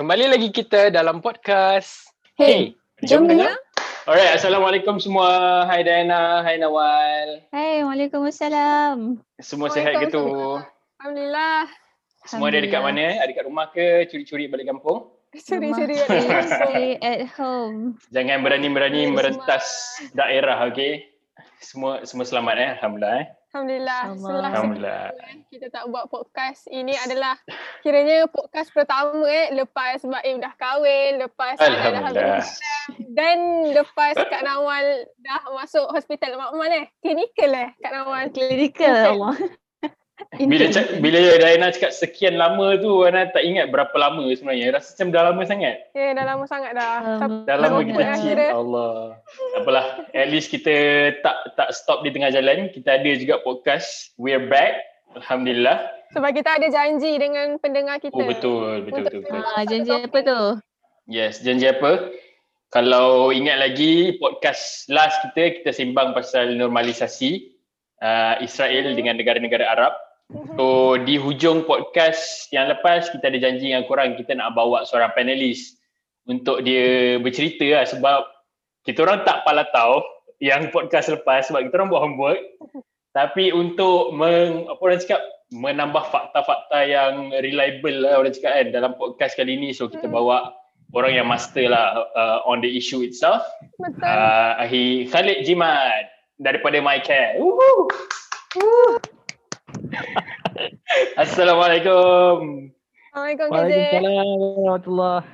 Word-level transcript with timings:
Kembali 0.00 0.32
lagi 0.32 0.48
kita 0.48 0.88
dalam 0.88 1.20
podcast. 1.20 2.08
Hey, 2.32 2.72
jom 3.04 3.28
dengar. 3.28 3.52
Alright, 4.08 4.32
Assalamualaikum 4.32 4.96
semua. 4.96 5.28
Hai 5.68 5.84
Diana, 5.84 6.40
hai 6.40 6.56
Nawal. 6.56 7.44
Hai, 7.52 7.84
Waalaikumsalam. 7.84 9.20
Semua 9.44 9.68
sihat 9.68 10.00
ke 10.00 10.08
tu? 10.08 10.56
Alhamdulillah. 11.04 11.68
Semua 12.24 12.48
ada 12.48 12.64
dekat 12.64 12.80
mana? 12.80 13.20
Ada 13.20 13.28
dekat 13.28 13.44
rumah 13.44 13.68
ke? 13.76 14.08
Curi-curi 14.08 14.48
balik 14.48 14.72
kampung? 14.72 15.12
Curi-curi 15.36 15.92
balik 15.92 16.24
kampung. 16.32 16.48
Stay 16.48 16.88
at 17.04 17.20
home. 17.36 18.00
Jangan 18.08 18.40
berani-berani 18.40 19.12
merentas 19.12 20.00
daerah, 20.16 20.64
okey? 20.72 21.12
Semua 21.60 22.08
semua 22.08 22.24
selamat 22.24 22.54
eh, 22.56 22.70
alhamdulillah 22.80 23.14
eh. 23.20 23.26
Alhamdulillah. 23.50 24.14
Setelah 24.14 24.50
Alhamdulillah. 24.54 25.02
sekian 25.10 25.38
kita 25.50 25.66
tak 25.68 25.84
buat 25.90 26.06
podcast. 26.06 26.70
Ini 26.70 26.94
adalah 27.04 27.34
kiranya 27.82 28.30
podcast 28.30 28.70
pertama 28.70 29.26
eh. 29.26 29.50
Lepas 29.50 30.06
Baim 30.06 30.38
dah 30.38 30.54
kahwin, 30.54 31.18
lepas 31.18 31.58
Alhamdulillah. 31.58 32.38
habis 32.38 32.46
dan 33.10 33.38
lepas 33.74 34.14
Kak 34.14 34.46
Nawal 34.46 35.02
dah 35.18 35.42
masuk 35.50 35.82
hospital 35.90 36.38
Mak 36.38 36.54
Man 36.54 36.70
eh. 36.70 36.86
Klinikal 37.02 37.50
eh 37.50 37.70
Kak 37.82 37.90
Nawal. 37.90 38.30
Clinical 38.30 39.18
Allah. 39.18 39.34
Bila 40.36 40.64
cak, 40.68 41.00
bila 41.00 41.18
Diana 41.40 41.72
cakap 41.72 41.92
sekian 41.96 42.36
lama 42.36 42.76
tu, 42.76 43.04
Ana 43.08 43.28
tak 43.32 43.42
ingat 43.44 43.72
berapa 43.72 43.92
lama 43.96 44.28
sebenarnya. 44.32 44.76
Rasa 44.76 44.92
macam 44.94 45.08
dah 45.12 45.22
lama 45.32 45.42
sangat. 45.48 45.76
Ya, 45.96 46.08
dah 46.12 46.24
lama 46.28 46.44
sangat 46.44 46.72
dah. 46.76 46.94
Um, 47.00 47.20
Tapi- 47.20 47.44
Dah 47.48 47.56
lama 47.56 47.76
Lama 47.80 47.88
kita 47.88 48.02
chill. 48.20 48.40
Allah. 48.40 48.94
Apalah. 49.56 49.86
At 50.12 50.28
least 50.28 50.52
kita 50.52 50.74
tak 51.24 51.36
tak 51.56 51.68
stop 51.72 52.04
di 52.04 52.12
tengah 52.12 52.30
jalan. 52.30 52.68
Kita 52.70 53.00
ada 53.00 53.10
juga 53.16 53.40
podcast. 53.40 54.12
We're 54.20 54.46
back. 54.46 54.80
Alhamdulillah. 55.18 55.78
Sebab 56.14 56.30
kita 56.34 56.50
ada 56.58 56.66
janji 56.70 57.18
dengan 57.18 57.58
pendengar 57.58 57.98
kita. 58.02 58.14
Oh 58.14 58.26
betul, 58.26 58.82
betul, 58.86 59.06
betul, 59.06 59.20
betul. 59.22 59.42
Ah, 59.42 59.62
janji 59.66 59.90
apa 59.94 60.18
tu? 60.22 60.40
Yes, 61.10 61.42
janji 61.42 61.66
apa? 61.66 62.10
Kalau 62.70 63.34
ingat 63.34 63.58
lagi 63.58 64.14
podcast 64.22 64.86
last 64.86 65.18
kita, 65.26 65.58
kita 65.58 65.70
sembang 65.74 66.14
pasal 66.14 66.54
normalisasi 66.54 67.50
uh, 67.98 68.38
Israel 68.38 68.94
dengan 68.94 69.18
negara-negara 69.18 69.66
Arab. 69.74 69.94
So 70.30 70.94
di 71.02 71.18
hujung 71.18 71.66
podcast 71.66 72.50
yang 72.54 72.70
lepas, 72.70 73.10
kita 73.10 73.30
ada 73.30 73.38
janji 73.38 73.74
dengan 73.74 73.86
korang, 73.86 74.14
kita 74.14 74.38
nak 74.38 74.54
bawa 74.54 74.86
seorang 74.86 75.10
panelis 75.18 75.74
untuk 76.30 76.62
dia 76.62 77.18
bercerita 77.18 77.66
lah 77.66 77.84
sebab 77.86 78.20
kita 78.86 79.02
orang 79.02 79.26
tak 79.26 79.42
pala 79.42 79.66
tahu 79.74 80.00
yang 80.38 80.70
podcast 80.70 81.10
lepas 81.10 81.50
sebab 81.50 81.66
kita 81.66 81.74
orang 81.82 81.90
buat 81.90 82.02
homework. 82.06 82.40
Tapi 83.18 83.50
untuk 83.50 84.14
meng, 84.14 84.70
apa 84.70 84.78
orang 84.78 85.02
cakap, 85.02 85.22
menambah 85.50 86.14
fakta-fakta 86.14 86.78
yang 86.86 87.34
reliable 87.42 88.06
lah 88.06 88.22
orang 88.22 88.30
cakap 88.30 88.54
kan 88.54 88.66
dalam 88.70 88.94
podcast 88.94 89.34
kali 89.34 89.58
ni. 89.58 89.74
So 89.74 89.90
kita 89.90 90.06
bawa 90.06 90.54
orang 90.94 91.18
yang 91.18 91.26
master 91.26 91.66
lah 91.66 92.06
uh, 92.14 92.38
on 92.46 92.62
the 92.62 92.70
issue 92.70 93.02
itself. 93.02 93.42
Betul. 93.82 93.98
Uh, 94.06 94.62
Ahi 94.62 95.10
Khalid 95.10 95.42
Jimat 95.42 96.06
daripada 96.38 96.78
MyCare. 96.78 97.34
Woohoo! 97.42 97.90
Assalamualaikum. 98.54 99.19
Assalamualaikum. 101.22 102.70
Waalaikumsalam 103.10 104.38
warahmatullahi 104.62 105.26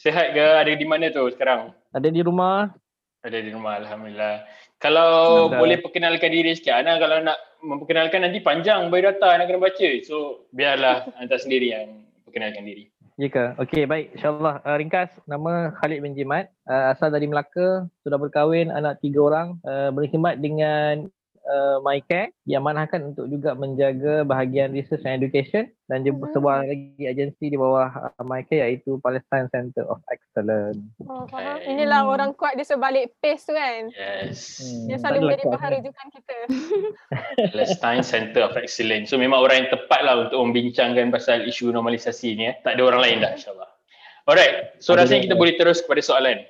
Sihat 0.00 0.34
ke? 0.34 0.46
Ada 0.64 0.72
di 0.74 0.86
mana 0.88 1.12
tu 1.14 1.28
sekarang? 1.30 1.70
Ada 1.94 2.08
di 2.10 2.20
rumah. 2.24 2.72
Ada 3.20 3.38
di 3.38 3.50
rumah 3.52 3.78
Alhamdulillah. 3.78 4.48
Kalau 4.80 5.12
Alhamdulillah. 5.46 5.60
boleh 5.60 5.76
perkenalkan 5.84 6.32
diri 6.32 6.56
sikit. 6.56 6.80
Ana 6.80 6.96
kalau 6.96 7.20
nak 7.20 7.38
memperkenalkan 7.60 8.24
nanti 8.24 8.40
panjang 8.40 8.88
biodata 8.88 9.36
nak 9.36 9.46
kena 9.46 9.60
baca. 9.60 9.88
So 10.02 10.48
biarlah 10.56 11.06
anda 11.20 11.36
sendiri 11.36 11.70
yang 11.70 12.02
perkenalkan 12.24 12.64
diri. 12.64 12.88
Ya 13.20 13.28
ke? 13.28 13.52
Okey, 13.60 13.84
baik. 13.84 14.16
InsyaAllah. 14.16 14.64
Uh, 14.64 14.80
ringkas, 14.80 15.12
nama 15.28 15.76
Khalid 15.76 16.00
bin 16.00 16.16
Jimat. 16.16 16.48
Uh, 16.64 16.88
asal 16.96 17.12
dari 17.12 17.28
Melaka. 17.28 17.84
Sudah 18.00 18.16
berkahwin, 18.16 18.72
anak 18.72 18.96
tiga 19.04 19.20
orang. 19.20 19.60
Uh, 19.60 19.92
berkhidmat 19.92 20.40
dengan 20.40 21.12
uh, 21.46 21.78
MyCare. 21.80 22.34
Diamanahkan 22.44 23.14
untuk 23.14 23.30
juga 23.30 23.54
menjaga 23.54 24.22
bahagian 24.22 24.74
research 24.74 25.04
and 25.04 25.16
education. 25.16 25.70
Dan 25.86 26.06
juga 26.06 26.30
Mhm. 26.30 26.34
sebuah 26.34 26.56
lagi 26.62 27.02
agensi 27.02 27.44
di 27.50 27.56
bawah 27.56 27.90
uh, 27.90 28.22
MyCare 28.22 28.66
iaitu 28.68 28.98
Palestine 29.00 29.50
Center 29.50 29.86
of 29.86 29.98
Excellence. 30.10 30.78
Oh, 31.04 31.26
faham. 31.26 31.58
Okay. 31.58 31.72
Inilah 31.72 32.06
orang 32.06 32.30
kuat 32.34 32.54
di 32.54 32.62
sebalik 32.62 33.14
pace 33.18 33.46
tu 33.46 33.52
kan. 33.52 33.90
Yes. 33.90 34.60
Hmm, 34.60 34.86
Yang 34.90 34.98
selalu 35.02 35.18
menjadi 35.26 35.44
bahan 35.50 35.70
rujukan 35.78 36.06
kita. 36.12 36.36
Palestine 37.54 38.02
Center 38.02 38.42
of 38.46 38.54
Excellence. 38.54 39.10
So 39.10 39.18
memang 39.18 39.40
orang 39.40 39.66
yang 39.66 39.70
tepat 39.70 40.00
lah 40.02 40.28
untuk 40.28 40.38
membincangkan 40.40 41.10
pasal 41.10 41.46
isu 41.46 41.70
normalisasi 41.70 42.28
ni. 42.34 42.50
Eh. 42.50 42.54
Tak 42.62 42.78
ada 42.78 42.82
orang 42.86 43.00
lain 43.02 43.16
dah 43.22 43.32
insyaAllah. 43.34 43.70
Alright. 44.28 44.78
So 44.78 44.94
rasanya 44.94 45.26
kita 45.26 45.34
boleh 45.34 45.58
terus 45.58 45.82
kepada 45.82 46.04
soalan. 46.04 46.44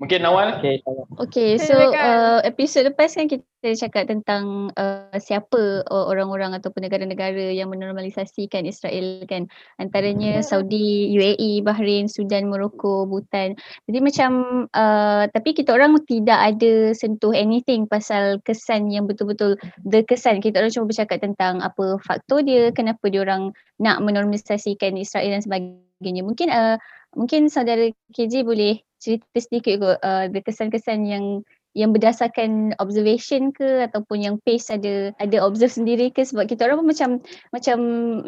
Mungkin 0.00 0.24
Nawal? 0.24 0.58
Okey, 0.58 0.80
insyaAllah. 0.80 1.06
Okay, 1.28 1.50
so 1.60 1.76
uh, 1.76 2.40
episod 2.42 2.88
lepas 2.88 3.12
kan 3.12 3.28
kita 3.28 3.76
cakap 3.76 4.10
tentang 4.10 4.74
uh, 4.74 5.14
siapa 5.20 5.86
uh, 5.86 6.04
orang-orang 6.10 6.56
ataupun 6.58 6.82
negara-negara 6.82 7.54
yang 7.54 7.70
menormalisasikan 7.70 8.66
Israel 8.66 9.22
kan. 9.30 9.46
Antaranya 9.78 10.40
Mhm. 10.40 10.46
Saudi, 10.48 11.12
UAE, 11.14 11.62
Bahrain, 11.62 12.10
Sudan, 12.10 12.50
Morocco, 12.50 13.06
Bhutan. 13.06 13.54
Jadi 13.86 13.98
macam 14.02 14.30
uh, 14.74 15.30
tapi 15.30 15.54
kita 15.54 15.76
orang 15.76 15.94
tidak 16.08 16.40
ada 16.40 16.96
sentuh 16.96 17.30
anything 17.30 17.86
pasal 17.86 18.42
kesan 18.42 18.90
yang 18.90 19.06
betul-betul 19.06 19.54
the 19.86 20.02
kesan. 20.02 20.42
Kita 20.42 20.58
orang 20.58 20.74
cuma 20.74 20.90
bercakap 20.90 21.22
tentang 21.22 21.62
apa 21.62 22.00
faktor 22.02 22.42
dia, 22.42 22.74
kenapa 22.74 23.06
dia 23.06 23.22
orang 23.22 23.54
nak 23.78 24.02
menormalisasikan 24.02 24.98
Israel 24.98 25.38
dan 25.38 25.42
sebagainya. 25.44 25.91
Mungkin 26.02 26.50
uh, 26.50 26.76
mungkin 27.14 27.46
saudara 27.46 27.92
KJ 28.10 28.42
boleh 28.42 28.82
cerita 28.98 29.38
sedikit 29.38 29.78
kot 29.78 29.96
uh, 30.02 30.26
kesan-kesan 30.30 31.06
yang 31.06 31.24
yang 31.72 31.88
berdasarkan 31.88 32.76
observation 32.76 33.48
ke 33.48 33.88
ataupun 33.88 34.20
yang 34.20 34.36
pace 34.44 34.68
ada 34.68 35.16
ada 35.16 35.40
observe 35.40 35.72
sendiri 35.72 36.12
ke 36.12 36.20
sebab 36.20 36.44
kita 36.44 36.68
orang 36.68 36.84
pun 36.84 36.88
macam 36.92 37.10
macam 37.48 37.78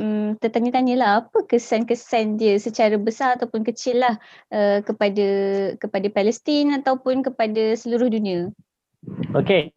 um, 0.01 0.29
tertanya-tanya 0.41 0.95
lah 0.97 1.11
apa 1.21 1.45
kesan-kesan 1.45 2.41
dia 2.41 2.57
secara 2.57 2.97
besar 2.97 3.37
ataupun 3.37 3.61
kecil 3.61 4.01
lah 4.01 4.17
uh, 4.49 4.81
kepada 4.81 5.29
kepada 5.77 6.09
Palestin 6.09 6.73
ataupun 6.81 7.21
kepada 7.21 7.77
seluruh 7.77 8.09
dunia. 8.09 8.49
Okey. 9.37 9.77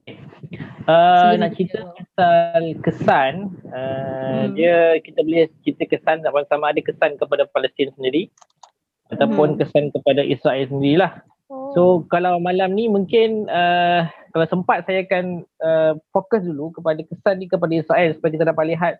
Uh, 0.87 1.35
Sebelum 1.35 1.39
nak 1.43 1.51
cerita 1.59 1.79
pasal 1.83 2.63
kesan, 2.79 3.33
uh, 3.69 4.47
Hmm. 4.47 4.55
dia 4.55 4.95
kita 5.03 5.19
boleh 5.19 5.51
cerita 5.63 5.83
kesan 5.83 6.23
sama-sama 6.23 6.71
ada 6.71 6.79
kesan 6.79 7.19
kepada 7.19 7.43
Palestin 7.51 7.91
sendiri 7.95 8.31
ataupun 9.11 9.55
Hmm. 9.55 9.59
kesan 9.59 9.91
kepada 9.91 10.23
Israel 10.23 10.63
sendirilah. 10.71 11.11
Oh. 11.51 11.71
So 11.75 11.81
kalau 12.11 12.39
malam 12.39 12.75
ni 12.75 12.87
mungkin 12.87 13.47
uh, 13.51 14.07
kalau 14.31 14.45
sempat 14.47 14.83
saya 14.87 15.03
akan 15.07 15.47
uh, 15.63 15.93
fokus 16.11 16.43
dulu 16.43 16.71
kepada 16.75 16.99
kesan 17.03 17.39
ni 17.39 17.47
kepada 17.47 17.73
Israel 17.75 18.11
supaya 18.15 18.31
kita 18.35 18.45
dapat 18.47 18.65
lihat 18.75 18.93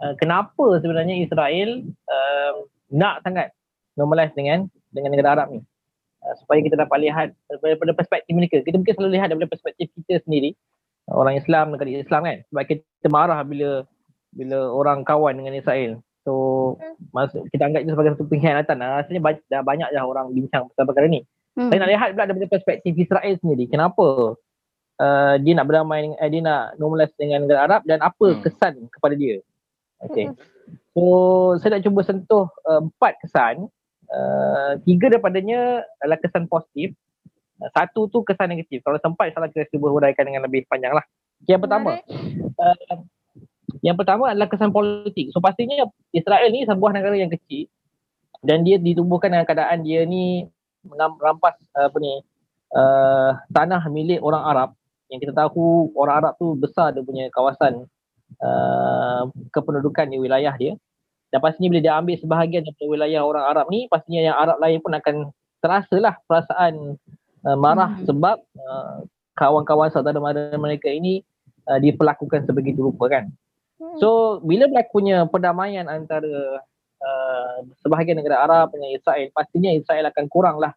uh, 0.00 0.12
kenapa 0.16 0.80
sebenarnya 0.80 1.24
Israel 1.24 1.84
uh, 2.08 2.52
nak 2.92 3.24
sangat 3.24 3.52
normalize 3.96 4.32
dengan 4.36 4.68
dengan 4.92 5.12
negara 5.12 5.40
Arab 5.40 5.48
ni. 5.56 5.60
Uh, 6.24 6.34
supaya 6.40 6.64
kita 6.64 6.76
dapat 6.80 7.04
lihat 7.04 7.28
daripada 7.60 7.92
perspektif 7.92 8.32
mereka. 8.32 8.64
Kita 8.64 8.80
mungkin 8.80 8.96
selalu 8.96 9.12
lihat 9.20 9.28
daripada 9.28 9.52
perspektif 9.52 9.92
kita 9.92 10.24
sendiri. 10.24 10.56
Orang 11.10 11.36
Islam 11.36 11.76
negara 11.76 11.90
Islam 11.92 12.20
kan. 12.24 12.38
Sebab 12.48 12.62
kita 12.64 13.06
marah 13.12 13.40
bila 13.44 13.84
bila 14.32 14.58
orang 14.72 15.04
kawan 15.04 15.36
dengan 15.36 15.54
Israel. 15.54 16.00
So 16.24 16.32
masuk 17.12 17.44
kita 17.52 17.68
anggap 17.68 17.84
itu 17.84 17.92
sebagai 17.92 18.16
satu 18.16 18.26
pengkhianatan. 18.26 18.76
Uh, 18.80 19.04
rasanya 19.04 19.20
banyak, 19.20 19.42
dah 19.52 19.60
banyak 19.60 19.88
dah 19.92 20.04
orang 20.08 20.26
bincang 20.32 20.64
pasal 20.72 20.84
perkara 20.88 21.06
ni. 21.06 21.20
Hmm. 21.54 21.68
Saya 21.70 21.78
nak 21.84 21.90
lihat 21.92 22.08
pula 22.16 22.24
daripada 22.26 22.48
perspektif 22.50 22.92
Israel 22.96 23.34
sendiri. 23.38 23.64
Kenapa 23.68 24.34
uh, 24.98 25.34
dia 25.38 25.52
nak 25.54 25.66
berdamai 25.68 26.08
dengan, 26.08 26.18
eh, 26.18 26.28
dia 26.32 26.40
nak 26.40 26.62
normalize 26.80 27.14
dengan 27.20 27.44
negara 27.44 27.60
Arab 27.68 27.80
dan 27.84 28.00
apa 28.00 28.26
Hmm. 28.32 28.40
kesan 28.40 28.74
kepada 28.88 29.14
dia. 29.14 29.38
Okay. 30.08 30.32
So 30.96 31.02
saya 31.60 31.78
nak 31.78 31.84
cuba 31.84 32.00
sentuh 32.02 32.48
uh, 32.64 32.80
empat 32.80 33.20
kesan. 33.20 33.68
Uh, 34.08 34.76
tiga 34.84 35.12
daripadanya 35.12 35.84
adalah 36.00 36.18
kesan 36.20 36.48
positif. 36.48 36.96
Satu 37.72 38.10
tu 38.10 38.20
kesan 38.26 38.52
negatif. 38.52 38.84
Kalau 38.84 38.98
sempat 39.00 39.32
salah 39.32 39.48
kita 39.48 39.70
cuba 39.72 39.88
huraikan 39.88 40.26
dengan 40.28 40.44
lebih 40.44 40.68
panjang 40.68 40.92
lah. 40.92 41.04
Okay, 41.40 41.56
yang 41.56 41.62
pertama. 41.62 42.00
Uh, 42.60 42.98
yang 43.80 43.96
pertama 43.96 44.32
adalah 44.32 44.48
kesan 44.48 44.72
politik. 44.72 45.32
So 45.32 45.40
pastinya 45.40 45.88
Israel 46.12 46.48
ni 46.52 46.64
sebuah 46.68 46.92
negara 46.92 47.16
yang 47.16 47.32
kecil 47.32 47.68
dan 48.44 48.60
dia 48.60 48.76
ditubuhkan 48.76 49.32
dengan 49.32 49.48
keadaan 49.48 49.80
dia 49.80 50.04
ni 50.04 50.44
merampas 50.84 51.56
uh, 51.72 51.88
apa 51.88 51.96
ni 51.96 52.20
uh, 52.76 53.32
tanah 53.48 53.82
milik 53.88 54.20
orang 54.20 54.44
Arab 54.44 54.68
yang 55.08 55.18
kita 55.24 55.32
tahu 55.32 55.90
orang 55.96 56.16
Arab 56.20 56.32
tu 56.36 56.52
besar 56.52 56.92
dia 56.92 57.00
punya 57.00 57.32
kawasan 57.32 57.88
uh, 58.44 59.22
kependudukan 59.48 60.12
di 60.12 60.20
wilayah 60.20 60.52
dia 60.60 60.76
dan 61.32 61.40
pastinya 61.40 61.72
bila 61.72 61.80
dia 61.80 61.94
ambil 61.96 62.16
sebahagian 62.20 62.62
daripada 62.68 62.86
wilayah 62.86 63.20
orang 63.24 63.44
Arab 63.48 63.66
ni 63.72 63.88
pastinya 63.88 64.20
yang 64.20 64.36
Arab 64.36 64.60
lain 64.60 64.78
pun 64.84 64.92
akan 64.92 65.16
terasa 65.64 65.96
lah 65.96 66.14
perasaan 66.28 67.00
uh, 67.44 67.58
marah 67.58 67.96
Hmm. 67.96 68.06
sebab 68.08 68.36
uh, 68.40 68.96
kawan-kawan 69.36 69.90
saudara 69.92 70.18
mara 70.18 70.54
mereka 70.56 70.88
ini 70.88 71.22
uh, 71.68 71.78
diperlakukan 71.78 72.48
sebegitu 72.48 72.90
rupa 72.90 73.08
kan. 73.12 73.24
Hmm. 73.78 73.96
So 74.00 74.40
bila 74.42 74.66
berlakunya 74.70 75.28
perdamaian 75.28 75.86
antara 75.86 76.60
uh, 76.98 77.56
sebahagian 77.84 78.18
negara 78.18 78.42
Arab 78.44 78.72
dengan 78.74 78.90
Israel, 78.94 79.28
pastinya 79.36 79.70
Israel 79.70 80.08
akan 80.10 80.24
kuranglah 80.30 80.72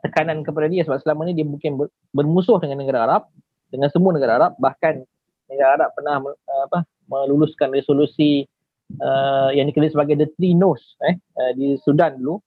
tekanan 0.00 0.44
kepada 0.44 0.68
dia 0.68 0.84
sebab 0.84 1.00
selama 1.04 1.28
ni 1.28 1.36
dia 1.36 1.44
mungkin 1.44 1.80
ber, 1.80 1.88
bermusuh 2.12 2.60
dengan 2.60 2.80
negara 2.84 3.08
Arab, 3.08 3.22
dengan 3.72 3.88
semua 3.92 4.12
negara 4.16 4.40
Arab, 4.40 4.52
bahkan 4.60 5.04
negara 5.48 5.80
Arab 5.80 5.90
pernah 5.96 6.16
uh, 6.20 6.62
apa 6.68 6.84
meluluskan 7.08 7.72
resolusi 7.72 8.48
uh, 9.00 9.52
yang 9.52 9.68
dikenali 9.68 9.92
sebagai 9.92 10.16
the 10.16 10.28
three 10.36 10.56
no's 10.56 10.80
eh, 11.04 11.16
uh, 11.40 11.52
di 11.56 11.76
Sudan 11.80 12.20
dulu. 12.20 12.40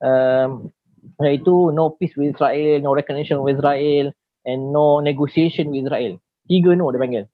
Um, 0.00 0.72
iaitu 1.20 1.72
no 1.76 1.92
peace 2.00 2.16
with 2.16 2.32
Israel, 2.32 2.80
no 2.80 2.96
recognition 2.96 3.44
with 3.44 3.60
Israel 3.60 4.12
and 4.48 4.72
no 4.72 5.04
negotiation 5.04 5.68
with 5.68 5.84
Israel. 5.84 6.16
Tiga 6.48 6.72
no 6.72 6.88
dia 6.90 7.00
panggil. 7.00 7.24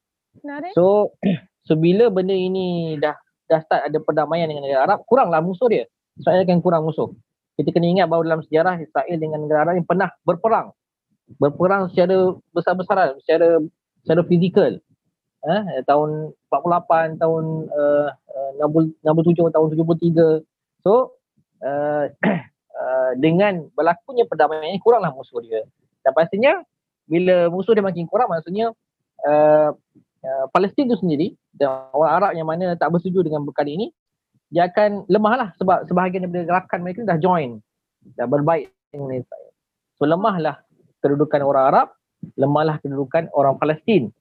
Menarik. 0.43 0.73
So 0.75 1.15
so 1.67 1.79
bila 1.79 2.11
benda 2.11 2.35
ini 2.35 2.99
dah 2.99 3.15
dah 3.47 3.61
start 3.63 3.87
ada 3.87 3.99
perdamaian 4.03 4.51
dengan 4.51 4.67
negara 4.67 4.91
Arab, 4.91 5.07
kuranglah 5.07 5.41
musuh 5.41 5.71
dia. 5.71 5.87
Israel 6.19 6.43
akan 6.43 6.61
kurang 6.65 6.83
musuh. 6.89 7.15
Kita 7.57 7.73
kena 7.73 7.89
ingat 7.89 8.07
bahawa 8.11 8.23
dalam 8.27 8.43
sejarah 8.45 8.75
Israel 8.83 9.17
dengan 9.17 9.47
negara 9.47 9.71
Arab 9.71 9.81
yang 9.81 9.89
pernah 9.89 10.09
berperang. 10.27 10.75
Berperang 11.41 11.89
secara 11.91 12.37
besar-besaran, 12.53 13.17
secara 13.25 13.63
secara 14.05 14.21
fizikal. 14.27 14.73
Eh, 15.47 15.63
tahun 15.87 16.35
48, 16.51 17.23
tahun 17.23 17.45
uh, 17.71 18.09
uh, 18.11 18.91
67, 19.07 19.55
tahun 19.55 19.67
73. 19.79 20.43
So 20.83 21.15
uh, 21.63 22.11
uh, 22.77 23.13
dengan 23.17 23.67
berlakunya 23.73 24.29
perdamaian 24.29 24.77
ini 24.77 24.81
kuranglah 24.81 25.11
musuh 25.17 25.41
dia. 25.41 25.65
Dan 26.05 26.13
pastinya 26.13 26.61
bila 27.09 27.49
musuh 27.49 27.73
dia 27.73 27.83
makin 27.83 28.05
kurang 28.07 28.31
maksudnya 28.31 28.71
uh, 29.25 29.71
uh, 30.23 30.45
Palestin 30.51 30.91
tu 30.91 30.99
sendiri 30.99 31.35
dan 31.55 31.89
orang 31.95 32.13
Arab 32.13 32.31
yang 32.35 32.47
mana 32.47 32.75
tak 32.75 32.91
bersetuju 32.93 33.27
dengan 33.27 33.47
perkara 33.47 33.71
ini 33.71 33.95
dia 34.51 34.71
akan 34.71 35.11
lemah 35.11 35.35
lah 35.35 35.49
sebab 35.59 35.91
sebahagian 35.91 36.27
daripada 36.27 36.45
gerakan 36.47 36.79
mereka 36.87 37.01
dah 37.03 37.19
join 37.19 37.59
dah 38.15 38.27
berbaik 38.31 38.71
dengan 38.95 39.19
Israel. 39.19 39.51
So 39.99 40.07
lemahlah 40.07 40.63
kedudukan 41.03 41.43
orang 41.43 41.65
Arab, 41.75 41.87
lemahlah 42.39 42.79
kedudukan 42.79 43.31
orang 43.35 43.59
Palestin 43.59 44.15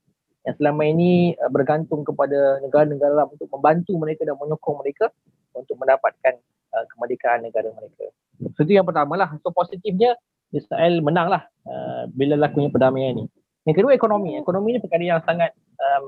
yang 0.46 0.56
selama 0.62 0.86
ini 0.86 1.34
uh, 1.42 1.50
bergantung 1.50 2.06
kepada 2.06 2.62
negara-negara 2.62 3.26
Arab 3.26 3.38
untuk 3.38 3.50
membantu 3.50 3.94
mereka 3.98 4.26
dan 4.26 4.38
menyokong 4.38 4.78
mereka 4.82 5.10
untuk 5.58 5.78
mendapatkan 5.78 6.38
uh, 6.76 6.86
kemerdekaan 6.92 7.48
negara 7.48 7.72
mereka. 7.72 8.12
So 8.60 8.68
itu 8.68 8.76
yang 8.76 8.84
pertama 8.84 9.16
lah. 9.16 9.32
So 9.40 9.56
positifnya 9.56 10.20
Israel 10.52 11.00
menang 11.00 11.32
lah 11.32 11.48
uh, 11.64 12.04
bila 12.12 12.36
lakunya 12.36 12.68
perdamaian 12.68 13.16
ini. 13.16 13.26
Yang 13.66 13.76
kedua 13.82 13.92
ekonomi. 13.96 14.36
Ekonomi 14.38 14.78
ni 14.78 14.80
perkara 14.84 15.04
yang 15.04 15.22
sangat 15.24 15.56
um, 15.80 16.04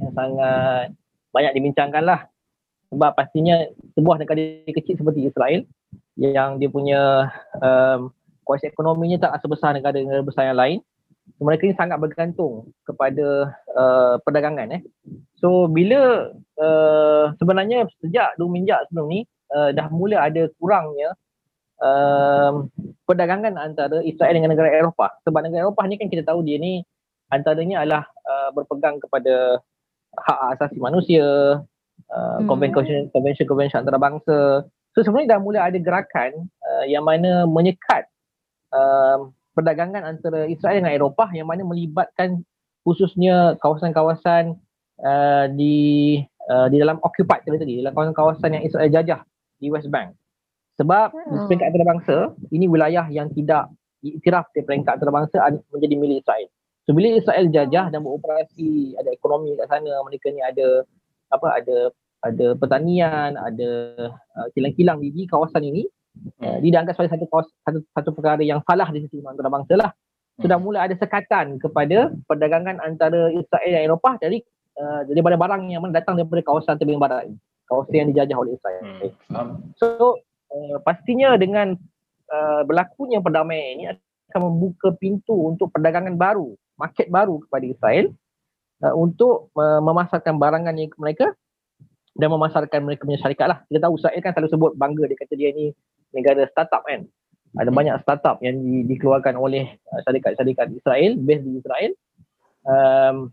yang 0.00 0.12
sangat 0.14 0.86
banyak 1.34 1.52
dibincangkan 1.58 2.04
lah. 2.06 2.20
Sebab 2.88 3.12
pastinya 3.12 3.68
sebuah 3.92 4.16
negara 4.16 4.64
kecil 4.72 4.96
seperti 4.96 5.28
Israel 5.28 5.60
yang 6.16 6.56
dia 6.56 6.70
punya 6.72 7.28
um, 7.60 8.08
kuasa 8.48 8.72
ekonominya 8.72 9.28
tak 9.28 9.44
sebesar 9.44 9.76
negara-negara 9.76 10.24
besar 10.24 10.48
yang 10.48 10.58
lain. 10.58 10.78
Mereka 11.36 11.68
ni 11.68 11.76
sangat 11.76 12.00
bergantung 12.00 12.72
kepada 12.88 13.52
uh, 13.76 14.16
perdagangan. 14.24 14.80
Eh. 14.80 14.82
So 15.36 15.68
bila 15.68 16.32
uh, 16.56 17.36
sebenarnya 17.36 17.84
sejak 18.00 18.40
dua 18.40 18.48
minjak 18.48 18.88
sebelum 18.88 19.12
ni 19.12 19.20
uh, 19.54 19.70
dah 19.72 19.88
mula 19.92 20.28
ada 20.28 20.48
kurangnya 20.58 21.14
uh, 21.82 22.66
perdagangan 23.06 23.56
antara 23.56 24.02
Israel 24.04 24.34
dengan 24.34 24.52
negara 24.54 24.70
Eropah. 24.74 25.22
Sebab 25.24 25.40
negara 25.46 25.68
Eropah 25.68 25.84
ni 25.86 25.96
kan 25.96 26.08
kita 26.10 26.26
tahu 26.26 26.44
dia 26.44 26.58
ni 26.60 26.82
antaranya 27.28 27.84
adalah 27.84 28.04
uh, 28.24 28.50
berpegang 28.56 29.00
kepada 29.00 29.60
hak 30.16 30.38
asasi 30.56 30.80
manusia, 30.80 31.60
uh, 32.08 32.38
Hmm. 32.40 32.48
antarabangsa. 33.84 34.64
So 34.96 35.04
sebenarnya 35.04 35.36
dah 35.36 35.40
mula 35.40 35.58
ada 35.62 35.78
gerakan 35.78 36.48
uh, 36.64 36.84
yang 36.88 37.04
mana 37.04 37.44
menyekat 37.44 38.08
uh, 38.72 39.28
perdagangan 39.52 40.02
antara 40.02 40.48
Israel 40.48 40.80
dengan 40.80 40.94
Eropah 40.96 41.30
yang 41.36 41.46
mana 41.46 41.62
melibatkan 41.62 42.42
khususnya 42.82 43.60
kawasan-kawasan 43.60 44.56
uh, 45.04 45.44
di 45.52 46.18
uh, 46.48 46.66
di 46.72 46.80
dalam 46.80 46.96
occupied 47.04 47.44
territory, 47.44 47.84
dalam 47.84 47.92
kawasan-kawasan 47.92 48.56
yang 48.58 48.64
Israel 48.64 48.88
jajah 48.88 49.20
di 49.58 49.68
West 49.68 49.90
Bank. 49.90 50.14
Sebab 50.78 51.10
di 51.10 51.34
Hmm. 51.34 51.46
peringkat 51.50 51.66
antarabangsa, 51.74 52.16
ini 52.54 52.70
wilayah 52.70 53.06
yang 53.10 53.28
tidak 53.34 53.66
diiktiraf 53.98 54.46
di 54.54 54.62
peringkat 54.62 55.02
antarabangsa 55.02 55.42
ad- 55.42 55.66
menjadi 55.74 55.94
milik 55.98 56.22
Israel. 56.22 56.48
So 56.86 56.94
bila 56.94 57.18
Israel 57.18 57.50
jajah 57.50 57.90
dan 57.90 58.00
beroperasi, 58.00 58.94
ada 58.96 59.10
ekonomi 59.10 59.58
kat 59.58 59.66
sana, 59.68 59.92
mereka 60.06 60.30
ni 60.30 60.40
ada 60.40 60.86
apa 61.34 61.60
ada 61.60 61.92
ada 62.24 62.46
pertanian, 62.56 63.34
ada 63.36 63.70
uh, 64.38 64.48
kilang-kilang 64.54 64.98
di, 65.02 65.10
di 65.12 65.22
kawasan 65.26 65.66
ini, 65.66 65.84
uh, 66.46 66.58
dia 66.62 66.78
dianggap 66.78 66.94
sebagai 66.96 67.14
satu, 67.18 67.26
kawas, 67.30 67.46
satu 67.62 67.78
satu 67.94 68.10
perkara 68.14 68.42
yang 68.42 68.62
salah 68.64 68.88
di 68.90 69.02
sisi 69.04 69.22
antarabangsa 69.22 69.74
lah. 69.76 69.90
Sudah 70.38 70.58
mula 70.62 70.86
ada 70.86 70.94
sekatan 70.94 71.58
kepada 71.58 72.14
perdagangan 72.30 72.78
antara 72.78 73.34
Israel 73.34 73.70
dan 73.74 73.82
Eropah 73.82 74.14
dari 74.22 74.38
uh, 74.78 75.02
daripada 75.10 75.34
barang 75.34 75.66
yang 75.66 75.82
datang 75.90 76.14
daripada 76.14 76.46
kawasan 76.46 76.78
terbing 76.78 77.02
barat, 77.02 77.26
ini, 77.26 77.36
kawasan 77.68 77.94
yang 77.94 78.08
dijajah 78.10 78.36
oleh 78.40 78.52
Israel. 78.56 78.82
Hmm, 78.82 79.10
faham. 79.28 79.48
So 79.76 80.18
uh, 80.50 80.76
pastinya 80.82 81.36
dengan 81.36 81.76
uh, 82.32 82.62
berlakunya 82.64 83.20
perdamaian 83.20 83.68
ini 83.76 83.84
akan 84.32 84.40
membuka 84.48 84.92
pintu 84.96 85.36
untuk 85.36 85.70
perdagangan 85.72 86.16
baru, 86.16 86.56
market 86.80 87.12
baru 87.12 87.44
kepada 87.44 87.64
Israel 87.68 88.06
uh, 88.84 88.94
untuk 88.96 89.52
uh, 89.54 89.80
memasarkan 89.84 90.40
barangan 90.40 90.74
yang 90.76 90.92
mereka 90.96 91.32
dan 92.18 92.28
memasarkan 92.34 92.80
mereka 92.82 93.06
punya 93.06 93.20
syarikat 93.20 93.46
lah. 93.46 93.58
Kita 93.68 93.86
tahu 93.86 93.94
Israel 94.00 94.20
kan 94.24 94.32
selalu 94.34 94.50
sebut 94.50 94.72
bangga 94.74 95.04
dia 95.06 95.16
kata 95.20 95.34
dia 95.36 95.50
ni 95.52 95.70
negara 96.16 96.48
startup 96.50 96.82
kan. 96.88 97.04
Ada 97.56 97.72
Hmm. 97.72 97.78
banyak 97.80 97.94
startup 98.04 98.36
yang 98.44 98.60
di, 98.60 98.84
dikeluarkan 98.84 99.36
oleh 99.36 99.76
uh, 99.92 100.00
syarikat-syarikat 100.04 100.68
Israel, 100.72 101.16
based 101.20 101.44
di 101.44 101.52
Israel. 101.60 101.92
Um, 102.68 103.32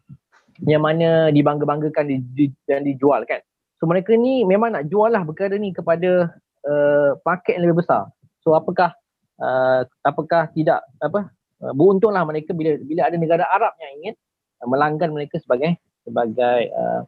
yang 0.64 0.88
mana 0.88 1.36
dibangga-banggakan 1.36 2.08
di, 2.08 2.18
di, 2.32 2.46
dan 2.64 2.88
dijual 2.88 3.28
kan. 3.28 3.44
So 3.86 3.94
mereka 3.94 4.18
ni 4.18 4.42
memang 4.42 4.74
nak 4.74 4.90
jual 4.90 5.14
lah 5.14 5.22
perkara 5.22 5.62
ni 5.62 5.70
kepada 5.70 6.34
uh, 6.66 7.14
market 7.22 7.54
yang 7.54 7.70
lebih 7.70 7.86
besar. 7.86 8.10
So 8.42 8.58
apakah 8.58 8.98
uh, 9.38 9.86
apakah 10.02 10.50
tidak 10.58 10.82
apa 10.98 11.30
uh, 11.62 11.70
beruntunglah 11.70 12.26
mereka 12.26 12.58
bila 12.58 12.82
bila 12.82 13.06
ada 13.06 13.14
negara 13.14 13.46
Arab 13.46 13.78
yang 13.78 13.94
ingin 14.02 14.16
uh, 14.58 14.66
melanggan 14.66 15.14
mereka 15.14 15.38
sebagai 15.38 15.78
sebagai 16.02 16.74
uh, 16.74 17.06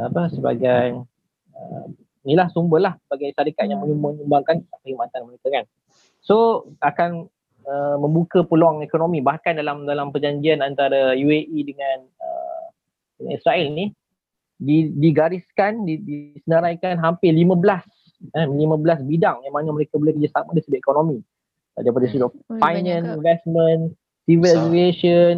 apa 0.00 0.32
sebagai 0.32 1.04
uh, 1.52 1.84
inilah 2.24 2.48
sumber 2.56 2.88
lah 2.88 2.96
sebagai 3.04 3.28
syarikat 3.36 3.68
yang 3.68 3.84
menyumbang- 3.84 4.16
menyumbangkan 4.24 4.64
perkhidmatan 4.64 5.28
mereka 5.28 5.60
kan. 5.60 5.64
So 6.24 6.72
akan 6.80 7.28
uh, 7.68 8.00
membuka 8.00 8.48
peluang 8.48 8.80
ekonomi 8.80 9.20
bahkan 9.20 9.60
dalam 9.60 9.84
dalam 9.84 10.08
perjanjian 10.08 10.64
antara 10.64 11.12
UAE 11.12 11.68
dengan 11.68 12.08
uh, 12.16 13.28
Israel 13.28 13.76
ni 13.76 13.92
digariskan, 14.58 15.86
di, 15.86 16.02
disenaraikan 16.02 16.98
hampir 16.98 17.30
15 17.30 17.54
eh, 18.34 18.46
15 18.46 19.06
bidang 19.06 19.38
yang 19.46 19.54
mana 19.54 19.70
mereka 19.70 19.94
boleh 19.96 20.14
kerjasama 20.18 20.50
dari 20.54 20.64
sudut 20.66 20.80
ekonomi. 20.82 21.18
Uh, 21.78 21.82
Daripada 21.86 22.06
sudut 22.10 22.34
Oh, 22.34 22.58
finance, 22.58 23.06
investment, 23.06 23.94
civil 24.26 24.50
Besar. 24.50 24.66
aviation, 24.66 25.34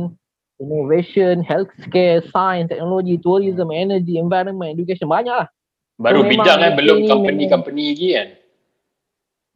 innovation, 0.61 1.35
healthcare, 1.45 2.25
science, 2.33 2.73
technology, 2.73 3.21
tourism, 3.21 3.69
energy, 3.69 4.17
environment, 4.17 4.73
education, 4.73 5.09
banyak 5.09 5.33
lah. 5.33 5.49
Baru 6.00 6.25
So, 6.25 6.29
memang 6.29 6.45
bidang 6.49 6.59
kan 6.65 6.73
belum 6.81 6.99
company-company 7.05 7.83
lagi 7.93 8.09
kan. 8.17 8.29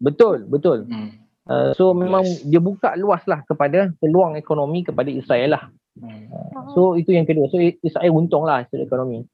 Betul, 0.04 0.36
betul. 0.44 0.84
Hmm. 0.84 1.24
Uh, 1.44 1.76
so 1.76 1.92
memang 1.92 2.24
Yes. 2.24 2.40
dia 2.48 2.60
buka 2.60 2.96
luas 2.96 3.20
lah 3.28 3.44
kepada 3.44 3.92
peluang 4.00 4.36
ekonomi 4.36 4.80
kepada 4.84 5.12
Israel 5.12 5.60
lah. 5.60 5.64
Hmm. 5.96 6.28
So 6.72 6.96
itu 6.96 7.12
yang 7.12 7.24
kedua. 7.28 7.48
So 7.48 7.60
Israel 7.60 8.12
untung 8.16 8.44
lah 8.44 8.64
sudut 8.68 8.84
ekonomi. 8.84 9.24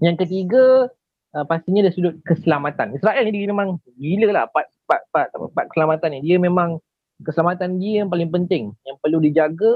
Yang 0.00 0.16
ketiga 0.26 0.88
uh, 1.34 1.44
pastinya 1.44 1.84
dari 1.84 1.94
sudut 1.94 2.14
keselamatan. 2.24 2.96
Israel 2.96 3.22
ni 3.28 3.44
dia 3.44 3.50
memang 3.50 3.78
gila 3.98 4.28
lah 4.32 4.44
part, 4.48 4.68
part, 4.88 5.02
part, 5.12 5.28
part, 5.32 5.50
part 5.52 5.66
keselamatan 5.72 6.08
ni. 6.16 6.18
Dia 6.24 6.36
memang 6.40 6.80
keselamatan 7.24 7.82
dia 7.82 8.04
yang 8.04 8.10
paling 8.10 8.30
penting. 8.30 8.72
Yang 8.86 8.96
perlu 9.02 9.18
dijaga, 9.20 9.72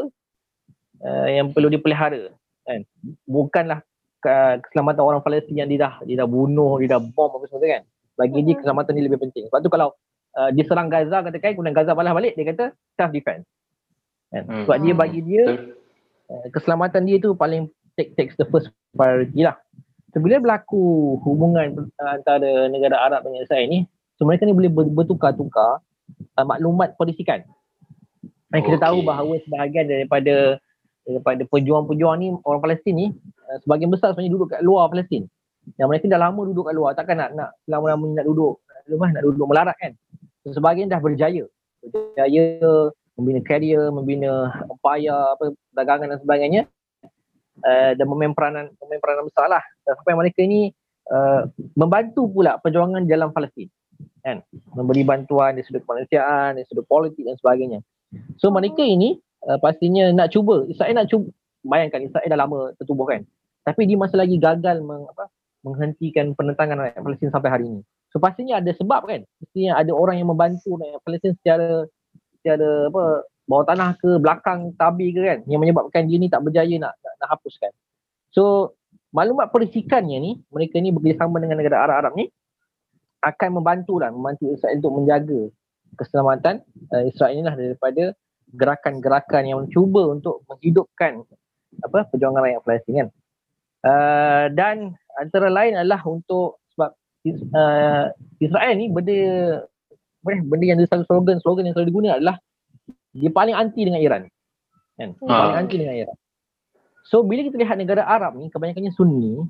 uh, 1.03 1.29
yang 1.29 1.51
perlu 1.53 1.69
dipelihara. 1.69 2.33
Kan? 2.63 2.87
Bukanlah 3.27 3.83
uh, 4.27 4.55
keselamatan 4.63 5.03
orang 5.03 5.23
Palestin 5.23 5.59
yang 5.59 5.69
dia 5.69 5.81
dah, 5.89 5.95
dia 6.07 6.23
dah 6.23 6.29
bunuh, 6.29 6.79
dia 6.79 6.97
dah 6.97 7.01
bom 7.03 7.31
apa 7.31 7.45
semua 7.51 7.63
tu 7.63 7.69
kan. 7.69 7.83
Bagi 8.15 8.41
dia 8.45 8.55
keselamatan 8.59 8.93
dia 8.95 9.05
lebih 9.09 9.21
penting. 9.21 9.49
Sebab 9.51 9.61
tu 9.65 9.71
kalau 9.73 9.89
uh, 10.39 10.49
dia 10.55 10.65
serang 10.69 10.89
Gaza 10.93 11.25
katakan, 11.25 11.59
kemudian 11.59 11.75
Gaza 11.75 11.97
balas 11.97 12.15
balik, 12.15 12.39
dia 12.39 12.47
kata 12.55 12.65
self 12.97 13.11
defense. 13.11 13.45
Kan? 14.31 14.45
Hmm. 14.47 14.65
Sebab 14.65 14.79
dia 14.81 14.95
Hmm. 14.95 15.03
bagi 15.03 15.21
dia 15.27 15.43
uh, 16.31 16.47
keselamatan 16.55 17.03
dia 17.05 17.17
tu 17.19 17.35
paling 17.35 17.69
take 17.99 18.17
takes 18.17 18.39
the 18.39 18.47
first 18.49 18.71
priority 18.97 19.45
lah. 19.45 19.59
So 20.13 20.21
bila 20.21 20.37
berlaku 20.39 21.17
hubungan 21.25 21.89
antara 21.97 22.69
negara 22.69 23.01
Arab 23.01 23.25
dengan 23.25 23.49
Israel 23.49 23.67
ni, 23.69 23.89
so 24.21 24.29
mereka 24.29 24.45
ni 24.45 24.53
boleh 24.53 24.69
ber- 24.69 24.93
bertukar-tukar 24.93 25.81
uh, 26.37 26.47
maklumat 26.47 26.93
perisikan. 27.01 27.41
Dan 28.53 28.61
kita 28.61 28.77
Okey. 28.77 28.85
tahu 28.85 28.99
bahawa 29.01 29.35
sebahagian 29.49 29.89
daripada 29.89 30.61
daripada 31.09 31.43
pejuang-pejuang 31.49 32.17
ni 32.21 32.29
orang 32.45 32.61
Palestin 32.61 32.95
ni 32.95 33.07
uh, 33.49 33.59
sebahagian 33.65 33.89
besar 33.89 34.13
sebenarnya 34.13 34.33
duduk 34.37 34.49
kat 34.53 34.61
luar 34.61 34.93
Palestin. 34.93 35.27
yang 35.79 35.89
mereka 35.89 36.11
dah 36.11 36.19
lama 36.19 36.41
duduk 36.43 36.67
kat 36.67 36.75
luar 36.75 36.91
takkan 36.99 37.17
nak 37.23 37.31
nak 37.39 37.51
lama-lama 37.71 38.19
nak 38.19 38.27
duduk 38.27 38.59
rumah 38.91 39.15
nak 39.15 39.23
duduk 39.23 39.47
melarat 39.47 39.77
kan 39.79 39.95
so, 40.43 40.51
sebagainya 40.51 40.99
dah 40.99 41.01
berjaya 41.01 41.47
berjaya 41.79 42.45
membina 43.15 43.41
karier 43.47 43.87
membina 43.95 44.51
empire 44.67 45.39
apa 45.39 45.55
dagangan 45.71 46.11
dan 46.11 46.19
sebagainya 46.19 46.63
uh, 47.61 47.93
dan 47.93 48.07
memain 48.09 48.33
peranan 48.33 48.73
memain 48.81 49.01
peranan 49.03 49.25
besar 49.29 49.47
lah 49.53 49.63
sampai 49.85 50.15
mereka 50.17 50.41
ini 50.41 50.73
uh, 51.13 51.45
membantu 51.77 52.29
pula 52.31 52.57
perjuangan 52.63 53.05
dalam 53.05 53.35
Palestin. 53.35 53.69
Kan? 54.23 54.41
Memberi 54.73 55.03
bantuan 55.03 55.59
dari 55.59 55.67
sudut 55.67 55.83
kemanusiaan 55.85 56.57
dari 56.57 56.67
sudut 56.67 56.87
politik 56.87 57.27
dan 57.27 57.37
sebagainya. 57.37 57.83
So 58.39 58.53
mereka 58.55 58.81
ini 58.85 59.19
uh, 59.49 59.59
pastinya 59.59 60.09
nak 60.15 60.31
cuba. 60.33 60.65
Israel 60.69 60.95
nak 60.97 61.09
cuba. 61.11 61.29
Bayangkan 61.63 62.03
Israel 62.03 62.29
dah 62.29 62.39
lama 62.39 62.61
tertubuh 62.79 63.07
kan? 63.07 63.23
Tapi 63.63 63.87
dia 63.87 63.95
masih 63.95 64.19
lagi 64.19 64.37
gagal 64.43 64.83
meng, 64.83 65.07
apa, 65.07 65.31
menghentikan 65.63 66.35
penentangan 66.35 66.75
rakyat 66.83 67.03
Palestin 67.03 67.31
sampai 67.31 67.51
hari 67.51 67.65
ini. 67.71 67.81
So 68.11 68.19
pastinya 68.19 68.59
ada 68.59 68.75
sebab 68.75 69.07
kan. 69.07 69.23
Pastinya 69.39 69.79
ada 69.79 69.95
orang 69.95 70.19
yang 70.19 70.29
membantu 70.31 70.75
rakyat 70.75 71.01
Palestin 71.07 71.33
secara 71.39 71.87
secara 72.43 72.91
apa 72.91 73.05
bawah 73.47 73.67
tanah 73.67 73.99
ke 73.99 74.23
belakang 74.23 74.73
tabi 74.79 75.11
ke 75.11 75.21
kan 75.21 75.39
yang 75.51 75.61
menyebabkan 75.61 76.07
dia 76.07 76.17
ni 76.17 76.31
tak 76.31 76.47
berjaya 76.47 76.73
nak 76.79 76.95
nak, 77.03 77.15
nak 77.19 77.29
hapuskan. 77.37 77.73
So 78.31 78.75
maklumat 79.13 79.53
perisikannya 79.53 80.19
ni 80.23 80.33
mereka 80.49 80.81
ni 80.81 80.95
bekerjasama 80.95 81.43
dengan 81.43 81.61
negara 81.61 81.85
Arab-Arab 81.85 82.17
ni 82.17 82.31
akan 83.23 83.63
membantu 83.63 84.03
lah 84.03 84.11
membantu 84.11 84.51
Israel 84.51 84.79
untuk 84.83 84.95
menjaga 84.99 85.41
keselamatan 85.95 86.65
uh, 86.91 87.05
Israel 87.07 87.35
ni 87.37 87.43
lah 87.45 87.55
daripada 87.55 88.05
gerakan-gerakan 88.53 89.43
yang 89.49 89.59
mencuba 89.65 90.13
untuk 90.13 90.45
menghidupkan 90.49 91.25
apa 91.81 92.05
perjuangan 92.13 92.45
rakyat 92.45 92.61
Palestin 92.65 92.95
kan. 92.95 93.09
Uh, 93.83 94.45
dan 94.55 94.77
antara 95.19 95.51
lain 95.51 95.75
adalah 95.75 95.99
untuk 96.07 96.63
sebab 96.75 96.91
uh, 97.57 98.07
Israel 98.39 98.75
ni 98.79 98.87
benda 98.93 99.19
benda 100.23 100.65
yang 100.65 100.79
selalu 100.87 101.05
slogan 101.09 101.37
slogan 101.43 101.67
yang 101.67 101.75
selalu 101.75 101.91
digunakan 101.91 102.17
adalah 102.23 102.37
dia 103.13 103.31
paling 103.33 103.55
anti 103.57 103.81
dengan 103.85 104.01
Iran 104.01 104.23
kan? 104.97 105.11
Ha. 105.21 105.27
paling 105.29 105.57
anti 105.65 105.77
dengan 105.77 105.97
Iran. 105.97 106.17
So 107.09 107.21
bila 107.21 107.45
kita 107.45 107.61
lihat 107.61 107.77
negara 107.77 108.03
Arab 108.09 108.41
ni 108.41 108.49
kebanyakannya 108.49 108.93
Sunni 108.97 109.45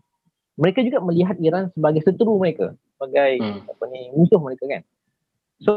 mereka 0.59 0.85
juga 0.85 0.99
melihat 1.00 1.38
Iran 1.38 1.71
sebagai 1.73 2.02
seteru 2.04 2.37
mereka 2.37 2.75
sebagai 2.99 3.40
hmm. 3.40 3.71
apa 3.71 3.85
ni 3.90 4.00
musuh 4.14 4.40
mereka 4.42 4.64
kan? 4.66 4.83
So 5.62 5.73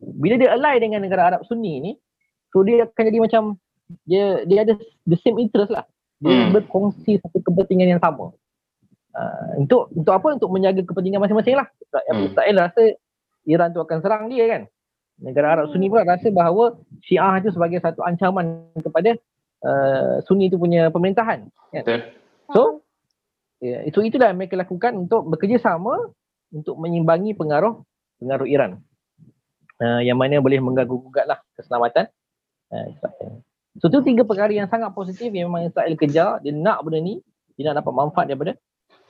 bila 0.00 0.40
dia 0.40 0.56
ally 0.56 0.80
dengan 0.80 1.04
negara 1.04 1.34
Arab 1.34 1.44
Sunni 1.44 1.80
ni 1.84 1.92
so 2.48 2.64
dia 2.64 2.88
akan 2.88 3.04
jadi 3.12 3.20
macam 3.20 3.42
dia 4.08 4.44
dia 4.48 4.64
ada 4.64 4.74
the 5.04 5.18
same 5.20 5.36
interest 5.36 5.72
lah. 5.72 5.84
Dia 6.18 6.48
hmm. 6.48 6.50
berkongsi 6.56 7.20
satu 7.22 7.38
kepentingan 7.44 7.94
yang 7.96 8.02
sama. 8.02 8.34
Uh, 9.14 9.62
untuk 9.64 9.88
untuk 9.94 10.12
apa? 10.12 10.34
Untuk 10.34 10.50
menjaga 10.50 10.82
kepentingan 10.82 11.22
masing-masing 11.22 11.56
lah. 11.56 11.68
Hmm. 11.92 12.24
Israel 12.24 12.68
rasa 12.68 12.82
Iran 13.48 13.72
tu 13.72 13.80
akan 13.80 13.98
serang 14.04 14.28
dia 14.28 14.44
kan 14.48 14.62
negara 15.18 15.58
Arab 15.58 15.74
Sunni 15.74 15.90
pula 15.90 16.06
rasa 16.06 16.30
bahawa 16.30 16.78
Syiah 17.02 17.42
tu 17.42 17.50
sebagai 17.50 17.82
satu 17.82 18.02
ancaman 18.06 18.70
kepada 18.78 19.18
uh, 19.66 20.22
Sunni 20.24 20.50
tu 20.50 20.58
punya 20.58 20.88
pemerintahan 20.94 21.50
kan? 21.74 22.00
so 22.54 22.82
ya, 23.58 23.82
itu 23.86 24.02
itulah 24.02 24.30
yang 24.30 24.38
mereka 24.38 24.54
lakukan 24.54 24.94
untuk 24.94 25.26
bekerjasama 25.26 26.14
untuk 26.54 26.78
menyimbangi 26.78 27.34
pengaruh 27.34 27.82
pengaruh 28.22 28.46
Iran 28.46 28.78
uh, 29.82 30.00
yang 30.02 30.16
mana 30.16 30.38
boleh 30.38 30.62
mengganggu 30.62 30.96
gugat 30.96 31.26
lah 31.26 31.42
keselamatan 31.58 32.06
uh, 32.72 32.86
Israel 32.88 33.42
so 33.78 33.90
tu 33.90 34.00
tiga 34.06 34.22
perkara 34.22 34.54
yang 34.54 34.70
sangat 34.70 34.94
positif 34.94 35.34
yang 35.34 35.50
memang 35.50 35.66
Israel 35.70 35.94
kejar 35.98 36.38
dia 36.40 36.54
nak 36.54 36.86
benda 36.86 37.02
ni 37.02 37.20
dia 37.58 37.74
nak 37.74 37.82
dapat 37.82 37.92
manfaat 37.92 38.26
daripada 38.30 38.54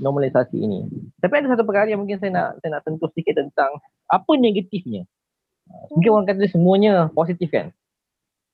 normalisasi 0.01 0.57
ini. 0.57 0.87
Tapi 1.19 1.35
ada 1.43 1.53
satu 1.55 1.67
perkara 1.67 1.91
yang 1.91 2.01
mungkin 2.01 2.19
saya 2.23 2.31
nak 2.33 2.49
saya 2.63 2.79
nak 2.79 2.83
sentuh 2.87 3.11
sedikit 3.13 3.43
tentang 3.43 3.83
apa 4.09 4.33
negatifnya. 4.39 5.05
Mungkin 5.93 6.11
orang 6.13 6.27
kata 6.29 6.49
semuanya 6.51 7.13
positif 7.13 7.49
kan. 7.53 7.73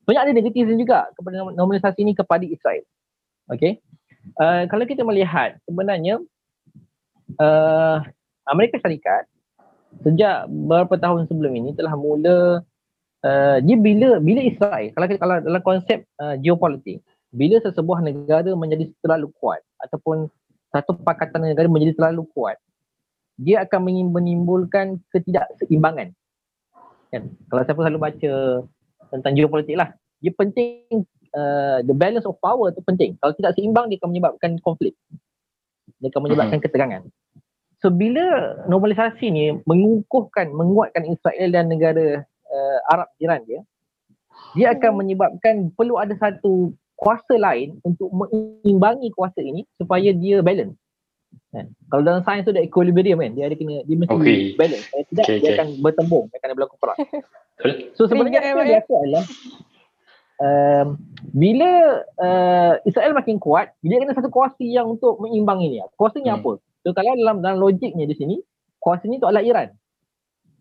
Banyak 0.05 0.21
ada 0.29 0.33
negatifnya 0.33 0.77
juga 0.77 0.99
kepada 1.17 1.49
normalisasi 1.53 1.99
ini 2.05 2.13
kepada 2.13 2.45
Israel. 2.45 2.85
Okay. 3.49 3.81
Uh, 4.41 4.65
kalau 4.69 4.85
kita 4.89 5.05
melihat 5.05 5.57
sebenarnya 5.69 6.17
uh, 7.37 8.01
Amerika 8.49 8.81
Syarikat 8.81 9.29
sejak 10.01 10.49
beberapa 10.49 10.97
tahun 10.97 11.29
sebelum 11.29 11.53
ini 11.55 11.69
telah 11.77 11.93
mula 11.93 12.65
uh, 13.21 13.57
dia 13.61 13.77
bila 13.77 14.17
bila 14.17 14.41
Israel 14.43 14.91
kalau 14.91 15.07
kalau 15.15 15.35
dalam 15.45 15.61
konsep 15.61 16.03
uh, 16.19 16.35
geopolitik 16.41 17.05
bila 17.35 17.61
sesebuah 17.61 18.01
negara 18.01 18.51
menjadi 18.57 18.89
terlalu 19.03 19.29
kuat 19.37 19.61
ataupun 19.83 20.31
satu 20.75 20.95
pakatan 20.99 21.51
negara 21.51 21.71
menjadi 21.71 21.95
terlalu 21.95 22.27
kuat, 22.35 22.59
dia 23.39 23.63
akan 23.63 24.11
menimbulkan 24.11 24.99
ketidakseimbangan. 25.15 26.11
Kan? 27.15 27.23
Kalau 27.47 27.61
saya 27.63 27.75
pun 27.75 27.83
selalu 27.87 28.01
baca 28.03 28.33
tentang 29.15 29.33
geopolitik 29.39 29.75
lah, 29.79 29.95
dia 30.19 30.31
penting 30.35 31.07
uh, 31.31 31.79
the 31.87 31.95
balance 31.95 32.27
of 32.27 32.35
power 32.43 32.75
tu 32.75 32.83
penting. 32.83 33.15
Kalau 33.23 33.31
tidak 33.39 33.55
seimbang, 33.55 33.87
dia 33.87 33.97
akan 34.01 34.09
menyebabkan 34.11 34.51
konflik. 34.59 34.93
Dia 36.03 36.11
akan 36.11 36.21
menyebabkan 36.27 36.59
hmm. 36.59 36.65
ketegangan. 36.65 37.01
So 37.79 37.93
bila 37.93 38.57
normalisasi 38.65 39.25
ni 39.29 39.45
mengukuhkan, 39.67 40.49
menguatkan 40.51 41.05
Israel 41.05 41.49
dan 41.53 41.69
negara 41.69 42.23
uh, 42.25 42.79
Arab 42.89 43.11
jiran 43.21 43.43
dia, 43.45 43.61
dia 44.55 44.73
akan 44.73 45.05
menyebabkan 45.05 45.69
perlu 45.75 45.99
ada 45.99 46.15
satu 46.17 46.73
kuasa 46.95 47.35
lain 47.35 47.77
untuk 47.83 48.07
mengimbangi 48.09 49.11
kuasa 49.11 49.43
ini 49.43 49.67
supaya 49.75 50.15
dia 50.15 50.39
balance. 50.39 50.75
Kan? 51.55 51.71
Kalau 51.87 52.03
dalam 52.03 52.21
sains 52.27 52.43
tu 52.43 52.51
ada 52.51 52.59
equilibrium 52.59 53.23
kan, 53.23 53.31
dia 53.31 53.47
ada 53.47 53.55
kena 53.55 53.87
dia 53.87 53.95
mesti 53.95 54.11
okay. 54.11 54.39
balance. 54.59 54.85
Kalau 54.91 55.05
tidak 55.07 55.23
okay, 55.23 55.37
dia 55.39 55.47
okay. 55.47 55.55
akan 55.55 55.67
bertembung, 55.79 56.25
dia 56.27 56.37
akan 56.43 56.49
berlaku 56.51 56.75
perang. 56.75 56.99
so 57.95 58.03
sebenarnya 58.11 58.43
apa 58.43 58.59
yang 58.59 58.69
biasa 58.75 58.93
adalah 58.99 59.23
um, 60.43 60.87
bila 61.31 61.69
uh, 62.19 62.73
Israel 62.83 63.15
makin 63.15 63.39
kuat, 63.39 63.71
dia 63.79 64.03
kena 64.03 64.11
satu 64.11 64.27
kuasa 64.27 64.59
yang 64.59 64.91
untuk 64.91 65.15
mengimbangi 65.23 65.71
ni. 65.71 65.77
Kuasanya 65.95 66.35
hmm. 66.35 66.39
apa? 66.43 66.51
So 66.83 66.91
kalau 66.91 67.15
dalam 67.15 67.39
dalam 67.39 67.57
logiknya 67.63 68.03
di 68.03 68.15
sini, 68.19 68.35
kuasa 68.83 69.07
ni 69.07 69.17
tu 69.17 69.25
adalah 69.25 69.41
Iran. 69.41 69.71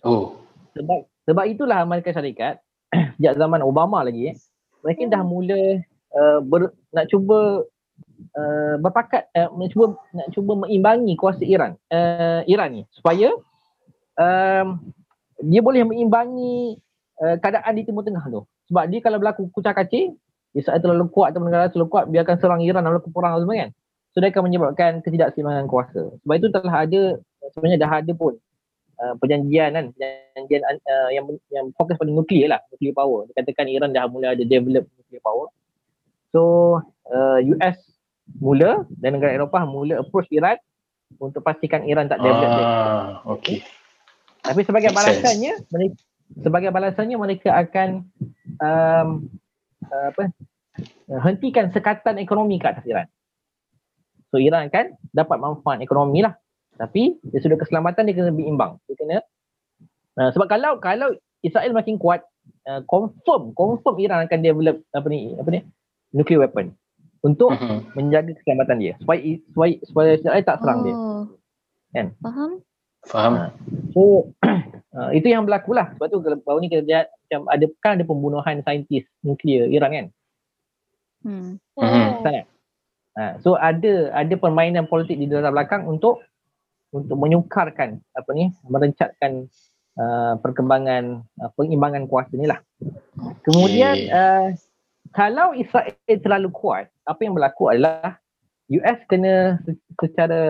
Oh. 0.06 0.38
Sebab 0.78 1.10
sebab 1.26 1.44
itulah 1.50 1.82
Amerika 1.82 2.14
Syarikat 2.14 2.62
sejak 3.18 3.34
zaman 3.40 3.64
Obama 3.64 4.04
lagi 4.04 4.30
eh, 4.30 4.36
mereka 4.84 5.02
hmm. 5.08 5.12
dah 5.12 5.22
mula 5.24 5.62
uh, 6.14 6.38
ber, 6.44 6.70
nak 6.92 7.08
cuba 7.10 7.64
uh, 8.34 8.74
berpakat 8.80 9.28
uh, 9.34 9.50
nak 9.54 9.68
cuba 9.70 9.98
nak 10.14 10.28
cuba 10.34 10.52
mengimbangi 10.66 11.14
kuasa 11.18 11.42
Iran. 11.42 11.78
Uh, 11.88 12.42
Iran 12.48 12.68
ni 12.70 12.82
supaya 12.94 13.32
um, 14.18 14.66
dia 15.42 15.60
boleh 15.60 15.82
mengimbangi 15.82 16.78
uh, 17.20 17.36
keadaan 17.42 17.74
di 17.74 17.82
Timur 17.86 18.06
Tengah 18.06 18.24
tu. 18.30 18.42
Sebab 18.70 18.84
dia 18.88 19.00
kalau 19.04 19.20
berlaku 19.20 19.50
kucak 19.52 19.76
kacir 19.76 20.16
Israel 20.54 20.78
terlalu 20.78 21.10
kuat 21.10 21.34
atau 21.34 21.42
negara 21.42 21.68
terlalu 21.68 21.90
kuat 21.90 22.04
dia 22.08 22.22
akan 22.22 22.36
serang 22.38 22.62
Iran 22.62 22.86
dan 22.86 22.94
berlaku 22.94 23.10
perang 23.10 23.36
semua 23.42 23.66
kan 23.66 23.70
so 24.14 24.22
dia 24.22 24.30
akan 24.30 24.42
menyebabkan 24.46 25.02
ketidakseimbangan 25.02 25.66
kuasa. 25.66 26.14
Sebab 26.22 26.34
itu 26.38 26.48
telah 26.54 26.86
ada 26.86 27.02
sebenarnya 27.50 27.78
dah 27.82 27.92
ada 27.98 28.12
pun 28.14 28.38
uh, 29.02 29.14
perjanjian 29.18 29.74
kan 29.74 29.84
perjanjian 29.90 30.62
uh, 30.62 31.10
yang 31.10 31.26
yang 31.50 31.66
fokus 31.74 31.98
pada 31.98 32.14
nuklear 32.14 32.54
lah 32.54 32.60
nuklear 32.70 32.94
power. 32.94 33.26
Dikatakan 33.34 33.66
Iran 33.66 33.90
dah 33.90 34.06
mula 34.06 34.38
ada 34.38 34.44
develop 34.46 34.86
nuklear 34.94 35.22
power. 35.26 35.50
So 36.30 36.40
uh, 37.10 37.42
US 37.42 37.93
mula 38.40 38.88
dan 38.98 39.16
negara 39.16 39.36
Eropah 39.36 39.64
mula 39.68 40.00
approach 40.00 40.28
Iran 40.32 40.56
untuk 41.20 41.44
pastikan 41.44 41.84
Iran 41.84 42.08
tak 42.08 42.24
develop. 42.24 42.64
Ah, 42.64 43.20
okey. 43.38 43.62
Tapi 44.44 44.60
sebagai 44.64 44.90
Makes 44.92 44.98
balasannya 45.00 45.52
mereka 45.72 45.96
sebagai 46.34 46.70
balasannya 46.72 47.16
mereka 47.20 47.50
akan 47.52 47.88
um, 48.58 49.08
uh, 49.88 50.06
apa 50.10 50.32
hentikan 51.22 51.70
sekatan 51.70 52.18
ekonomi 52.18 52.58
ke 52.58 52.66
atas 52.66 52.84
Iran. 52.88 53.06
So 54.32 54.42
Iran 54.42 54.66
kan 54.72 54.96
dapat 55.14 55.38
manfaat 55.38 55.78
ekonomi 55.84 56.24
lah. 56.24 56.34
Tapi 56.74 57.22
dari 57.22 57.38
sudut 57.38 57.60
keselamatan 57.62 58.08
dia 58.08 58.18
kena 58.18 58.34
lebih 58.34 58.50
imbang. 58.50 58.82
Dia 58.90 58.96
kena 58.98 59.18
uh, 60.18 60.30
sebab 60.34 60.46
kalau 60.50 60.80
kalau 60.82 61.14
Israel 61.44 61.76
makin 61.76 62.00
kuat 62.00 62.24
uh, 62.66 62.82
confirm 62.88 63.54
confirm 63.54 63.96
Iran 64.00 64.26
akan 64.26 64.38
develop 64.42 64.82
apa 64.90 65.06
ni 65.06 65.36
apa 65.38 65.48
ni 65.54 65.60
nuclear 66.10 66.48
weapon 66.48 66.74
untuk 67.24 67.56
uh-huh. 67.56 67.80
menjaga 67.96 68.36
keselamatan 68.36 68.76
dia 68.78 68.92
supaya 69.00 69.20
supaya 69.48 69.72
supaya 69.88 70.08
Israel 70.20 70.44
tak 70.44 70.60
serang 70.60 70.78
oh. 70.78 70.84
dia. 70.84 70.96
Kan? 71.94 72.06
Faham? 72.20 72.50
Faham. 73.08 73.32
Uh, 73.32 73.50
so 73.96 74.02
uh, 74.96 75.10
itu 75.16 75.32
yang 75.32 75.48
berlaku 75.48 75.72
lah. 75.72 75.96
Sebab 75.96 76.06
tu 76.12 76.20
baru 76.20 76.60
ni 76.60 76.68
kita 76.68 76.84
lihat 76.84 77.08
macam 77.08 77.40
ada 77.48 77.64
kan 77.80 77.96
ada 77.96 78.04
pembunuhan 78.04 78.60
saintis 78.60 79.08
nuklear 79.24 79.72
Iran 79.72 79.90
kan. 79.90 80.06
Hmm. 81.24 81.50
Uh-huh. 81.80 82.44
Uh, 83.14 83.32
so 83.40 83.56
ada 83.56 84.12
ada 84.12 84.34
permainan 84.36 84.84
politik 84.84 85.16
di 85.16 85.24
dalam 85.24 85.56
belakang 85.56 85.88
untuk 85.88 86.20
untuk 86.92 87.16
menyukarkan 87.16 88.04
apa 88.12 88.30
ni 88.36 88.52
merencatkan 88.68 89.48
uh, 89.96 90.34
perkembangan 90.44 91.24
uh, 91.40 91.50
pengimbangan 91.56 92.04
kuasa 92.04 92.36
ni 92.36 92.46
lah. 92.46 92.60
Kemudian 93.48 93.96
uh, 94.12 94.46
kalau 95.14 95.54
Israel 95.54 95.94
terlalu 96.18 96.50
kuat, 96.50 96.90
apa 97.06 97.20
yang 97.22 97.38
berlaku 97.38 97.70
adalah 97.70 98.18
US 98.68 98.98
kena 99.06 99.62
secara 100.02 100.42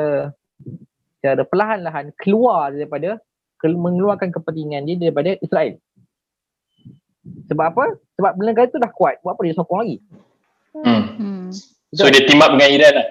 secara 1.21 1.43
perlahan-lahan 1.45 2.17
keluar 2.17 2.73
daripada 2.73 3.21
mengeluarkan 3.65 4.33
kepentingan 4.33 4.85
dia 4.89 4.97
daripada 4.97 5.37
Israel. 5.41 5.77
Sebab 7.25 7.65
apa? 7.65 7.85
Sebab 8.21 8.33
negara 8.41 8.69
tu 8.69 8.77
dah 8.77 8.93
kuat. 8.93 9.21
Buat 9.25 9.37
apa 9.37 9.43
dia 9.49 9.57
sokong 9.57 9.81
lagi? 9.85 9.97
Hmm. 10.77 11.05
Hmm. 11.17 11.45
So 11.97 12.09
dia 12.09 12.29
team 12.29 12.45
up 12.45 12.57
dengan 12.57 12.73
Iran 12.73 12.95
lah. 12.99 13.09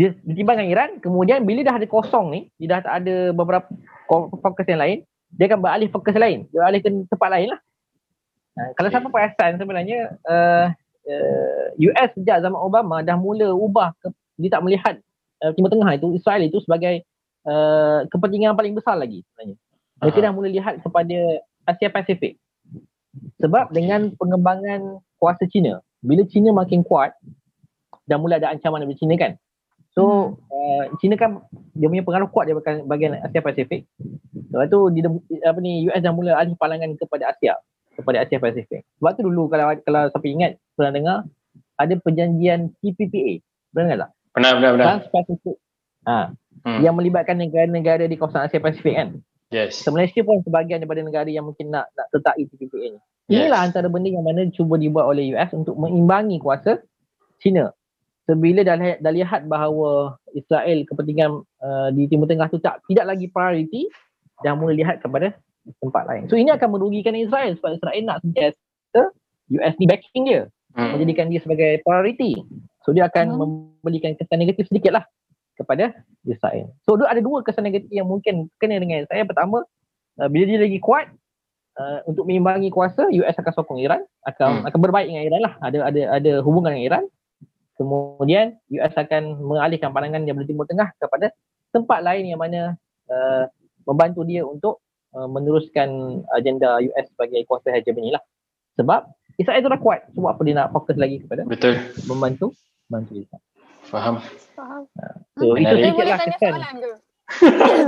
Dia 0.00 0.16
ditimbang 0.24 0.56
dengan 0.56 0.72
Iran, 0.72 0.90
kemudian 1.04 1.44
bila 1.44 1.60
dah 1.60 1.76
ada 1.76 1.84
kosong 1.84 2.32
ni, 2.32 2.40
dia 2.56 2.72
dah 2.72 2.80
tak 2.88 2.94
ada 3.04 3.36
beberapa 3.36 3.68
fokus 4.40 4.64
yang 4.64 4.80
lain, 4.80 4.98
dia 5.36 5.44
akan 5.44 5.60
beralih 5.60 5.88
fokus 5.92 6.16
lain. 6.16 6.48
Dia 6.48 6.64
beralih 6.64 6.80
ke 6.80 6.88
tempat 7.04 7.28
lain 7.28 7.48
lah. 7.52 7.60
Kalau 8.76 8.88
Okay. 8.88 8.94
siapa 8.96 9.08
perasan 9.12 9.52
sebenarnya 9.56 9.98
uh, 10.26 10.66
uh, 11.06 11.66
US 11.78 12.10
sejak 12.16 12.42
zaman 12.44 12.60
Obama 12.60 13.00
dah 13.00 13.16
mula 13.16 13.52
ubah 13.54 13.94
ke, 14.00 14.08
dia 14.40 14.50
tak 14.52 14.62
melihat 14.64 14.94
uh, 15.44 15.52
Timur 15.56 15.70
Tengah 15.72 15.96
itu 15.96 16.12
Israel 16.16 16.42
itu 16.44 16.58
sebagai 16.64 17.04
uh, 17.48 18.04
kepentingan 18.08 18.56
paling 18.56 18.76
besar 18.76 18.96
lagi 18.96 19.24
sebenarnya. 19.32 19.56
Mereka 20.00 20.18
Aha. 20.20 20.24
dah 20.24 20.32
mula 20.32 20.48
lihat 20.48 20.74
kepada 20.80 21.18
Asia 21.68 21.88
Pasifik. 21.92 22.40
Sebab 23.42 23.74
dengan 23.74 24.14
pengembangan 24.16 25.02
kuasa 25.20 25.44
China, 25.50 25.82
bila 26.00 26.24
China 26.24 26.56
makin 26.56 26.80
kuat, 26.86 27.12
dah 28.08 28.16
mula 28.16 28.40
ada 28.40 28.54
ancaman 28.54 28.82
daripada 28.82 29.00
China 29.00 29.14
kan. 29.20 29.32
So 29.90 30.36
uh, 30.48 30.84
China 31.02 31.18
kan 31.18 31.42
dia 31.74 31.90
punya 31.90 32.06
pengaruh 32.06 32.30
kuat 32.30 32.46
di 32.46 32.54
bahagian 32.86 33.18
Asia 33.20 33.42
Pasifik. 33.42 33.84
Lepas 34.50 34.66
tu 34.70 34.78
dia 34.94 35.10
apa 35.46 35.58
ni 35.58 35.90
US 35.90 36.00
dah 36.00 36.14
mula 36.14 36.38
alih 36.38 36.54
pandangan 36.54 36.94
kepada 36.94 37.34
Asia, 37.34 37.58
kepada 37.94 38.22
Asia 38.22 38.38
Pasifik. 38.38 38.82
Sebab 38.98 39.10
tu 39.18 39.22
dulu 39.26 39.50
kalau 39.50 39.74
kalau 39.82 40.08
siapa 40.10 40.26
ingat 40.26 40.50
pernah 40.78 40.92
dengar 40.94 41.18
ada 41.76 41.94
perjanjian 41.96 42.70
TPPA. 42.80 43.40
Pernah 43.72 43.84
dengar 43.86 43.98
tak? 44.04 44.10
Pernah, 44.30 44.50
pernah, 44.54 44.70
pernah. 44.74 44.86
Trans-Pacific. 44.86 45.56
Ha, 46.08 46.18
Hmm. 46.60 46.84
yang 46.84 46.92
melibatkan 46.92 47.40
negara-negara 47.40 48.04
di 48.04 48.20
kawasan 48.20 48.44
Asia 48.44 48.60
Pasifik 48.60 48.92
kan. 48.92 49.08
Yes. 49.48 49.80
So 49.80 49.90
Malaysia 49.90 50.20
pun 50.20 50.44
sebahagian 50.44 50.78
daripada 50.78 51.00
negara 51.00 51.26
yang 51.26 51.48
mungkin 51.48 51.72
nak 51.72 51.88
nak 51.96 52.06
sertai 52.12 52.44
TPPA 52.46 52.94
ni. 52.94 53.00
Yes. 53.32 53.48
Inilah 53.48 53.60
antara 53.64 53.88
benda 53.88 54.12
yang 54.12 54.22
mana 54.22 54.46
cuba 54.52 54.76
dibuat 54.76 55.08
oleh 55.08 55.32
US 55.34 55.50
untuk 55.56 55.74
mengimbangi 55.74 56.36
kuasa 56.38 56.78
China. 57.40 57.72
So 58.28 58.36
bila 58.38 58.62
dah, 58.62 58.76
lihat- 58.76 59.00
dah 59.00 59.10
lihat 59.10 59.42
bahawa 59.48 60.20
Israel 60.36 60.86
kepentingan 60.86 61.30
uh, 61.58 61.88
di 61.90 62.06
Timur 62.06 62.28
Tengah 62.28 62.46
tu 62.46 62.60
tak 62.60 62.78
tidak 62.86 63.10
lagi 63.10 63.26
priority, 63.26 63.88
dah 64.44 64.54
mula 64.54 64.70
lihat 64.70 65.00
kepada 65.00 65.34
tempat 65.78 66.02
lain. 66.10 66.26
So 66.26 66.34
ini 66.34 66.50
akan 66.50 66.68
merugikan 66.74 67.14
Israel 67.14 67.54
sebab 67.54 67.78
Israel 67.78 68.02
nak 68.02 68.18
sentiasa 68.26 69.00
US 69.50 69.74
ni 69.78 69.86
backing 69.86 70.24
dia, 70.26 70.42
Hmm. 70.70 70.94
menjadikan 70.94 71.26
dia 71.26 71.42
sebagai 71.42 71.82
priority. 71.82 72.38
So 72.86 72.94
dia 72.94 73.10
akan 73.10 73.26
Hmm. 73.34 73.38
memberikan 73.42 74.14
kesan 74.14 74.38
negatif 74.38 74.70
sedikit 74.70 75.02
lah 75.02 75.04
kepada 75.58 75.90
Israel. 76.22 76.70
So 76.86 76.94
ada 76.94 77.18
dua 77.18 77.42
kesan 77.42 77.66
negatif 77.66 77.90
yang 77.90 78.06
mungkin 78.06 78.46
kena 78.62 78.78
dengan 78.78 79.02
Israel. 79.02 79.26
Pertama, 79.26 79.66
uh, 80.22 80.28
bila 80.30 80.46
dia 80.46 80.62
lagi 80.62 80.78
kuat, 80.78 81.10
uh, 81.74 82.06
untuk 82.06 82.24
mengimbangi 82.30 82.70
kuasa, 82.70 83.10
US 83.10 83.34
akan 83.34 83.52
sokong 83.52 83.82
Iran, 83.82 84.00
akan 84.22 84.62
Hmm. 84.62 84.66
akan 84.70 84.78
berbaik 84.78 85.10
dengan 85.10 85.26
Iran 85.26 85.40
lah. 85.42 85.54
Ada 85.58 85.78
ada 85.90 86.02
ada 86.22 86.32
hubungan 86.46 86.70
dengan 86.72 86.86
Iran. 86.86 87.04
Kemudian 87.74 88.60
US 88.70 88.94
akan 88.94 89.40
mengalihkan 89.40 89.90
pandangan 89.90 90.22
dia 90.22 90.36
dari 90.36 90.48
Timur 90.48 90.68
Tengah 90.68 90.92
kepada 91.00 91.32
tempat 91.72 91.98
lain 92.04 92.28
yang 92.28 92.40
mana 92.40 92.76
uh, 93.08 93.44
membantu 93.88 94.20
dia 94.22 94.44
untuk 94.44 94.78
uh, 95.14 95.28
meneruskan 95.30 96.22
agenda 96.34 96.78
US 96.80 97.06
sebagai 97.10 97.42
kuasa 97.46 97.70
hegemoni 97.74 98.14
lah. 98.14 98.22
Sebab 98.78 99.10
Israel 99.40 99.60
tu 99.64 99.70
dah 99.72 99.80
kuat. 99.80 100.00
So 100.12 100.22
buat 100.22 100.36
apa 100.36 100.42
dia 100.44 100.54
nak 100.56 100.70
fokus 100.74 100.96
lagi 101.00 101.22
kepada 101.22 101.48
Betul. 101.48 101.80
membantu 102.06 102.52
membantu 102.88 103.12
Israel. 103.20 103.44
Faham. 103.88 104.14
Faham. 104.54 104.82
So 105.40 105.56
itu 105.56 105.64
Menarik. 105.64 105.66
Saya 105.66 105.76
sedikit 105.80 105.96
boleh 105.96 106.10
lah 106.12 106.18
tanya 106.18 106.36
kesan. 106.36 106.52
soalan 106.52 106.74
ke? 106.76 106.92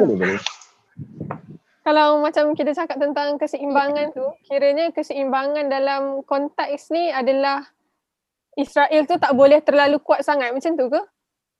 boleh 0.00 0.17
boleh. 0.17 0.41
Kalau 1.83 2.23
macam 2.23 2.55
kita 2.55 2.70
cakap 2.79 2.94
tentang 2.94 3.42
keseimbangan 3.42 4.14
tu, 4.14 4.23
kiranya 4.46 4.94
keseimbangan 4.94 5.66
dalam 5.66 6.23
konteks 6.23 6.94
ni 6.94 7.11
adalah 7.11 7.66
Israel 8.55 9.03
tu 9.03 9.18
tak 9.18 9.35
boleh 9.35 9.59
terlalu 9.66 9.99
kuat 9.99 10.23
sangat 10.23 10.55
macam 10.55 10.79
tu 10.79 10.87
ke? 10.87 11.03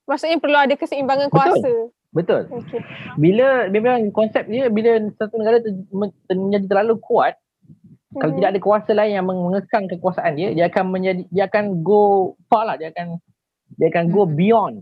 Maksudnya 0.07 0.39
perlu 0.39 0.55
ada 0.55 0.75
keseimbangan 0.79 1.27
kuasa. 1.27 1.59
Betul. 1.59 1.91
Okey. 2.13 2.81
Bila 3.17 3.67
memang 3.73 4.13
konsep 4.13 4.45
dia 4.45 4.69
bila 4.69 5.01
satu 5.17 5.41
negara 5.41 5.57
ter, 5.59 5.73
men- 5.89 6.13
ter, 6.29 6.37
menjadi 6.37 6.65
terlalu 6.69 7.01
kuat, 7.01 7.33
kalau 8.13 8.29
Mhm. 8.33 8.37
tidak 8.37 8.49
ada 8.53 8.59
kuasa 8.61 8.91
lain 8.93 9.17
yang 9.17 9.25
mengekang 9.25 9.89
kekuasaan 9.89 10.37
dia, 10.37 10.53
dia 10.53 10.69
akan 10.69 10.83
menjadi 10.93 11.21
dia 11.33 11.49
akan 11.49 11.81
go 11.81 12.33
far 12.45 12.69
lah, 12.69 12.77
dia 12.77 12.93
akan 12.93 13.17
dia 13.73 13.89
akan 13.89 14.03
go 14.13 14.29
Hmm. 14.29 14.37
beyond. 14.37 14.75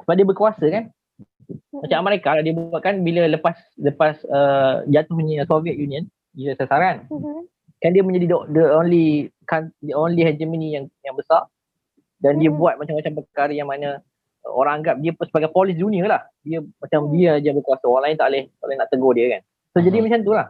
Sebab 0.00 0.14
dia 0.16 0.24
berkuasa 0.24 0.64
kan. 0.64 0.84
Mhm. 0.88 1.84
Macam 1.84 1.98
Amerika 2.00 2.28
lah 2.32 2.40
dia 2.40 2.56
buat 2.56 2.80
kan 2.80 3.04
bila 3.04 3.28
lepas 3.28 3.56
lepas 3.76 4.16
uh, 4.24 4.88
jatuhnya 4.88 5.44
Soviet 5.44 5.76
Union, 5.76 6.08
dia 6.32 6.56
sasaran. 6.56 7.04
Mhm. 7.12 7.44
Kan 7.78 7.92
dia 7.92 8.00
menjadi 8.00 8.26
the, 8.26 8.38
the 8.56 8.64
only 8.72 9.06
the 9.84 9.92
only 9.92 10.24
hegemony 10.24 10.72
yang 10.72 10.88
yang 11.04 11.12
besar 11.12 11.44
dan 12.18 12.40
dia 12.40 12.48
Hmm. 12.48 12.56
buat 12.56 12.80
macam-macam 12.80 13.12
perkara 13.20 13.52
yang 13.52 13.68
mana 13.68 14.00
orang 14.48 14.80
anggap 14.80 14.96
dia 14.98 15.12
sebagai 15.14 15.48
polis 15.48 15.76
dunia 15.76 16.08
lah. 16.08 16.22
Dia 16.40 16.58
macam 16.60 17.00
Hmm. 17.06 17.12
dia 17.12 17.32
je 17.38 17.50
berkuasa. 17.52 17.84
Orang 17.84 18.04
lain 18.04 18.16
tak 18.16 18.26
boleh 18.28 18.44
tak 18.48 18.64
boleh 18.64 18.76
nak 18.76 18.88
tegur 18.88 19.12
dia 19.12 19.26
kan. 19.30 19.42
So 19.70 19.78
jadi 19.80 19.96
Hmm. 20.00 20.04
macam 20.08 20.20
tu 20.24 20.32
lah. 20.32 20.46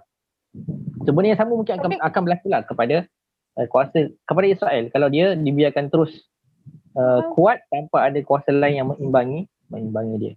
So 1.02 1.10
benda 1.10 1.28
yang 1.28 1.40
sama 1.40 1.52
mungkin 1.52 1.74
akan 1.76 1.84
Tapi- 1.90 2.02
akan 2.02 2.20
berlaku 2.22 2.46
lah 2.48 2.60
kepada 2.62 2.96
uh, 3.54 3.66
kuasa 3.66 3.98
kepada 4.22 4.46
Israel 4.46 4.84
kalau 4.88 5.08
dia 5.08 5.34
dibiarkan 5.34 5.90
terus 5.90 6.12
uh, 6.94 7.20
Hmm. 7.20 7.34
kuat 7.34 7.58
tanpa 7.68 8.06
ada 8.06 8.18
kuasa 8.22 8.50
lain 8.50 8.76
yang 8.76 8.88
mengimbangi 8.88 9.46
mengimbangi 9.68 10.16
dia. 10.16 10.34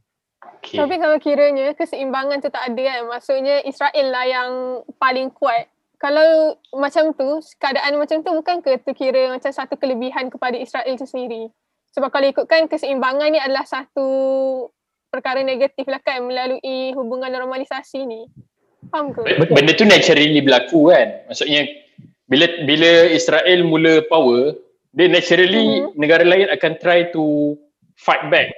Okay. 0.62 0.78
Tapi 0.78 0.98
kalau 0.98 1.18
kiranya 1.18 1.74
keseimbangan 1.74 2.38
tu 2.38 2.50
tak 2.50 2.70
ada 2.70 2.78
kan, 2.78 3.00
maksudnya 3.10 3.66
Israel 3.66 4.08
lah 4.10 4.26
yang 4.26 4.50
paling 4.98 5.34
kuat. 5.34 5.70
Kalau 5.98 6.54
macam 6.74 7.14
tu, 7.14 7.42
keadaan 7.58 7.98
macam 7.98 8.22
tu 8.22 8.30
bukan 8.30 8.62
ke 8.62 8.78
tu 8.82 8.94
kira 8.94 9.30
macam 9.30 9.50
satu 9.50 9.74
kelebihan 9.74 10.30
kepada 10.30 10.58
Israel 10.58 10.98
tu 10.98 11.06
sendiri? 11.06 11.50
Sebab 11.92 12.10
kalau 12.10 12.28
ikutkan 12.32 12.72
keseimbangan 12.72 13.30
ni 13.32 13.40
adalah 13.40 13.68
satu 13.68 14.08
perkara 15.12 15.44
negatif 15.44 15.84
lah 15.92 16.00
kan 16.00 16.24
melalui 16.24 16.96
hubungan 16.96 17.28
normalisasi 17.28 18.08
ni. 18.08 18.32
Faham 18.88 19.12
ke? 19.12 19.28
Betul. 19.28 19.56
Benda 19.60 19.72
tu 19.76 19.84
naturally 19.84 20.40
berlaku 20.40 20.88
kan. 20.88 21.28
Maksudnya 21.28 21.68
bila 22.32 22.48
bila 22.64 22.90
Israel 23.12 23.60
mula 23.68 24.08
power, 24.08 24.56
dia 24.96 25.12
naturally 25.12 25.84
Mhm. 25.84 26.00
negara 26.00 26.24
lain 26.24 26.48
akan 26.48 26.72
try 26.80 27.12
to 27.12 27.56
fight 28.00 28.24
back. 28.32 28.56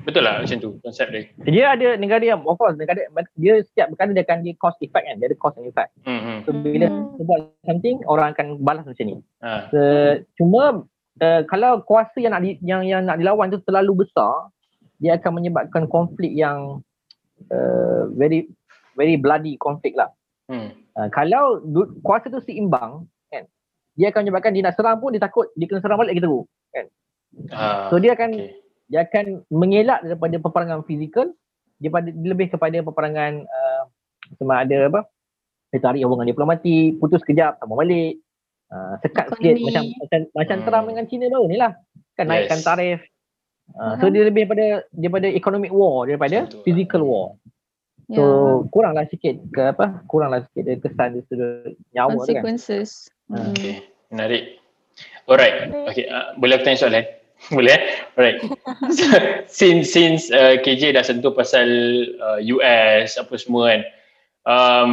Betul 0.00 0.24
lah 0.24 0.40
macam 0.40 0.56
tu 0.60 0.76
konsep 0.80 1.08
dia. 1.12 1.28
Dia 1.44 1.64
ada 1.76 1.88
negara 2.00 2.24
yang 2.24 2.40
of 2.44 2.56
course 2.56 2.76
negara 2.76 3.04
dia 3.36 3.60
setiap 3.64 3.92
perkara 3.92 4.16
dia 4.16 4.24
akan 4.24 4.38
dia 4.44 4.54
cost 4.56 4.80
effect 4.80 5.04
kan. 5.04 5.16
Dia 5.20 5.28
ada 5.28 5.36
cost 5.36 5.56
and 5.60 5.68
effect. 5.68 5.90
Hmm. 6.04 6.40
So 6.44 6.52
bila 6.52 6.88
Hmm. 6.88 7.16
dia 7.16 7.24
buat 7.24 7.40
something 7.64 7.96
orang 8.08 8.32
akan 8.36 8.46
balas 8.60 8.84
macam 8.84 9.04
ni. 9.04 9.16
Ha. 9.44 9.72
Uh, 9.72 10.12
cuma 10.36 10.84
uh, 11.20 11.40
kalau 11.46 11.84
kuasa 11.84 12.16
yang 12.18 12.32
nak 12.34 12.42
di, 12.42 12.56
yang 12.64 12.82
yang 12.84 13.06
nak 13.06 13.20
dilawan 13.20 13.52
tu 13.52 13.60
terlalu 13.62 14.04
besar, 14.04 14.50
dia 15.00 15.16
akan 15.16 15.40
menyebabkan 15.40 15.86
konflik 15.86 16.32
yang 16.32 16.80
uh, 17.52 18.08
very 18.16 18.48
very 18.96 19.16
bloody 19.20 19.56
konflik 19.60 19.96
lah. 19.96 20.10
Hmm. 20.50 20.74
Uh, 20.98 21.08
kalau 21.14 21.62
du, 21.62 21.86
kuasa 22.02 22.26
tu 22.28 22.42
seimbang 22.42 23.06
kan, 23.30 23.46
dia 23.94 24.10
akan 24.10 24.26
menyebabkan 24.26 24.52
dia 24.52 24.64
nak 24.66 24.74
serang 24.76 24.98
pun 24.98 25.14
dia 25.14 25.22
takut 25.22 25.46
dia 25.54 25.70
kena 25.70 25.80
serang 25.80 26.00
balik 26.00 26.18
lagi 26.18 26.24
teruk. 26.24 26.46
Ha. 27.54 27.94
So 27.94 28.02
dia 28.02 28.18
akan 28.18 28.30
okay. 28.34 28.58
dia 28.90 29.00
akan 29.06 29.46
mengelak 29.54 30.02
daripada 30.02 30.36
peperangan 30.42 30.82
fizikal 30.82 31.30
dia 31.78 31.88
pada 31.88 32.10
dia 32.10 32.28
lebih 32.28 32.50
kepada 32.50 32.82
peperangan 32.82 33.46
uh, 33.46 33.82
sama 34.34 34.66
ada 34.66 34.90
apa 34.90 35.00
dia 35.70 35.78
tarik 35.78 36.02
hubungan 36.02 36.26
diplomatik 36.26 36.98
putus 36.98 37.22
kejap 37.22 37.56
sambung 37.62 37.78
balik 37.78 38.18
uh, 38.70 38.94
sekat 39.00 39.26
sikit 39.34 39.54
Ekonomi. 39.54 39.66
macam 39.66 39.84
macam 39.98 40.20
macam 40.32 40.56
Hmm. 40.56 40.66
Trump 40.66 40.86
dengan 40.88 41.04
China 41.06 41.24
baru 41.28 41.44
ni 41.46 41.56
lah 41.56 41.72
kan 42.14 42.24
Yes. 42.24 42.30
naikkan 42.30 42.60
tarif 42.62 42.98
uh, 43.74 43.94
so 43.96 44.04
Mhm. 44.06 44.12
dia 44.12 44.22
lebih 44.26 44.44
pada 44.46 44.66
daripada 44.90 45.26
economic 45.28 45.70
war 45.70 46.04
daripada 46.04 46.46
Betul 46.46 46.56
lah. 46.56 46.64
physical 46.64 47.02
war 47.02 47.28
Ya. 48.06 48.18
so 48.18 48.24
kuranglah 48.70 49.06
sikit 49.06 49.38
ke 49.50 49.62
apa 49.70 50.02
kuranglah 50.04 50.42
sikit 50.50 50.62
dia 50.64 50.76
kesan 50.78 51.14
dia 51.14 51.22
sudut 51.26 51.78
nyawa 51.92 52.10
tu 52.10 52.34
kan 52.34 52.42
consequences. 52.42 52.88
Hmm. 53.30 53.54
Okay, 53.54 53.86
menarik. 54.10 54.58
Alright, 55.30 55.70
okay. 55.86 56.10
Uh, 56.10 56.34
boleh 56.34 56.58
aku 56.58 56.66
tanya 56.66 56.78
soalan? 56.82 57.06
boleh 57.54 57.70
eh? 57.70 57.82
Alright. 58.18 58.42
So, 58.90 59.06
since 59.62 59.94
since 59.94 60.26
uh, 60.28 60.58
KJ 60.58 60.92
dah 60.92 61.06
sentuh 61.06 61.30
pasal 61.30 61.70
uh, 62.18 62.42
US 62.50 63.14
apa 63.14 63.30
semua 63.38 63.70
kan, 63.70 63.80
um, 64.42 64.92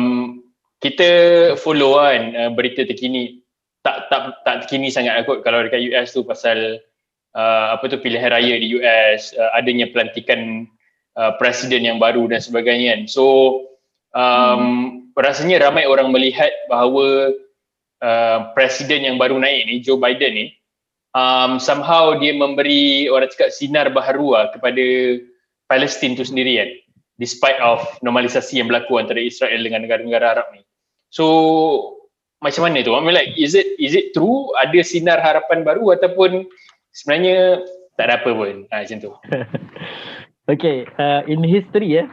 kita 0.77 1.09
follow 1.57 1.97
kan 1.97 2.37
uh, 2.37 2.51
berita 2.53 2.85
terkini. 2.85 3.41
Tak 4.07 4.13
tak 4.13 4.21
tak 4.47 4.55
terkini 4.65 4.87
sangat 4.87 5.27
kot 5.27 5.43
kalau 5.43 5.63
dekat 5.63 5.83
US 5.91 6.15
tu 6.15 6.23
pasal 6.23 6.79
uh, 7.35 7.75
apa 7.75 7.83
tu 7.91 7.99
pilihan 7.99 8.31
raya 8.31 8.55
di 8.57 8.79
US, 8.79 9.35
uh, 9.35 9.51
adanya 9.53 9.91
pelantikan 9.91 10.65
uh, 11.19 11.35
presiden 11.35 11.83
yang 11.83 11.97
baru 11.99 12.25
dan 12.31 12.39
sebagainya 12.39 12.95
kan. 12.95 13.01
So 13.11 13.25
um, 14.15 15.11
rasanya 15.13 15.67
ramai 15.67 15.85
orang 15.85 16.09
melihat 16.13 16.51
bahawa 16.71 17.35
uh, 18.01 18.39
presiden 18.55 19.03
yang 19.03 19.17
baru 19.19 19.37
naik 19.37 19.67
ni 19.67 19.75
Joe 19.83 19.99
Biden 19.99 20.33
ni 20.33 20.47
um, 21.17 21.57
somehow 21.57 22.13
dia 22.17 22.37
memberi 22.37 23.09
orang 23.09 23.29
cakap 23.33 23.49
sinar 23.49 23.89
baharu 23.89 24.37
lah 24.37 24.45
kepada 24.53 24.85
Palestin 25.65 26.13
tu 26.13 26.23
sendiri 26.23 26.61
kan. 26.61 26.69
Despite 27.17 27.57
of 27.65 27.81
normalisasi 28.05 28.61
yang 28.61 28.69
berlaku 28.69 29.01
antara 29.01 29.17
Israel 29.17 29.57
dengan 29.57 29.81
negara-negara 29.81 30.37
Arab 30.37 30.47
ni. 30.53 30.61
So 31.09 31.96
macam 32.37 32.69
mana 32.69 32.85
tu 32.85 32.93
I 32.93 33.01
mean 33.01 33.15
like 33.17 33.33
is 33.33 33.57
it 33.57 33.77
is 33.81 33.97
it 33.97 34.13
true 34.13 34.53
ada 34.61 34.79
sinar 34.85 35.17
harapan 35.17 35.65
baru 35.65 35.97
ataupun 35.97 36.45
sebenarnya 36.93 37.65
tak 37.97 38.13
ada 38.13 38.21
apa 38.21 38.29
pun 38.29 38.65
ha, 38.69 38.85
macam 38.85 38.97
tu 39.01 39.11
Okay, 40.47 40.87
uh, 40.95 41.27
in 41.27 41.43
history 41.43 41.99
ya, 41.99 42.07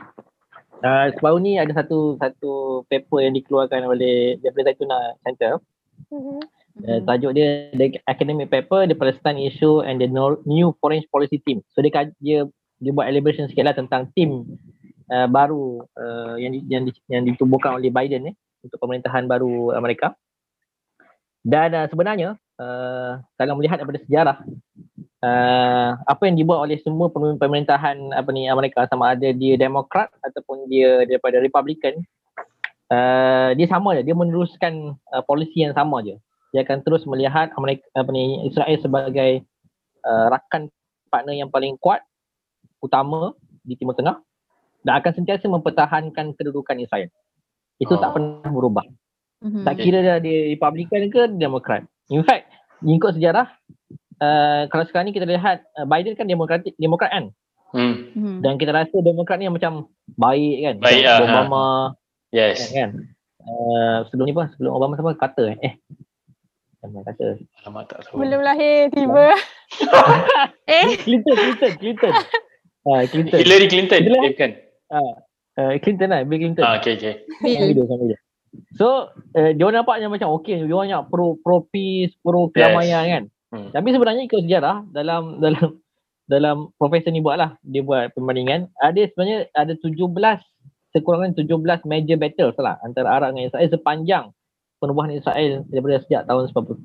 uh, 0.83 1.07
sebaru 1.15 1.39
ni 1.39 1.55
ada 1.55 1.71
satu 1.71 2.19
satu 2.19 2.83
paper 2.91 3.23
yang 3.23 3.39
dikeluarkan 3.39 3.87
oleh 3.87 4.43
daripada 4.43 4.75
Zaituna 4.75 5.15
Center. 5.23 5.63
Mhm. 6.11 6.43
Uh, 6.75 6.99
tajuk 7.07 7.39
dia 7.39 7.71
the 7.79 8.03
academic 8.11 8.51
paper 8.51 8.83
the 8.91 8.99
Palestine 8.99 9.39
issue 9.39 9.87
and 9.87 10.03
the 10.03 10.11
new 10.51 10.75
foreign 10.83 10.99
policy 11.15 11.39
team. 11.47 11.63
So 11.71 11.79
dia 11.79 12.11
dia 12.19 12.51
dia 12.83 12.91
buat 12.91 13.07
elaboration 13.07 13.47
sikit 13.47 13.71
lah 13.71 13.79
tentang 13.79 14.11
tim 14.19 14.59
uh, 15.15 15.31
baru 15.31 15.87
uh, 15.95 16.35
yang 16.35 16.59
di, 16.59 16.61
yang 16.67 16.83
di, 16.91 16.93
yang 17.07 17.23
ditubuhkan 17.23 17.79
oleh 17.79 17.95
Biden 17.95 18.27
ni 18.27 18.33
untuk 18.65 18.81
pemerintahan 18.81 19.29
baru 19.29 19.77
Amerika. 19.77 20.17
Dan 21.45 21.77
uh, 21.77 21.87
sebenarnya 21.93 22.41
uh, 22.57 23.21
kalau 23.37 23.61
melihat 23.61 23.77
daripada 23.77 24.01
sejarah 24.09 24.37
uh, 25.21 25.91
apa 26.09 26.23
yang 26.25 26.41
dibuat 26.41 26.65
oleh 26.65 26.81
semua 26.81 27.13
pem- 27.13 27.37
pemerintahan 27.37 28.17
apa 28.17 28.29
ni 28.33 28.49
Amerika. 28.49 28.89
Sama 28.89 29.13
ada 29.13 29.29
dia 29.29 29.61
Demokrat 29.61 30.09
ataupun 30.25 30.65
dia 30.73 31.05
daripada 31.05 31.37
Republican. 31.45 32.01
Uh, 32.89 33.53
dia 33.61 33.69
sama 33.69 33.93
je. 34.01 34.09
Dia 34.09 34.17
meneruskan 34.17 34.97
uh, 35.13 35.23
polisi 35.29 35.61
yang 35.61 35.77
sama 35.77 36.01
je. 36.01 36.17
Dia 36.57 36.65
akan 36.65 36.81
terus 36.81 37.05
melihat 37.05 37.53
Amerika 37.61 37.85
apa 37.93 38.09
ni 38.09 38.49
Israel 38.49 38.79
sebagai 38.81 39.45
uh, 40.09 40.27
rakan 40.33 40.73
partner 41.13 41.37
yang 41.37 41.53
paling 41.53 41.77
kuat 41.77 42.01
utama 42.81 43.37
di 43.61 43.77
Timur 43.77 43.93
Tengah. 43.93 44.17
Dan 44.85 45.01
akan 45.01 45.13
sentiasa 45.17 45.49
mempertahankan 45.49 46.37
kedudukan 46.37 46.77
Israel 46.77 47.09
itu 47.77 47.91
Oh. 47.91 48.01
tak 48.01 48.11
pernah 48.13 48.51
berubah 48.51 48.85
Mhm. 49.45 49.63
tak 49.63 49.75
kira 49.77 49.99
dia, 50.01 50.17
dia 50.19 50.57
Republican 50.57 51.03
ke 51.13 51.23
Demokrat. 51.31 51.85
In 52.09 52.25
fact, 52.25 52.49
mengikut 52.81 53.13
sejarah, 53.13 53.53
uh, 54.19 54.65
kalau 54.69 54.85
sekarang 54.89 55.09
ni 55.09 55.15
kita 55.15 55.29
lihat 55.29 55.61
uh, 55.77 55.85
Biden 55.85 56.17
kan 56.17 56.25
Demokrat 56.25 56.65
Demokrat 56.75 57.13
kan 57.13 57.25
hmm. 57.77 57.95
Mhm. 58.17 58.37
dan 58.41 58.57
kita 58.57 58.73
rasa 58.73 58.97
Demokrat 58.99 59.37
ni 59.37 59.45
yang 59.45 59.53
macam 59.53 59.93
baik 60.17 60.57
kan. 60.63 60.75
Baik, 60.81 61.03
Macam 61.05 61.13
ah, 61.13 61.25
Obama 61.29 61.65
yes 62.33 62.73
kan. 62.73 62.91
Uh, 63.45 64.09
sebelum 64.09 64.25
ni 64.25 64.33
apa? 64.33 64.49
Sebelum 64.57 64.73
Obama 64.73 64.97
siapa? 64.97 65.13
Carter 65.21 65.47
eh. 65.53 65.59
Eh. 65.61 65.75
Sama 66.81 67.05
Carter. 67.05 67.37
alamak 67.61 67.83
tak 67.85 67.99
tahu 68.05 68.17
Belum 68.21 68.41
lahir 68.41 68.89
tiba. 68.89 69.27
Eh, 70.65 70.97
Clinton, 71.05 71.37
Clinton, 71.37 71.73
Clinton. 71.77 72.13
Ah, 72.85 73.01
Clinton. 73.09 73.41
Hillary 73.41 73.65
Clinton 73.65 73.97
Itulah. 74.05 74.23
eh, 74.25 74.33
bukan 74.37 74.51
Uh, 75.55 75.79
Clinton 75.79 76.11
lah, 76.11 76.27
Bill 76.27 76.41
Clinton. 76.43 76.65
ah 76.67 76.83
okay 76.83 76.99
okay 76.99 77.23
Sama 77.39 77.47
Bill. 77.47 77.75
dia, 77.75 77.85
sama 77.87 78.05
dia. 78.11 78.19
So, 78.79 78.87
uh, 79.35 79.51
dia 79.55 79.63
orang 79.67 79.83
nampaknya 79.83 80.07
macam 80.11 80.35
okey, 80.39 80.67
dia 80.67 80.75
orang 80.75 80.91
nak 80.91 81.07
pro 81.11 81.39
pro 81.39 81.67
peace, 81.71 82.15
pro 82.23 82.51
kedamaian 82.51 83.05
kan. 83.07 83.25
Hmm. 83.55 83.71
Tapi 83.71 83.89
sebenarnya 83.95 84.23
ikut 84.27 84.41
sejarah 84.47 84.83
dalam 84.91 85.23
dalam 85.45 85.79
dalam 86.25 86.57
profesor 86.81 87.13
ni 87.13 87.21
buatlah 87.21 87.61
dia 87.61 87.85
buat 87.85 88.17
perbandingan 88.17 88.73
ada 88.81 88.97
sebenarnya 88.97 89.45
ada 89.53 89.77
17 89.77 90.09
sekurang-kurangnya 90.97 91.85
17 91.85 91.85
major 91.85 92.17
battles 92.17 92.57
lah 92.57 92.81
antara 92.81 93.13
Arab 93.13 93.37
dengan 93.37 93.53
Israel 93.53 93.69
sepanjang 93.69 94.25
penubuhan 94.81 95.13
Israel 95.13 95.65
daripada 95.69 96.01
sejak 96.05 96.25
tahun 96.25 96.49
47. 96.53 96.81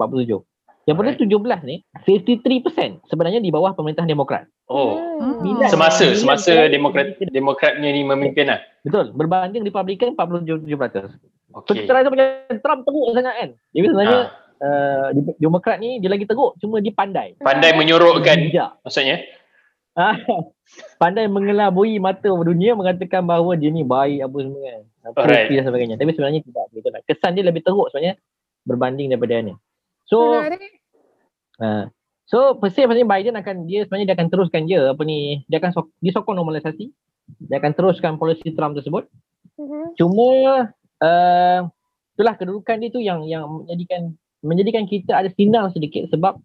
Yang 0.90 0.98
pada 0.98 1.12
17 1.22 1.70
ni 1.70 1.76
53% 2.02 3.06
sebenarnya 3.06 3.38
di 3.38 3.54
bawah 3.54 3.78
pemerintahan 3.78 4.10
Demokrat. 4.10 4.50
oh 4.66 4.98
Hmm. 5.22 5.38
Bila- 5.46 5.70
semasa 5.70 6.10
Bila- 6.10 6.18
semasa 6.18 6.50
bila- 6.50 6.72
demokrat 6.72 7.06
demokratnya 7.30 7.90
ni 7.92 8.02
memimpin 8.02 8.50
lah 8.50 8.60
Betul, 8.82 9.14
berbanding 9.14 9.62
Republican 9.62 10.18
47%. 10.18 11.14
So 11.52 11.62
okay 11.62 11.86
kita 11.86 11.92
rasa 11.94 12.10
macam 12.10 12.26
Trump 12.58 12.82
teruk 12.84 13.08
sangat 13.14 13.34
kan. 13.36 13.50
Jadi 13.70 13.86
sebenarnya 13.86 14.20
Ah, 14.60 14.66
uh, 14.66 15.08
Dem- 15.14 15.38
Demokrat 15.38 15.78
ni 15.78 16.00
dia 16.00 16.10
lagi 16.10 16.26
teruk 16.26 16.58
cuma 16.58 16.80
dia 16.80 16.92
pandai. 16.92 17.38
pandai 17.38 17.72
menyorokkan 17.74 18.50
Bijak. 18.50 18.82
maksudnya 18.82 19.22
Ah, 19.94 20.16
pandai 21.02 21.28
mengelabui 21.28 22.00
mata 22.00 22.32
dunia 22.32 22.72
mengatakan 22.72 23.28
bahawa 23.28 23.60
dia 23.60 23.68
ni 23.68 23.84
baik 23.84 24.24
apa 24.24 24.38
semua 24.40 24.64
kan. 24.64 24.84
Alright. 25.12 25.52
Dan 25.52 25.66
sebagainya. 25.66 25.96
Tapi 26.00 26.12
sebenarnya 26.16 26.40
tidak 26.40 26.66
begitu 26.72 26.88
lah. 26.88 27.02
Kesan 27.04 27.36
dia 27.36 27.44
lebih 27.44 27.62
teruk 27.62 27.92
sebenarnya 27.92 28.16
berbanding 28.64 29.12
daripada 29.12 29.44
ni. 29.44 29.54
So 30.08 30.40
Menarik. 30.40 30.79
Uh, 31.60 31.86
so 32.26 32.58
persis 32.58 32.84
sebenarnya 32.84 33.08
Biden 33.08 33.36
akan 33.38 33.56
dia 33.70 33.86
sebenarnya 33.86 34.08
dia 34.14 34.16
akan 34.18 34.30
teruskan 34.32 34.62
je 34.66 34.80
apa 34.80 35.02
ni 35.06 35.44
dia 35.48 35.58
akan 35.62 35.72
sok, 35.76 35.86
dia 36.00 36.12
sokong 36.16 36.38
normalisasi. 36.40 36.92
Dia 37.46 37.62
akan 37.62 37.78
teruskan 37.78 38.18
polisi 38.18 38.50
Trump 38.58 38.74
tersebut. 38.74 39.06
Mhm. 39.62 39.94
Cuma 40.00 40.30
uh, 41.04 41.60
itulah 42.18 42.36
kedudukan 42.36 42.76
dia 42.82 42.90
tu 42.90 43.00
yang 43.00 43.24
yang 43.30 43.48
menjadikan 43.48 44.18
menjadikan 44.44 44.84
kita 44.88 45.16
ada 45.16 45.30
sinar 45.36 45.72
sedikit 45.72 46.08
sebab 46.12 46.40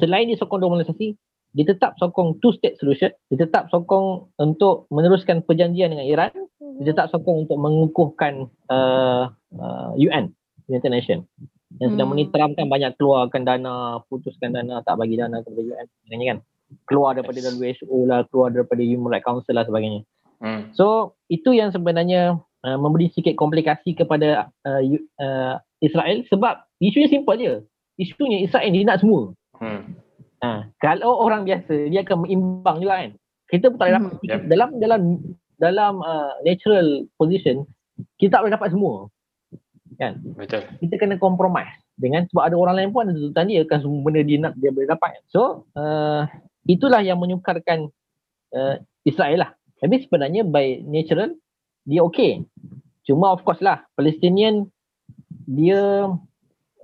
selain 0.00 0.28
dia 0.28 0.38
sokong 0.40 0.60
normalisasi 0.60 1.16
dia 1.54 1.64
tetap 1.70 1.94
sokong 2.02 2.42
two 2.42 2.50
state 2.56 2.76
solution 2.82 3.12
dia 3.30 3.46
tetap 3.46 3.70
sokong 3.70 4.28
untuk 4.36 4.90
meneruskan 4.90 5.40
perjanjian 5.46 5.94
dengan 5.94 6.04
Iran 6.04 6.32
dia 6.82 6.92
tetap 6.92 7.08
sokong 7.14 7.46
untuk 7.46 7.56
mengukuhkan 7.60 8.50
uh, 8.68 9.30
uh, 9.60 9.90
UN 9.94 10.34
United 10.66 10.90
Yang 11.82 11.90
sedang 11.98 12.08
Hmm. 12.14 12.30
Trump 12.30 12.52
kan 12.54 12.66
banyak 12.70 12.92
keluarkan 12.94 13.42
dana 13.42 13.98
putuskan 14.06 14.54
dana 14.54 14.78
tak 14.86 14.94
bagi 14.94 15.18
dana 15.18 15.42
kepada 15.42 15.60
UN 15.62 15.86
sebagainya 15.90 16.26
kan 16.30 16.38
keluar 16.86 17.10
daripada 17.18 17.38
Yes. 17.42 17.82
WHO 17.82 17.98
lah 18.06 18.22
keluar 18.30 18.48
daripada 18.54 18.82
Human 18.82 19.10
Rights 19.10 19.26
Council 19.26 19.54
lah 19.58 19.66
sebagainya 19.66 20.00
hmm. 20.38 20.74
So 20.78 21.18
itu 21.26 21.50
yang 21.50 21.74
sebenarnya 21.74 22.38
uh, 22.62 22.78
memberi 22.78 23.10
sikit 23.10 23.34
komplikasi 23.34 23.94
kepada 23.98 24.48
uh, 24.64 24.82
uh, 25.18 25.54
Israel 25.82 26.22
sebab 26.30 26.62
isunya 26.80 27.10
simple 27.10 27.36
je. 27.36 27.54
Isunya 28.00 28.42
Israel 28.42 28.70
dia 28.70 28.86
nak 28.86 29.02
semua. 29.04 29.30
Hmm. 29.58 29.94
Ha, 30.42 30.68
kalau 30.82 31.24
orang 31.24 31.46
biasa 31.48 31.88
dia 31.88 32.04
akan 32.04 32.26
mengimbang 32.26 32.76
juga 32.82 32.94
kan. 33.00 33.10
Kita 33.48 33.70
pun 33.70 33.78
tak 33.78 33.86
boleh 33.86 33.96
dapat 33.98 34.12
Hmm. 34.14 34.28
Yep. 34.28 34.40
dalam 34.50 34.68
dalam 34.80 35.00
dalam 35.60 35.94
uh, 36.02 36.32
natural 36.42 37.06
position 37.16 37.62
kita 38.18 38.38
tak 38.38 38.40
boleh 38.42 38.54
dapat 38.58 38.68
semua. 38.74 39.06
Betul 40.34 40.62
Kita 40.82 40.94
kena 40.98 41.16
compromise 41.18 41.70
dengan 41.94 42.26
sebab 42.26 42.42
ada 42.42 42.56
orang 42.58 42.74
lain 42.78 42.90
pun 42.90 43.06
ada 43.06 43.14
tuntutan 43.14 43.46
dia 43.46 43.62
kan 43.62 43.78
semua 43.78 44.02
benda 44.02 44.20
dia 44.26 44.38
nak 44.42 44.52
dia 44.58 44.70
boleh 44.74 44.88
dapat. 44.90 45.22
So 45.30 45.70
uh, 45.78 46.26
itulah 46.66 47.00
yang 47.00 47.22
menyukarkan 47.22 47.88
uh, 48.54 48.74
Israel 49.06 49.46
lah. 49.46 49.50
Tapi 49.78 50.02
sebenarnya 50.02 50.42
by 50.42 50.82
natural 50.82 51.36
dia 51.86 52.00
okay. 52.02 52.42
Cuma 53.04 53.36
of 53.36 53.44
course 53.46 53.60
lah 53.62 53.84
Palestinian 53.94 54.66
dia 55.44 56.08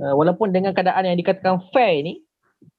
uh, 0.01 0.15
walaupun 0.15 0.53
dengan 0.53 0.77
keadaan 0.77 1.09
yang 1.09 1.19
dikatakan 1.19 1.65
fair 1.73 2.05
ni 2.05 2.21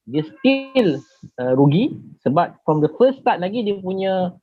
dia 0.06 0.26
still 0.26 1.02
uh, 1.42 1.54
rugi 1.54 1.94
sebab 2.26 2.58
from 2.66 2.82
the 2.82 2.90
first 2.98 3.22
start 3.22 3.42
lagi 3.42 3.66
dia 3.66 3.78
punya 3.78 4.34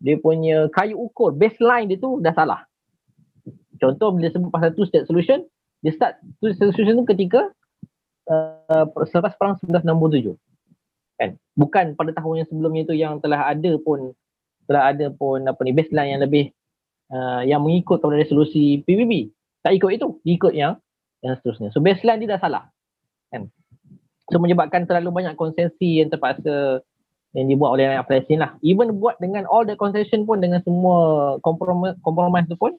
dia 0.00 0.16
punya 0.16 0.66
kayu 0.72 0.96
ukur 0.96 1.30
baseline 1.36 1.88
dia 1.88 1.98
tu 2.00 2.18
dah 2.20 2.32
salah. 2.32 2.69
Contoh 3.80 4.12
bila 4.12 4.28
sebut 4.28 4.52
pasal 4.52 4.76
two 4.76 4.84
state 4.84 5.08
solution 5.08 5.42
dia 5.80 5.96
start 5.96 6.20
two 6.44 6.52
state 6.52 6.76
solution 6.76 7.00
tu 7.00 7.08
ketika 7.08 7.48
uh, 8.28 8.84
selepas 9.08 9.32
perang 9.40 9.56
1967 9.64 10.36
kan? 11.16 11.30
Bukan 11.56 11.84
pada 11.96 12.10
tahun 12.12 12.44
yang 12.44 12.48
sebelumnya 12.48 12.82
tu 12.84 12.94
yang 12.94 13.18
telah 13.24 13.48
ada 13.48 13.72
pun 13.80 14.12
telah 14.68 14.92
ada 14.92 15.08
pun 15.10 15.42
apa 15.48 15.60
ni 15.66 15.72
baseline 15.72 16.14
yang 16.14 16.22
lebih 16.22 16.52
uh, 17.10 17.42
yang 17.42 17.64
mengikut 17.64 17.98
kepada 17.98 18.20
resolusi 18.20 18.84
PBB 18.84 19.32
tak 19.64 19.76
ikut 19.76 19.90
itu 19.96 20.06
ikut 20.24 20.52
yang 20.56 20.76
yang 21.20 21.36
seterusnya. 21.40 21.68
So 21.72 21.80
baseline 21.80 22.20
dia 22.20 22.36
dah 22.36 22.40
salah. 22.40 22.64
Kan? 23.28 23.52
So 24.32 24.40
menyebabkan 24.40 24.88
terlalu 24.88 25.24
banyak 25.24 25.34
konsesi 25.36 26.00
yang 26.00 26.08
terpaksa 26.08 26.80
yang 27.36 27.46
dibuat 27.46 27.78
oleh 27.78 27.98
Palestin 28.06 28.42
lah. 28.42 28.56
Even 28.64 28.98
buat 28.98 29.20
dengan 29.22 29.46
all 29.46 29.62
the 29.62 29.78
concession 29.78 30.26
pun 30.26 30.42
dengan 30.42 30.64
semua 30.64 31.36
compromise, 31.44 31.94
compromise 32.02 32.46
tu 32.50 32.58
pun 32.58 32.74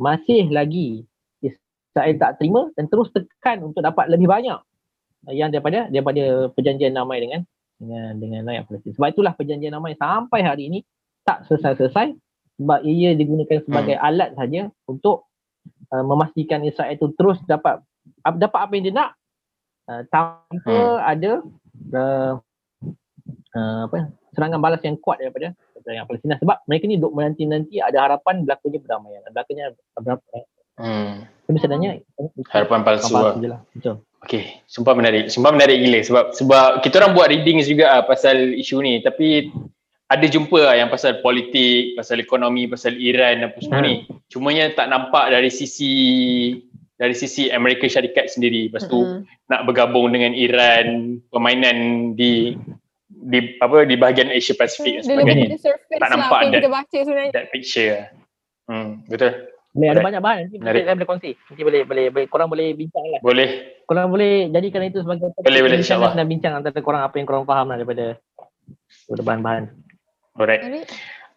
masih 0.00 0.48
lagi 0.48 1.04
Israel 1.44 2.16
tak 2.16 2.40
terima 2.40 2.72
dan 2.74 2.88
terus 2.88 3.12
tekan 3.12 3.60
untuk 3.60 3.84
dapat 3.84 4.08
lebih 4.08 4.26
banyak 4.26 4.58
yang 5.28 5.52
daripada 5.52 5.92
daripada 5.92 6.48
perjanjian 6.56 6.96
damai 6.96 7.20
dengan 7.20 7.40
dengan 7.76 8.04
dengan 8.16 8.40
rakyat 8.48 8.64
Palestin. 8.64 8.92
Sebab 8.96 9.08
itulah 9.12 9.32
perjanjian 9.36 9.72
damai 9.76 9.92
sampai 10.00 10.40
hari 10.40 10.72
ini 10.72 10.78
tak 11.28 11.44
selesai-selesai 11.48 12.16
sebab 12.60 12.80
ia 12.84 13.12
digunakan 13.16 13.60
sebagai 13.64 13.96
hmm. 13.96 14.04
alat 14.04 14.30
saja 14.36 14.68
untuk 14.88 15.28
uh, 15.92 16.04
memastikan 16.04 16.64
Israel 16.64 16.96
itu 16.96 17.12
terus 17.16 17.40
dapat 17.48 17.80
ap- 18.24 18.40
dapat 18.40 18.60
apa 18.60 18.72
yang 18.76 18.84
dia 18.88 18.94
nak 18.96 19.10
uh, 19.88 20.02
tanpa 20.08 20.48
Hmm. 20.60 21.00
ada 21.00 21.30
uh, 21.96 22.32
uh, 23.56 23.80
apa 23.88 24.12
serangan 24.36 24.60
balas 24.60 24.82
yang 24.84 24.96
kuat 25.00 25.18
daripada 25.18 25.56
rakyat 25.84 26.04
Palestin 26.06 26.36
sebab 26.38 26.56
mereka 26.68 26.84
ni 26.86 26.96
duk 26.96 27.12
menanti-nanti 27.12 27.76
ada 27.80 27.98
harapan 28.06 28.44
berlakunya 28.44 28.78
perdamaian. 28.80 29.20
Berlakunya 29.30 29.64
berapa 29.96 30.36
hmm. 30.80 31.12
tapi 31.48 31.56
sebenarnya 31.60 31.90
harapan 32.52 32.80
palsu 32.84 33.14
lah 33.14 33.34
lah. 33.36 33.60
Betul. 33.72 33.96
Okay, 34.20 34.60
sumpah 34.68 34.92
menarik. 34.92 35.32
Sumpah 35.32 35.52
menarik 35.52 35.80
gila 35.80 36.00
sebab 36.04 36.24
sebab 36.36 36.68
kita 36.84 37.00
orang 37.00 37.16
buat 37.16 37.32
readings 37.32 37.64
juga 37.64 37.96
ah 37.96 38.02
pasal 38.04 38.52
isu 38.52 38.84
ni 38.84 39.00
tapi 39.00 39.48
ada 40.10 40.26
jumpa 40.26 40.58
lah 40.58 40.74
yang 40.74 40.90
pasal 40.90 41.22
politik, 41.22 41.94
pasal 41.94 42.18
ekonomi, 42.18 42.66
pasal 42.66 42.98
Iran 42.98 43.46
apa 43.46 43.58
semua 43.62 43.80
ni. 43.86 44.10
Cumanya 44.26 44.74
tak 44.74 44.90
nampak 44.90 45.30
dari 45.30 45.48
sisi 45.48 45.92
dari 46.98 47.14
sisi 47.16 47.48
Amerika 47.48 47.86
Syarikat 47.86 48.28
sendiri. 48.28 48.68
Lepas 48.68 48.90
tu 48.90 49.00
Mm-mm. 49.00 49.24
nak 49.48 49.64
bergabung 49.70 50.10
dengan 50.10 50.34
Iran, 50.34 51.16
permainan 51.30 52.12
di 52.18 52.58
di 53.10 53.58
apa 53.58 53.82
di 53.82 53.94
bahagian 53.94 54.30
Asia 54.30 54.54
Pasifik 54.54 55.02
dan 55.02 55.18
sebagainya. 55.18 55.58
Tak 55.58 55.98
lah 55.98 56.08
nampak 56.08 56.38
that- 56.40 56.52
kita 56.54 56.68
baca 56.70 56.98
sebenarnya. 56.98 57.32
That 57.34 57.46
picture. 57.50 58.06
Hmm, 58.64 59.02
betul. 59.04 59.50
Boleh 59.70 59.86
ada 59.86 59.90
Alright. 59.92 60.06
banyak 60.06 60.20
bahan 60.20 60.38
nanti 60.40 60.56
Menarik. 60.58 60.82
saya 60.82 60.94
boleh 60.94 61.08
kongsi. 61.08 61.30
Nanti 61.36 61.62
boleh 61.62 61.80
boleh 61.84 62.04
boleh 62.10 62.26
korang 62.26 62.48
boleh 62.48 62.66
bincang 62.72 63.04
lah. 63.06 63.20
Boleh. 63.20 63.48
Korang 63.84 64.06
boleh 64.08 64.32
jadikan 64.48 64.82
itu 64.82 64.98
sebagai 64.98 65.30
topik 65.30 65.42
Boleh, 65.42 65.60
boleh, 65.60 65.60
perbincangan 65.74 65.82
insyaAllah. 65.82 66.12
dan 66.14 66.26
bincang 66.26 66.52
antara 66.54 66.80
korang 66.80 67.02
apa 67.02 67.14
yang 67.14 67.26
korang 67.26 67.44
faham 67.44 67.66
lah 67.66 67.76
daripada 67.76 68.06
daripada 69.06 69.22
bahan-bahan. 69.22 69.62
Alright. 70.34 70.62
Menarik. 70.62 70.86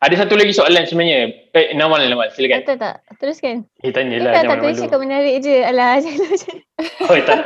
Ada 0.04 0.28
satu 0.28 0.36
lagi 0.36 0.52
soalan 0.52 0.84
sebenarnya. 0.84 1.32
Eh, 1.56 1.72
Nawal, 1.80 2.12
Nawal. 2.12 2.28
Silakan. 2.36 2.68
Tak, 2.68 2.76
tak, 2.76 3.00
tak. 3.08 3.16
Teruskan. 3.24 3.64
Eh, 3.88 3.92
tanya 3.96 4.20
lah. 4.20 4.36
Tak, 4.36 4.44
tak, 4.52 4.58
tak. 4.60 4.76
Cakap 4.84 5.00
menarik 5.00 5.40
je. 5.40 5.64
Alah, 5.64 5.96
jangan 6.04 6.28
macam 6.28 6.56
Oh, 7.08 7.18
tak. 7.24 7.40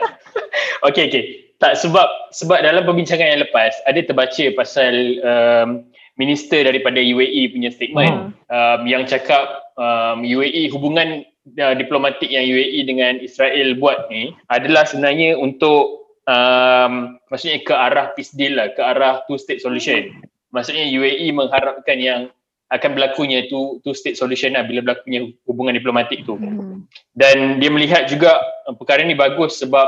Okey, 0.90 1.04
okey. 1.14 1.24
Tak, 1.62 1.78
sebab 1.78 2.06
sebab 2.34 2.66
dalam 2.66 2.86
perbincangan 2.86 3.30
yang 3.38 3.42
lepas, 3.46 3.78
ada 3.86 3.98
terbaca 4.02 4.46
pasal 4.58 4.94
um, 5.22 5.86
minister 6.18 6.66
daripada 6.66 6.98
UAE 6.98 7.54
punya 7.54 7.70
statement 7.70 8.34
um, 8.50 8.82
yang 8.86 9.06
cakap 9.06 9.74
um, 9.78 10.22
UAE 10.26 10.70
hubungan 10.74 11.26
uh, 11.62 11.74
diplomatik 11.78 12.30
yang 12.30 12.46
UAE 12.46 12.86
dengan 12.86 13.22
Israel 13.22 13.74
buat 13.78 14.10
ni 14.10 14.34
adalah 14.54 14.86
sebenarnya 14.86 15.38
untuk 15.38 16.14
um, 16.30 17.18
maksudnya 17.30 17.62
ke 17.66 17.74
arah 17.74 18.14
peace 18.14 18.34
deal 18.38 18.58
lah, 18.58 18.74
ke 18.74 18.82
arah 18.82 19.26
two 19.26 19.38
state 19.42 19.62
solution. 19.62 20.14
Maksudnya 20.54 20.86
UAE 20.90 21.34
mengharapkan 21.34 21.98
yang 21.98 22.22
akan 22.68 23.00
berlakunya 23.00 23.48
two, 23.48 23.80
two 23.88 23.96
state 23.96 24.20
solution 24.20 24.52
lah 24.52 24.68
bila 24.68 24.84
berlakunya 24.84 25.32
hubungan 25.48 25.72
diplomatik 25.72 26.28
tu 26.28 26.36
Hmm. 26.36 26.84
dan 27.16 27.64
dia 27.64 27.72
melihat 27.72 28.12
juga 28.12 28.44
uh, 28.68 28.76
perkara 28.76 29.08
ni 29.08 29.16
bagus 29.16 29.60
sebab 29.64 29.88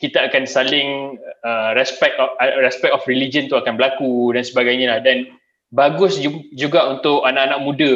kita 0.00 0.30
akan 0.30 0.48
saling 0.48 1.20
uh, 1.44 1.76
respect 1.76 2.16
of, 2.16 2.32
uh, 2.40 2.56
respect 2.62 2.94
of 2.94 3.02
religion 3.04 3.50
tu 3.50 3.58
akan 3.58 3.76
berlaku 3.76 4.32
dan 4.32 4.46
sebagainya 4.46 4.86
lah 4.96 5.00
dan 5.02 5.26
bagus 5.74 6.16
ju- 6.22 6.46
juga 6.54 6.86
untuk 6.88 7.26
anak-anak 7.26 7.60
muda 7.60 7.92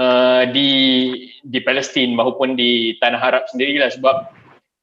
uh, 0.00 0.42
di 0.48 0.70
di 1.44 1.58
Palestin 1.60 2.16
maupun 2.16 2.56
di 2.56 2.96
tanah 2.98 3.20
Arab 3.20 3.44
sendirilah 3.52 3.92
sebab 3.92 4.16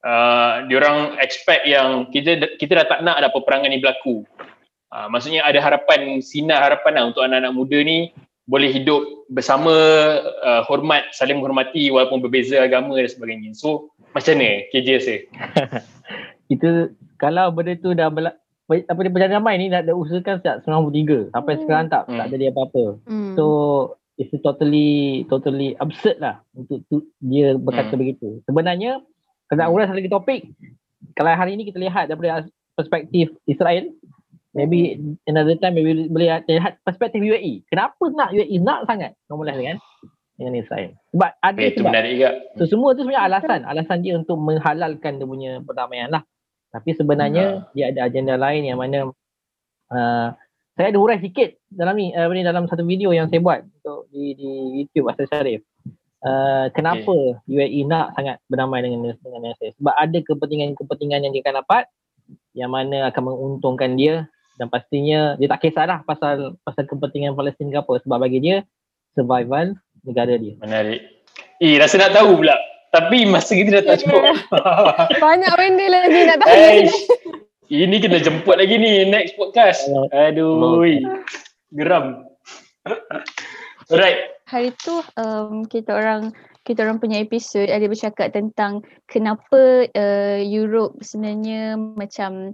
uh, 0.05 0.53
diorang 0.69 1.17
expect 1.19 1.65
yang 1.65 2.07
kita 2.13 2.55
kita 2.61 2.81
dah 2.81 2.85
tak 2.85 2.99
nak 3.01 3.17
ada 3.17 3.33
peperangan 3.33 3.69
ni 3.73 3.81
berlaku. 3.81 4.23
Uh, 4.89 5.05
maksudnya 5.09 5.45
ada 5.45 5.61
harapan 5.61 6.17
sinar 6.21 6.65
harapan 6.65 6.97
lah 6.97 7.03
untuk 7.13 7.21
anak-anak 7.21 7.53
muda 7.53 7.77
ni 7.81 8.09
boleh 8.49 8.73
hidup 8.73 9.05
bersama 9.29 9.69
uh, 10.41 10.65
hormat 10.65 11.05
saling 11.13 11.37
menghormati 11.37 11.93
walaupun 11.93 12.17
berbeza 12.17 12.57
agama 12.57 12.97
dan 12.97 13.05
sebagainya. 13.05 13.53
So 13.53 13.93
macam 14.17 14.41
mana 14.41 14.65
KJ 14.73 14.87
rasa? 14.97 15.15
Itu 16.53 16.89
kalau 17.21 17.53
benda 17.53 17.77
tu 17.77 17.93
dah 17.93 18.09
berla- 18.09 18.41
apa 18.69 18.99
dia 19.01 19.13
berjalan 19.13 19.37
ramai 19.37 19.57
ni 19.57 19.69
dah, 19.69 19.81
dah 19.81 19.93
usahakan 19.93 20.41
sejak 20.41 20.65
93 20.65 21.29
sampai 21.29 21.53
Hmm. 21.57 21.61
sekarang 21.65 21.87
tak 21.89 22.03
Hmm. 22.05 22.17
tak 22.17 22.27
jadi 22.33 22.43
apa-apa. 22.49 22.83
Hmm. 23.05 23.33
So 23.37 23.45
it's 24.17 24.33
totally 24.41 25.23
totally 25.25 25.77
absurd 25.77 26.17
lah 26.17 26.41
untuk 26.53 26.81
tu, 26.85 27.05
dia 27.21 27.53
berkata 27.53 27.93
Hmm. 27.93 28.01
begitu. 28.01 28.41
Sebenarnya 28.49 29.01
nak 29.49 29.67
Hmm. 29.69 29.73
ulas 29.73 29.89
satu 29.89 29.97
lagi 29.97 30.09
topik, 30.09 30.41
kalau 31.13 31.33
hari 31.33 31.53
ni 31.53 31.65
kita 31.65 31.77
lihat 31.77 32.09
daripada 32.09 32.45
perspektif 32.73 33.29
Israel, 33.45 33.89
maybe 34.53 34.97
another 35.29 35.55
time 35.57 35.77
maybe 35.77 36.09
boleh 36.09 36.41
lihat 36.45 36.81
perspektif 36.81 37.21
UAE. 37.21 37.65
Kenapa 37.69 38.01
nak 38.13 38.33
UAE 38.33 38.57
nak 38.61 38.89
sangat 38.89 39.13
normalise 39.29 39.57
dengan 39.57 39.77
dengan 40.39 40.53
Israel? 40.57 40.91
Sebab 41.13 41.29
ada 41.37 41.59
Eh, 41.59 41.69
itu 41.69 41.81
menarik 41.85 42.11
juga. 42.17 42.31
So 42.57 42.63
semua 42.65 42.97
tu 42.97 43.05
sebenarnya 43.05 43.23
alasan, 43.29 43.59
alasan 43.65 43.97
dia 44.01 44.13
untuk 44.17 44.37
menghalalkan 44.41 45.21
dia 45.21 45.27
punya 45.27 45.51
perdamaian 45.61 46.09
lah. 46.09 46.23
Tapi 46.69 46.93
sebenarnya 46.93 47.65
dia 47.73 47.89
ada 47.93 48.05
agenda 48.05 48.37
lain 48.37 48.61
yang 48.65 48.77
mana 48.77 49.09
uh, 49.89 50.27
saya 50.77 50.95
ada 50.95 50.99
hurai 51.01 51.19
sikit 51.19 51.59
dalam 51.67 51.97
ni, 51.97 52.13
uh, 52.13 52.29
ni 52.31 52.45
dalam 52.45 52.69
satu 52.69 52.85
video 52.85 53.11
yang 53.11 53.27
saya 53.27 53.41
buat 53.41 53.65
untuk 53.67 54.07
di, 54.13 54.37
di 54.37 54.49
YouTube 54.79 55.11
Asal 55.11 55.27
Syarif. 55.27 55.61
Uh, 56.19 56.67
kenapa 56.75 57.39
UAE 57.47 57.87
nak 57.87 58.11
sangat 58.15 58.43
berdamai 58.51 58.83
dengan 58.83 59.15
dengan 59.19 59.49
Israel? 59.49 59.75
Sebab 59.75 59.93
ada 59.95 60.17
kepentingan-kepentingan 60.19 61.19
yang 61.25 61.31
dia 61.35 61.43
akan 61.47 61.55
dapat 61.63 61.83
yang 62.53 62.71
mana 62.71 63.09
akan 63.09 63.23
menguntungkan 63.33 63.97
dia 63.97 64.29
dan 64.59 64.67
pastinya 64.67 65.39
dia 65.39 65.47
tak 65.47 65.63
kisahlah 65.63 66.03
pasal 66.03 66.59
pasal 66.67 66.83
kepentingan 66.83 67.33
Palestin 67.33 67.71
ke 67.71 67.79
apa 67.79 67.95
sebab 68.03 68.19
bagi 68.19 68.43
dia 68.43 68.57
survival 69.15 69.79
negara 70.03 70.35
dia. 70.35 70.59
Menarik. 70.59 71.23
Eh, 71.63 71.79
rasa 71.79 71.95
nak 71.95 72.11
tahu 72.11 72.43
pula. 72.43 72.55
Tapi 72.89 73.23
masa 73.23 73.55
kita 73.55 73.79
dah 73.79 73.83
tak 73.95 73.97
cukup. 74.03 74.23
Banyak 75.23 75.53
benda 75.55 75.85
lagi 75.87 76.19
nak 76.27 76.37
tahu. 76.43 76.51
Eish. 76.51 76.99
Ini 77.69 77.95
kena 78.01 78.17
jemput 78.19 78.57
lagi 78.57 78.75
ni 78.75 79.07
next 79.07 79.37
podcast. 79.39 79.85
Aduh. 80.11 80.83
Geram. 81.71 82.25
Alright. 83.89 84.37
hari 84.49 84.73
tu 84.81 85.01
um, 85.17 85.65
kita 85.65 85.93
orang 85.93 86.33
kita 86.65 86.85
orang 86.85 86.97
punya 86.97 87.21
episod 87.21 87.65
ada 87.69 87.85
bercakap 87.85 88.33
tentang 88.33 88.81
kenapa 89.05 89.85
uh, 89.89 90.39
Europe 90.41 90.97
sebenarnya 91.01 91.77
macam 91.77 92.53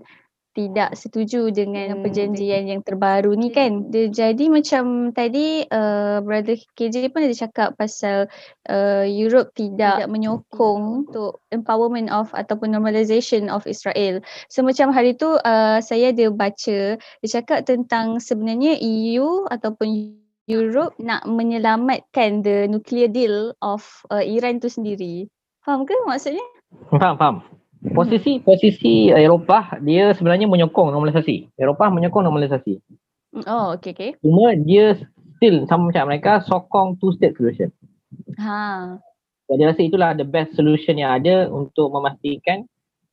tidak 0.55 0.95
setuju 0.95 1.51
dengan 1.51 1.99
Hmm. 1.99 2.01
perjanjian 2.01 2.71
yang 2.71 2.81
terbaru 2.81 3.35
ni 3.35 3.51
kan. 3.51 3.91
Dia, 3.91 4.07
jadi 4.07 4.47
macam 4.47 5.11
tadi 5.11 5.67
uh, 5.67 6.23
brother 6.23 6.55
KJ 6.79 7.11
pun 7.11 7.27
ada 7.27 7.35
cakap 7.35 7.75
pasal 7.75 8.31
uh, 8.71 9.03
Europe 9.03 9.51
tidak, 9.53 9.99
tidak 9.99 10.09
menyokong 10.09 11.05
untuk 11.05 11.43
empowerment 11.51 12.07
of 12.07 12.31
ataupun 12.31 12.71
normalization 12.71 13.51
of 13.51 13.67
Israel. 13.67 14.23
So 14.47 14.63
macam 14.63 14.95
hari 14.95 15.19
tu 15.19 15.35
uh, 15.43 15.77
saya 15.83 16.15
ada 16.15 16.31
baca 16.31 16.95
dia 16.95 17.29
cakap 17.29 17.67
tentang 17.67 18.23
sebenarnya 18.23 18.79
EU 18.79 19.51
ataupun 19.51 20.15
Europe 20.47 20.95
nak 21.01 21.27
menyelamatkan 21.27 22.45
the 22.45 22.69
nuclear 22.71 23.11
deal 23.11 23.51
of 23.59 23.83
uh, 24.13 24.23
Iran 24.23 24.63
tu 24.63 24.71
sendiri. 24.71 25.27
Faham 25.65 25.83
ke 25.83 25.97
maksudnya? 26.05 26.45
Faham, 26.93 27.17
faham. 27.17 27.35
Posisi 27.93 28.41
posisi 28.41 29.13
Eropah 29.13 29.77
dia 29.83 30.15
sebenarnya 30.17 30.49
menyokong 30.49 30.89
normalisasi. 30.89 31.53
Eropah 31.59 31.93
menyokong 31.93 32.25
normalisasi. 32.25 32.81
Oh, 33.45 33.75
okay, 33.75 33.91
okay. 33.91 34.11
Cuma 34.23 34.55
dia 34.55 34.95
still 35.37 35.67
sama 35.67 35.91
macam 35.91 36.07
mereka 36.07 36.39
sokong 36.47 36.95
two 36.97 37.11
state 37.13 37.35
solution. 37.35 37.69
Ha. 38.39 38.95
Jadi 39.45 39.59
dia 39.61 39.67
rasa 39.69 39.81
itulah 39.83 40.09
the 40.17 40.25
best 40.25 40.57
solution 40.57 40.97
yang 40.97 41.21
ada 41.21 41.51
untuk 41.51 41.93
memastikan 41.93 42.65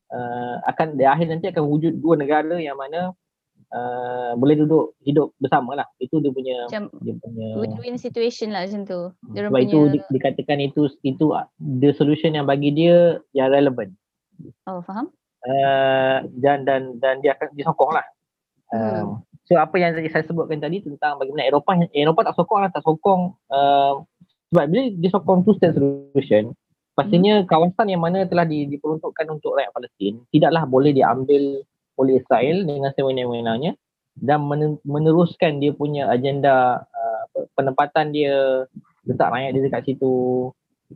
uh, 0.09 0.63
akan 0.65 0.97
di 0.97 1.05
akhir 1.05 1.27
nanti 1.29 1.51
akan 1.53 1.65
wujud 1.69 2.01
dua 2.01 2.17
negara 2.17 2.57
yang 2.57 2.79
mana 2.79 3.13
uh, 3.75 4.33
boleh 4.39 4.57
duduk 4.65 4.97
hidup 5.05 5.37
bersama 5.43 5.77
lah. 5.77 5.89
Itu 6.01 6.25
dia 6.25 6.33
punya 6.33 6.57
Macam 6.71 6.89
dia 7.05 7.15
punya 7.21 7.49
win-win 7.61 7.97
situation 8.01 8.55
lah 8.55 8.65
macam 8.65 8.83
tu. 8.89 9.01
Diorang 9.37 9.51
sebab 9.53 9.61
punya, 9.61 9.69
itu 9.69 9.81
di, 9.93 9.99
dikatakan 10.17 10.59
itu 10.65 10.83
itu 11.05 11.27
the 11.61 11.91
solution 11.93 12.33
yang 12.33 12.49
bagi 12.49 12.73
dia 12.73 13.21
yang 13.37 13.53
relevant. 13.53 13.93
Oh 14.67 14.83
faham? 14.83 15.13
uh, 15.47 16.19
dan 16.39 16.63
dan 16.63 16.99
dan 17.03 17.19
dia 17.21 17.35
akan 17.35 17.49
disokong 17.55 17.93
lah. 17.93 18.07
Hmm. 18.73 19.21
So 19.45 19.59
apa 19.59 19.75
yang 19.77 19.93
saya 19.99 20.25
sebutkan 20.25 20.63
tadi 20.63 20.81
tentang 20.81 21.19
bagaimana 21.19 21.45
Eropah 21.45 21.75
Eropah 21.93 22.23
tak 22.31 22.37
sokong 22.39 22.61
lah 22.63 22.71
tak 22.73 22.85
sokong 22.87 23.37
uh, 23.53 24.01
sebab 24.49 24.65
bila 24.71 24.83
dia 24.97 25.11
sokong 25.13 25.45
two 25.45 25.57
state 25.59 25.77
solution 25.77 26.57
pastinya 26.93 27.41
kawasan 27.49 27.89
yang 27.89 28.05
mana 28.05 28.29
telah 28.29 28.45
di, 28.45 28.69
diperuntukkan 28.69 29.27
untuk 29.33 29.57
rakyat 29.57 29.73
Palestin 29.73 30.25
tidaklah 30.29 30.69
boleh 30.69 30.93
diambil 30.93 31.65
oleh 31.97 32.21
Israel 32.21 32.65
dengan 32.65 32.93
sewenang-wenangnya 32.97 33.77
dan 34.21 34.45
men- 34.45 34.81
meneruskan 34.85 35.61
dia 35.61 35.73
punya 35.73 36.09
agenda 36.09 36.85
uh, 36.85 37.25
penempatan 37.57 38.13
dia 38.13 38.69
letak 39.09 39.33
rakyat 39.33 39.51
dia 39.57 39.63
dekat 39.69 39.83
situ 39.89 40.13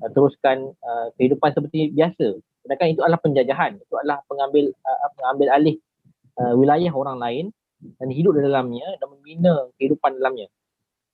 uh, 0.00 0.11
teruskan 0.12 0.72
uh, 0.85 1.12
kehidupan 1.16 1.52
seperti 1.56 1.92
biasa 1.96 2.40
sedangkan 2.66 2.88
itu 2.90 3.00
adalah 3.07 3.20
penjajahan 3.22 3.79
itu 3.79 3.94
adalah 3.94 4.18
pengambil 4.26 4.74
uh, 4.83 5.09
mengambil 5.22 5.48
alih 5.55 5.76
uh, 6.42 6.55
wilayah 6.59 6.92
orang 6.92 7.18
lain 7.22 7.44
dan 8.02 8.09
hidup 8.11 8.35
di 8.35 8.42
dalamnya 8.42 8.87
dan 8.98 9.07
membina 9.07 9.70
kehidupan 9.79 10.18
dalamnya 10.18 10.50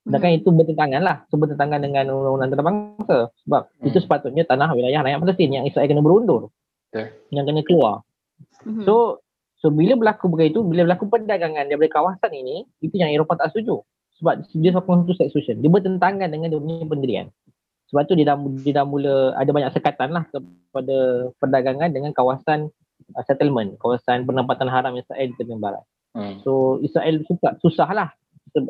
sedangkan 0.03 0.35
Hmm. 0.35 0.39
itu 0.41 0.49
bertentangan 0.51 1.01
lah 1.05 1.17
so 1.29 1.39
bertentangan 1.39 1.79
dengan 1.79 2.11
undang-undang 2.11 2.49
antarabangsa 2.51 3.17
sebab 3.45 3.61
Hmm. 3.69 3.87
itu 3.87 3.97
sepatutnya 4.01 4.43
tanah 4.43 4.73
wilayah 4.73 4.99
rakyat 5.05 5.21
Palestin 5.21 5.51
yang 5.61 5.65
Israel 5.69 5.87
kena 5.87 6.01
berundur 6.01 6.49
Betul. 6.91 7.07
yang 7.31 7.45
kena 7.47 7.61
keluar 7.61 8.03
Mhm. 8.63 8.83
So 8.87 9.23
so 9.59 9.71
bila 9.71 9.95
berlaku 9.95 10.27
begitu, 10.31 10.63
bila 10.63 10.83
berlaku 10.87 11.07
perdagangan 11.07 11.67
daripada 11.71 11.91
kawasan 11.91 12.31
ini, 12.35 12.67
itu 12.83 12.95
yang 12.99 13.11
Eropah 13.11 13.39
tak 13.39 13.55
setuju. 13.55 13.83
Sebab 14.19 14.45
dia 14.51 14.71
sokong 14.71 15.07
two 15.07 15.15
state 15.15 15.31
solution. 15.33 15.59
Dia 15.59 15.71
bertentangan 15.71 16.27
dengan 16.29 16.51
dia 16.53 16.59
punya 16.59 16.85
pendirian. 16.87 17.27
Sebab 17.93 18.09
tu 18.09 18.17
dia 18.17 18.33
dah, 18.33 18.37
dia 18.65 18.73
dah 18.73 18.85
mula 18.89 19.37
ada 19.37 19.49
banyak 19.53 19.69
sekatan 19.69 20.09
lah 20.09 20.25
kepada 20.33 21.29
perdagangan 21.37 21.93
dengan 21.93 22.09
kawasan 22.09 22.73
uh, 23.13 23.23
settlement, 23.29 23.77
kawasan 23.77 24.25
penempatan 24.25 24.65
haram 24.65 24.97
Israel 24.97 25.29
di 25.29 25.37
tepi 25.37 25.53
barat. 25.61 25.85
Hmm. 26.17 26.41
So 26.41 26.81
Israel 26.81 27.21
suka 27.29 27.53
susah 27.61 27.89
lah 27.93 28.09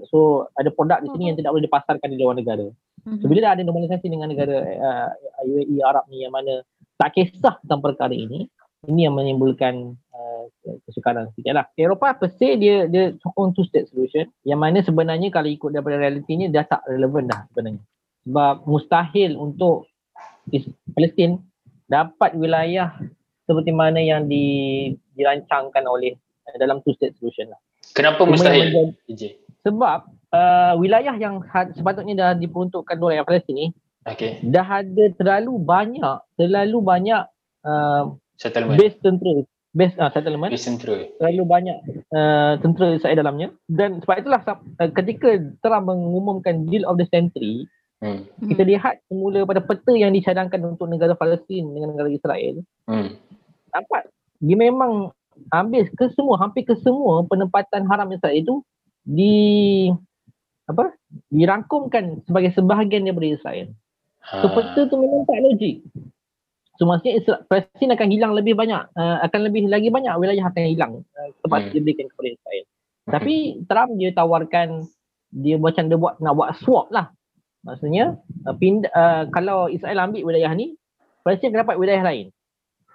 So 0.08 0.48
ada 0.56 0.72
produk 0.72 1.04
di 1.04 1.12
sini 1.12 1.24
yang 1.32 1.38
tidak 1.38 1.52
boleh 1.52 1.68
dipasarkan 1.68 2.08
di 2.08 2.18
luar 2.18 2.40
negara. 2.40 2.68
So 3.04 3.28
Mhm. 3.28 3.28
bila 3.28 3.40
dah 3.44 3.52
ada 3.60 3.64
normalisasi 3.68 4.08
dengan 4.08 4.32
negara 4.32 4.64
uh, 4.64 5.10
UAE 5.44 5.84
Arab 5.84 6.08
ni 6.08 6.24
yang 6.24 6.32
mana 6.32 6.64
tak 6.96 7.20
kisah 7.20 7.60
tentang 7.60 7.84
perkara 7.84 8.16
ini, 8.16 8.48
ini 8.88 9.00
yang 9.04 9.12
menimbulkan 9.12 10.00
uh, 10.16 10.44
kesukaran 10.88 11.28
sikit 11.36 11.52
lah. 11.52 11.68
Eropah 11.76 12.16
per 12.16 12.32
se 12.32 12.56
dia 12.56 12.88
dia 12.88 13.12
sokong 13.20 13.52
two 13.52 13.68
state 13.68 13.92
solution 13.92 14.32
yang 14.48 14.64
mana 14.64 14.80
sebenarnya 14.80 15.36
kalau 15.36 15.52
ikut 15.52 15.76
daripada 15.76 16.00
realitinya 16.00 16.48
dah 16.48 16.64
tak 16.64 16.82
relevan 16.88 17.28
dah 17.28 17.44
sebenarnya. 17.52 17.84
Sebab 18.24 18.64
mustahil 18.64 19.36
untuk 19.36 19.88
Palestin 20.90 21.40
dapat 21.86 22.34
wilayah 22.34 22.96
seperti 23.44 23.70
mana 23.70 24.00
yang 24.00 24.26
di, 24.26 24.46
dirancangkan 25.14 25.84
oleh 25.84 26.16
uh, 26.46 26.56
dalam 26.56 26.80
two 26.80 26.92
state 26.94 27.16
solution 27.16 27.48
lah. 27.48 27.60
Kenapa 27.92 28.24
Cuma 28.24 28.34
mustahil? 28.34 28.72
menjadi- 28.72 28.96
DJ. 29.06 29.22
Sebab 29.64 30.00
uh, 30.30 30.74
wilayah 30.76 31.14
yang 31.14 31.40
ha- 31.46 31.70
sepatutnya 31.70 32.14
dah 32.18 32.32
diperuntukkan 32.34 32.96
oleh 32.98 33.20
Palestin 33.22 33.58
ni 33.58 33.68
Okay. 34.04 34.44
dah 34.44 34.84
ada 34.84 35.16
terlalu 35.16 35.56
banyak 35.56 36.04
terlalu 36.36 36.84
banyak 36.84 37.24
uh, 37.64 38.12
Settlement. 38.36 38.76
base 38.76 39.00
tentera 39.00 39.48
base 39.72 39.96
uh, 39.96 40.12
settlement 40.12 40.52
Base 40.52 40.60
central. 40.62 41.08
terlalu 41.16 41.44
banyak 41.48 41.78
uh, 42.12 42.60
tentera 42.60 42.92
Israel 42.92 43.16
dalamnya 43.18 43.56
dan 43.66 44.04
sebab 44.04 44.20
itulah 44.20 44.44
uh, 44.44 44.60
ketika 44.92 45.32
Trump 45.58 45.88
mengumumkan 45.88 46.68
deal 46.68 46.84
of 46.84 47.00
the 47.00 47.08
century 47.08 47.64
Hmm. 48.04 48.28
kita 48.44 48.68
lihat 48.68 49.00
semula 49.08 49.48
pada 49.48 49.64
peta 49.64 49.96
yang 49.96 50.12
dicadangkan 50.12 50.60
untuk 50.68 50.92
negara 50.92 51.16
Palestin 51.16 51.72
dengan 51.72 51.96
negara 51.96 52.12
Israel 52.12 52.60
Hmm. 52.84 53.16
nampak 53.72 54.12
dia 54.38 54.60
memang 54.60 55.16
ambil 55.50 55.88
ke 55.88 56.12
semua 56.12 56.36
hampir 56.36 56.68
ke 56.68 56.76
semua 56.78 57.24
penempatan 57.24 57.88
haram 57.88 58.12
Israel 58.12 58.36
itu 58.36 58.60
di 59.02 59.88
apa 60.64 60.92
dirangkumkan 61.30 62.24
sebagai 62.24 62.52
sebahagian 62.52 63.04
daripada 63.04 63.32
Israel 63.32 63.68
So 64.24 64.48
Ha. 64.48 64.56
peta 64.56 64.88
tu 64.88 64.96
memang 64.96 65.28
tak 65.28 65.44
logik. 65.44 65.84
So 66.80 66.88
maksudnya 66.88 67.20
Isra- 67.20 67.44
Palestin 67.44 67.92
akan 67.92 68.08
hilang 68.08 68.32
lebih 68.32 68.56
banyak, 68.56 68.96
uh, 68.96 69.20
akan 69.20 69.52
lebih 69.52 69.68
lagi 69.68 69.92
banyak 69.92 70.16
wilayah 70.16 70.48
akan 70.48 70.64
hilang 70.64 70.94
uh, 71.04 71.30
sebab 71.44 71.60
Hmm. 71.60 71.68
hmm. 71.68 71.76
diberikan 71.76 72.08
kepada 72.08 72.28
Israel. 72.32 72.66
Tapi 73.04 73.34
Trump 73.68 73.92
dia 74.00 74.10
tawarkan 74.16 74.88
dia 75.28 75.60
macam 75.60 75.84
dia 75.92 76.00
buat 76.00 76.24
nak 76.24 76.34
buat 76.40 76.56
swap 76.64 76.88
lah. 76.88 77.12
Maksudnya 77.64 78.20
uh, 78.44 78.56
pindah, 78.56 78.92
uh, 78.92 79.24
kalau 79.32 79.72
Israel 79.72 80.04
ambil 80.04 80.28
wilayah 80.28 80.52
ni, 80.52 80.76
Palestin 81.24 81.56
akan 81.56 81.64
dapat 81.64 81.76
wilayah 81.80 82.04
lain. 82.04 82.28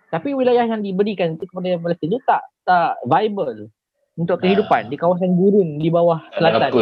Tapi 0.09 0.33
wilayah 0.33 0.65
yang 0.65 0.81
diberikan 0.81 1.37
itu 1.37 1.45
kepada 1.45 1.77
Palestin 1.77 2.13
tu 2.13 2.21
tak 2.25 2.41
tak 2.65 2.97
viable 3.05 3.69
untuk 4.17 4.41
kehidupan 4.41 4.89
di 4.89 4.97
kawasan 4.97 5.37
gurun 5.37 5.77
di 5.81 5.89
bawah 5.89 6.21
Tak 6.33 6.41
selatan. 6.41 6.69
apa. 6.69 6.81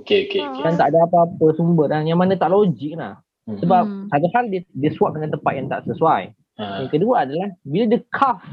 Okay, 0.00 0.28
okay, 0.28 0.40
okay. 0.44 0.62
Dan 0.64 0.72
tak 0.76 0.92
ada 0.92 1.04
apa-apa 1.04 1.46
sumber 1.56 1.88
dan 1.88 2.04
yang 2.04 2.20
mana 2.20 2.36
tak 2.36 2.52
logik 2.52 2.96
lah. 2.96 3.20
Hmm. 3.44 3.58
Sebab 3.60 3.82
Hmm. 3.84 4.06
satu 4.12 4.28
hal 4.32 4.44
dia, 4.48 4.60
dia 4.72 4.90
swap 4.92 5.12
dengan 5.16 5.32
tempat 5.32 5.52
yang 5.56 5.66
tak 5.68 5.80
sesuai. 5.88 6.22
Ha. 6.56 6.64
Yang 6.84 6.90
kedua 6.96 7.14
adalah 7.28 7.48
bila 7.68 7.84
dia 7.84 8.00
carve 8.08 8.44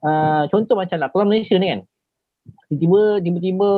uh, 0.00 0.48
contoh 0.48 0.72
macam 0.72 0.96
lah 0.96 1.08
kalau 1.12 1.28
Malaysia 1.28 1.52
ni 1.60 1.68
kan 1.68 1.80
tiba-tiba 2.72 3.20
tiba-tiba 3.20 3.70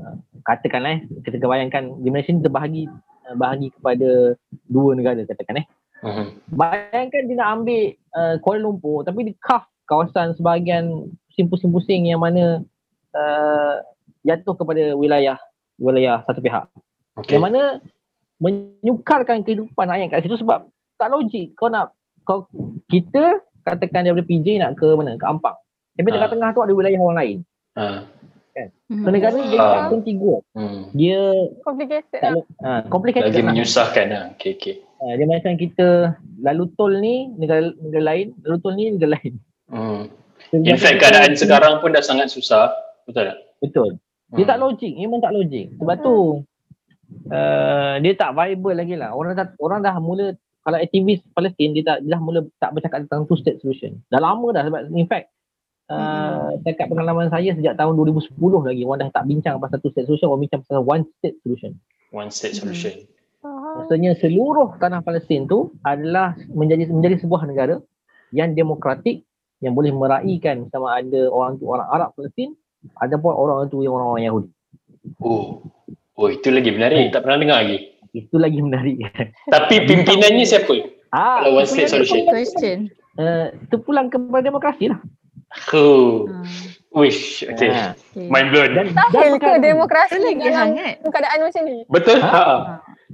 uh, 0.00 0.14
katakanlah 0.48 0.96
eh 0.96 1.00
kita 1.20 1.44
bayangkan 1.44 1.92
di 2.00 2.08
Malaysia 2.08 2.32
ni 2.32 2.40
terbahagi 2.40 2.84
bahagi 3.36 3.68
kepada 3.74 4.34
dua 4.66 4.94
negara 4.96 5.22
katakan 5.26 5.62
eh. 5.62 5.66
Hmm. 6.00 6.32
Bayangkan 6.48 7.28
dia 7.28 7.36
nak 7.36 7.48
ambil 7.60 7.84
uh, 8.16 8.34
Kuala 8.40 8.60
Lumpur 8.64 9.04
tapi 9.04 9.28
dia 9.28 9.36
carve 9.44 9.68
kawasan 9.84 10.32
sebahagian 10.38 11.12
pusing-pusing-pusing 11.28 12.08
yang 12.08 12.24
mana 12.24 12.64
uh, 13.12 13.74
jatuh 14.24 14.56
kepada 14.56 14.96
wilayah 14.96 15.36
wilayah 15.76 16.24
satu 16.24 16.40
pihak. 16.40 16.64
Okay. 17.20 17.36
Yang 17.36 17.42
mana 17.42 17.62
menyukarkan 18.40 19.44
kehidupan 19.44 19.92
rakyat 19.92 20.08
kat 20.08 20.24
situ 20.24 20.40
sebab 20.40 20.68
tak 20.96 21.08
logik 21.12 21.52
kau 21.56 21.68
nak 21.68 21.92
kau 22.24 22.48
kita 22.88 23.40
katakan 23.64 24.08
daripada 24.08 24.24
PJ 24.24 24.56
nak 24.60 24.80
ke 24.80 24.88
mana 24.96 25.20
ke 25.20 25.24
Ampang. 25.28 25.56
Tapi 25.96 26.08
Ah. 26.08 26.14
tengah-tengah 26.16 26.48
tu 26.56 26.62
ada 26.64 26.72
wilayah 26.72 27.00
orang 27.00 27.18
lain. 27.20 27.38
Ha. 27.76 27.84
Mhm. 28.52 29.02
So 29.02 29.08
negara 29.08 29.34
ni 29.34 29.46
dia 29.48 29.58
Ah. 29.58 29.70
tak 29.70 29.82
kontigu. 29.90 30.42
Hmm. 30.52 30.90
Dia 30.92 31.20
Complicated 31.60 32.06
tak 32.12 32.30
lah. 32.32 32.44
ha, 32.60 32.70
complicated 32.84 33.30
Lagi 33.30 33.42
menyusahkan 33.42 34.06
lah. 34.06 34.24
Okay, 34.34 34.54
okay. 34.54 34.74
Ha, 34.98 35.16
dia 35.16 35.24
macam 35.24 35.52
kita 35.54 35.86
lalu 36.38 36.64
tol 36.74 36.92
ni 36.94 37.30
negara 37.32 37.72
negara 37.74 38.04
lain, 38.06 38.36
lalu 38.42 38.56
tol 38.58 38.74
ni 38.74 38.84
negara 38.90 39.16
lain. 39.16 39.32
Hmm. 39.66 40.02
So, 40.46 40.58
In 40.58 40.74
fact, 40.74 40.98
kita- 40.98 41.14
keadaan 41.14 41.32
sekarang 41.34 41.78
pun 41.78 41.90
dah 41.90 42.00
sangat 42.00 42.28
susah. 42.28 42.74
Betul 43.04 43.28
tak? 43.28 43.38
Betul. 43.58 43.90
Dia 44.30 44.42
Hmm. 44.42 44.50
tak 44.50 44.58
logik, 44.58 44.92
memang 44.94 45.20
tak 45.20 45.32
logik. 45.32 45.66
Sebab 45.76 45.96
tu 46.00 46.16
uh, 47.28 47.94
dia 47.98 48.12
tak 48.14 48.30
viable 48.32 48.74
lagi 48.74 48.94
lah. 48.94 49.10
Orang 49.12 49.34
dah 49.34 49.46
orang 49.58 49.80
dah 49.80 49.96
mula 49.98 50.34
kalau 50.60 50.76
aktivis 50.76 51.24
Palestin 51.30 51.72
dia 51.72 51.82
tak 51.82 51.96
dia 52.02 52.14
dah 52.14 52.20
mula 52.20 52.44
tak 52.56 52.70
bercakap 52.70 53.02
tentang 53.04 53.24
two 53.24 53.34
state 53.34 53.58
solution. 53.58 53.98
Dah 54.06 54.20
lama 54.20 54.46
dah 54.50 54.62
sebab 54.62 54.90
in 54.90 55.06
fact 55.06 55.32
uh, 55.90 56.54
dekat 56.62 56.86
pengalaman 56.86 57.28
saya 57.28 57.52
sejak 57.52 57.74
tahun 57.74 57.98
2010 57.98 58.38
lagi 58.38 58.82
orang 58.86 58.98
dah 59.04 59.10
tak 59.20 59.24
bincang 59.26 59.58
pasal 59.58 59.82
two 59.82 59.90
state 59.90 60.06
solution, 60.06 60.30
orang 60.30 60.46
bincang 60.46 60.60
pasal 60.64 60.82
one 60.86 61.02
state 61.18 61.36
solution. 61.42 61.70
One 62.14 62.30
state 62.30 62.54
Hmm. 62.56 62.70
solution. 62.70 62.94
Faham. 63.40 63.74
Maksudnya 63.84 64.12
seluruh 64.20 64.76
tanah 64.78 65.00
Palestin 65.00 65.48
tu 65.48 65.72
adalah 65.82 66.36
menjadi 66.52 66.86
menjadi 66.92 67.24
sebuah 67.24 67.48
negara 67.48 67.80
yang 68.30 68.54
demokratik 68.54 69.24
yang 69.60 69.76
boleh 69.76 69.92
meraihkan 69.92 70.68
sama 70.72 71.00
ada 71.00 71.28
orang 71.28 71.60
tu 71.60 71.68
orang 71.68 71.88
Arab 71.88 72.16
Palestin 72.16 72.56
ataupun 72.96 73.32
orang 73.32 73.68
tu 73.68 73.84
yang 73.84 73.96
orang-orang 73.96 74.24
Yahudi. 74.28 74.50
Oh. 75.20 75.64
Oh, 76.20 76.28
itu 76.28 76.52
lagi 76.52 76.68
menarik. 76.68 77.16
Tak 77.16 77.24
pernah 77.24 77.40
dengar 77.40 77.64
lagi. 77.64 77.96
Itu 78.12 78.36
lagi 78.36 78.60
menarik. 78.60 79.00
Tapi 79.54 79.88
pimpinannya 79.88 80.44
siapa? 80.44 80.68
Ah, 81.16 81.40
Kalau 81.48 81.64
one 81.64 81.68
state 81.68 81.88
solution. 81.88 82.28
Question. 82.28 82.78
Uh, 83.16 83.56
terpulang 83.72 84.12
kepada 84.12 84.44
demokrasi 84.44 84.92
lah. 84.92 85.00
Oh. 85.74 86.26
Hmm. 86.30 86.46
Wish. 86.90 87.46
Okay. 87.46 87.70
Ah. 87.70 87.94
Okay. 87.94 88.26
Mind 88.26 88.50
blown. 88.50 88.70
Dan, 88.74 88.86
Mustahil 88.90 89.34
ke 89.38 89.50
demokrasi 89.62 90.18
lagi 90.18 90.42
dalam 90.42 90.74
hangat. 90.74 90.94
keadaan 91.06 91.38
macam 91.46 91.62
ni? 91.62 91.76
Betul? 91.86 92.18
Ha? 92.18 92.30
Ha. 92.30 92.58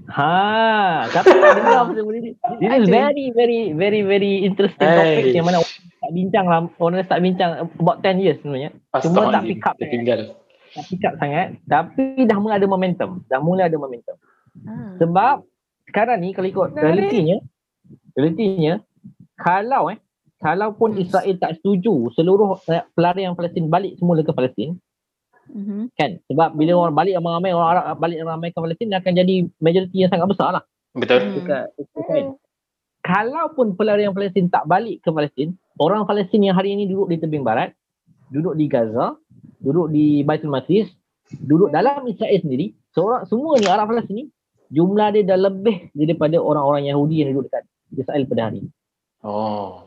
Ha, 0.06 1.08
siapa 1.10 1.26
tak 1.26 1.52
dengar 1.58 1.82
pasal 1.88 2.04
benda 2.06 2.20
ni? 2.22 2.32
This 2.62 2.70
is 2.78 2.86
very, 2.86 3.26
very, 3.34 3.60
very, 3.74 4.00
very 4.06 4.32
interesting 4.46 4.86
topic 4.86 5.34
yang 5.34 5.48
mana 5.48 5.58
orang 5.64 5.74
tak 5.98 6.12
bincang 6.14 6.44
lah. 6.46 6.58
Orang 6.78 6.96
tak 7.02 7.20
bincang 7.24 7.50
about 7.80 7.98
10 8.04 8.22
years 8.22 8.38
sebenarnya. 8.44 8.70
Cuma 9.02 9.34
tak 9.34 9.42
pick 9.48 9.64
up. 9.66 9.74
Tinggal. 9.80 10.20
Tak 10.76 10.84
pick 10.86 11.02
up 11.02 11.14
sangat. 11.18 11.58
Tapi 11.66 12.22
dah 12.22 12.38
mula 12.38 12.54
ada 12.60 12.68
momentum. 12.70 13.24
Dah 13.26 13.40
mula 13.42 13.66
ada 13.66 13.76
momentum. 13.80 14.16
Ah. 14.62 14.94
Sebab 15.02 15.36
sekarang 15.90 16.22
ni 16.22 16.30
kalau 16.36 16.48
ikut 16.48 16.68
realitinya, 16.76 17.36
realitinya, 18.14 18.74
kalau 19.36 19.90
eh, 19.90 19.98
kalau 20.46 20.78
pun 20.78 20.94
Hmm. 20.94 21.02
Israel 21.02 21.34
tak 21.42 21.58
setuju 21.58 22.14
seluruh 22.14 22.62
eh, 22.70 22.86
pelarian 22.94 23.34
Palestin 23.34 23.66
balik 23.66 23.98
semula 23.98 24.22
ke 24.22 24.30
Palestin, 24.30 24.78
Mhm. 25.50 25.90
kan 25.94 26.22
sebab 26.26 26.54
bila 26.54 26.86
orang 26.86 26.94
balik 26.94 27.14
ramai-ramai 27.18 27.50
orang 27.50 27.70
Arab 27.74 27.84
balik 27.98 28.18
ramai 28.22 28.48
ke 28.54 28.58
Palestin 28.58 28.86
dia 28.90 28.98
akan 29.02 29.12
jadi 29.14 29.34
majoriti 29.58 29.96
yang 30.02 30.10
sangat 30.10 30.26
besar 30.30 30.48
lah 30.54 30.62
Betul? 30.94 31.18
Hmm. 31.22 31.34
dekat 31.38 31.64
Hmm. 31.66 31.82
Israel. 31.82 32.26
Kalaupun 33.02 33.78
pelarian 33.78 34.10
Palestin 34.10 34.50
tak 34.50 34.66
balik 34.66 34.98
ke 34.98 35.10
Palestin, 35.14 35.54
orang 35.78 36.02
Palestin 36.02 36.42
yang 36.42 36.58
hari 36.58 36.74
ini 36.74 36.90
duduk 36.90 37.06
di 37.06 37.22
tebing 37.22 37.46
barat, 37.46 37.70
duduk 38.34 38.58
di 38.58 38.66
Gaza, 38.66 39.14
duduk 39.62 39.94
di 39.94 40.26
Baitul 40.26 40.50
Maqdis, 40.50 40.90
duduk 41.30 41.70
dalam 41.70 42.02
Israel 42.10 42.42
sendiri, 42.42 42.74
seorang 42.90 43.22
semua 43.30 43.62
ni 43.62 43.70
Arab 43.70 43.94
Palestin 43.94 44.14
ni 44.18 44.24
jumlah 44.74 45.14
dia 45.14 45.22
dah 45.22 45.38
lebih 45.38 45.94
daripada 45.94 46.42
orang-orang 46.42 46.90
Yahudi 46.90 47.22
yang 47.22 47.30
duduk 47.30 47.46
dekat 47.46 47.62
Israel 47.94 48.22
pada 48.26 48.42
hari. 48.50 48.58
ini. 48.66 48.70
Oh. 49.22 49.85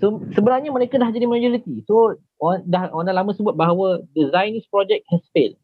So 0.00 0.20
sebenarnya 0.36 0.68
mereka 0.68 1.00
dah 1.00 1.08
jadi 1.08 1.24
majoriti. 1.24 1.80
So 1.88 2.20
orang 2.40 2.60
dah 2.68 2.92
orang 2.92 3.06
dah 3.08 3.16
lama 3.16 3.30
sebut 3.32 3.56
bahawa 3.56 4.04
the 4.12 4.28
Zionist 4.28 4.68
project 4.68 5.08
has 5.08 5.24
failed. 5.32 5.56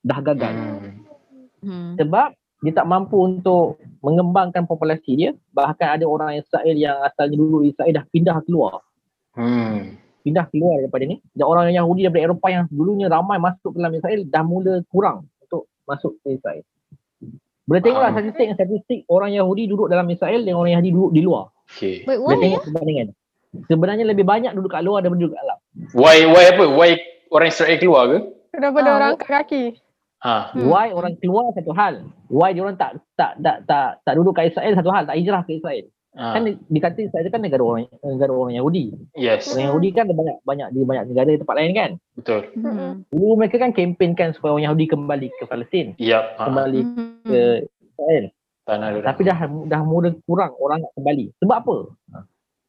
Dah 0.00 0.18
gagal. 0.24 0.52
Hmm. 1.62 1.94
Sebab 2.00 2.34
dia 2.62 2.72
tak 2.72 2.86
mampu 2.86 3.18
untuk 3.18 3.82
mengembangkan 4.06 4.70
populasi 4.70 5.18
dia 5.18 5.30
bahkan 5.50 5.98
ada 5.98 6.06
orang 6.06 6.38
Israel 6.38 6.78
yang 6.78 6.94
asalnya 7.02 7.34
dulu 7.34 7.66
Israel 7.66 7.90
dah 7.90 8.06
pindah 8.08 8.38
keluar 8.46 8.82
Hmm. 9.32 9.96
pindah 10.22 10.44
keluar 10.52 10.84
daripada 10.84 11.08
ni 11.08 11.16
dan 11.32 11.48
orang 11.48 11.72
Yahudi 11.72 12.04
daripada 12.04 12.28
Eropah 12.28 12.50
yang 12.52 12.64
dulunya 12.68 13.08
ramai 13.08 13.40
masuk 13.40 13.72
ke 13.72 13.78
dalam 13.80 13.96
Israel 13.96 14.20
dah 14.28 14.44
mula 14.44 14.84
kurang 14.92 15.24
untuk 15.40 15.72
masuk 15.88 16.20
ke 16.20 16.36
Israel 16.36 16.62
boleh 17.64 17.80
tengoklah 17.80 18.12
Faham. 18.12 18.28
statistik 18.28 18.46
statistik 18.54 19.00
orang 19.08 19.32
Yahudi 19.32 19.72
duduk 19.72 19.88
dalam 19.88 20.04
Israel 20.12 20.44
dan 20.44 20.52
orang 20.52 20.76
Yahudi 20.78 20.90
duduk 20.92 21.12
di 21.16 21.22
luar 21.24 21.48
Okay. 21.72 22.04
Wait, 22.04 22.20
why? 22.20 22.36
tengok 22.36 22.62
perbandingan 22.68 23.08
sebenarnya 23.64 24.04
lebih 24.04 24.24
banyak 24.24 24.52
duduk 24.52 24.72
kat 24.72 24.80
luar 24.80 25.00
daripada 25.00 25.20
duduk 25.20 25.32
kat 25.32 25.42
dalam 25.42 25.58
Why, 25.92 26.16
why 26.24 26.44
apa? 26.48 26.64
Why 26.68 26.90
orang 27.28 27.48
Israel 27.48 27.76
keluar 27.76 28.02
ke? 28.08 28.18
Daripada 28.52 28.88
Ah, 28.88 28.94
orang 28.94 29.08
angkat 29.16 29.28
kaki. 29.30 29.64
Ha. 30.22 30.54
Hmm. 30.54 30.70
why 30.70 30.94
orang 30.94 31.18
keluar 31.18 31.50
satu 31.50 31.74
hal 31.74 32.06
why 32.28 32.54
dia 32.54 32.62
orang 32.62 32.78
tak 32.78 32.94
tak 33.18 33.34
tak 33.42 33.66
tak 33.66 33.98
tak 34.06 34.14
duduk 34.14 34.38
kat 34.38 34.54
Israel 34.54 34.70
satu 34.72 34.88
hal 34.88 35.02
tak 35.02 35.18
hijrah 35.18 35.42
ke 35.42 35.58
Israel 35.58 35.88
Ah, 36.12 36.36
Kan 36.36 36.44
dikata 36.68 37.00
Israel 37.00 37.24
kan 37.26 37.40
negara 37.40 37.64
orang 37.64 37.88
negara 38.04 38.30
orang 38.30 38.52
Yahudi. 38.52 38.92
yes, 39.16 39.48
Orang 39.48 39.64
Yahudi 39.72 39.88
kan 39.90 40.04
ada 40.04 40.12
banyak 40.12 40.36
banyak 40.44 40.68
di 40.70 40.80
banyak 40.84 41.04
negara 41.08 41.28
di 41.32 41.40
tempat 41.40 41.56
lain 41.56 41.72
kan. 41.72 41.90
betul. 42.12 42.40
Hmm. 42.54 42.92
Dulu 43.08 43.32
mereka 43.34 43.56
kan 43.56 43.72
kempenkan 43.72 44.36
supaya 44.36 44.52
orang 44.52 44.68
Yahudi 44.68 44.92
kembali 44.92 45.28
ke 45.32 45.44
Palestin, 45.48 45.96
Yap. 45.96 46.36
Ah, 46.36 46.52
kembali 46.52 46.80
Hmm. 46.84 47.16
ke 47.24 47.40
Israel. 47.64 48.24
Tanah 48.66 48.88
dia. 48.94 49.00
Tapi 49.02 49.20
dah 49.26 49.38
dah 49.68 49.80
mula 49.82 50.14
kurang 50.26 50.52
orang 50.58 50.82
nak 50.82 50.92
kembali. 50.94 51.26
Sebab 51.42 51.56
apa? 51.56 51.76
Ha. 52.14 52.18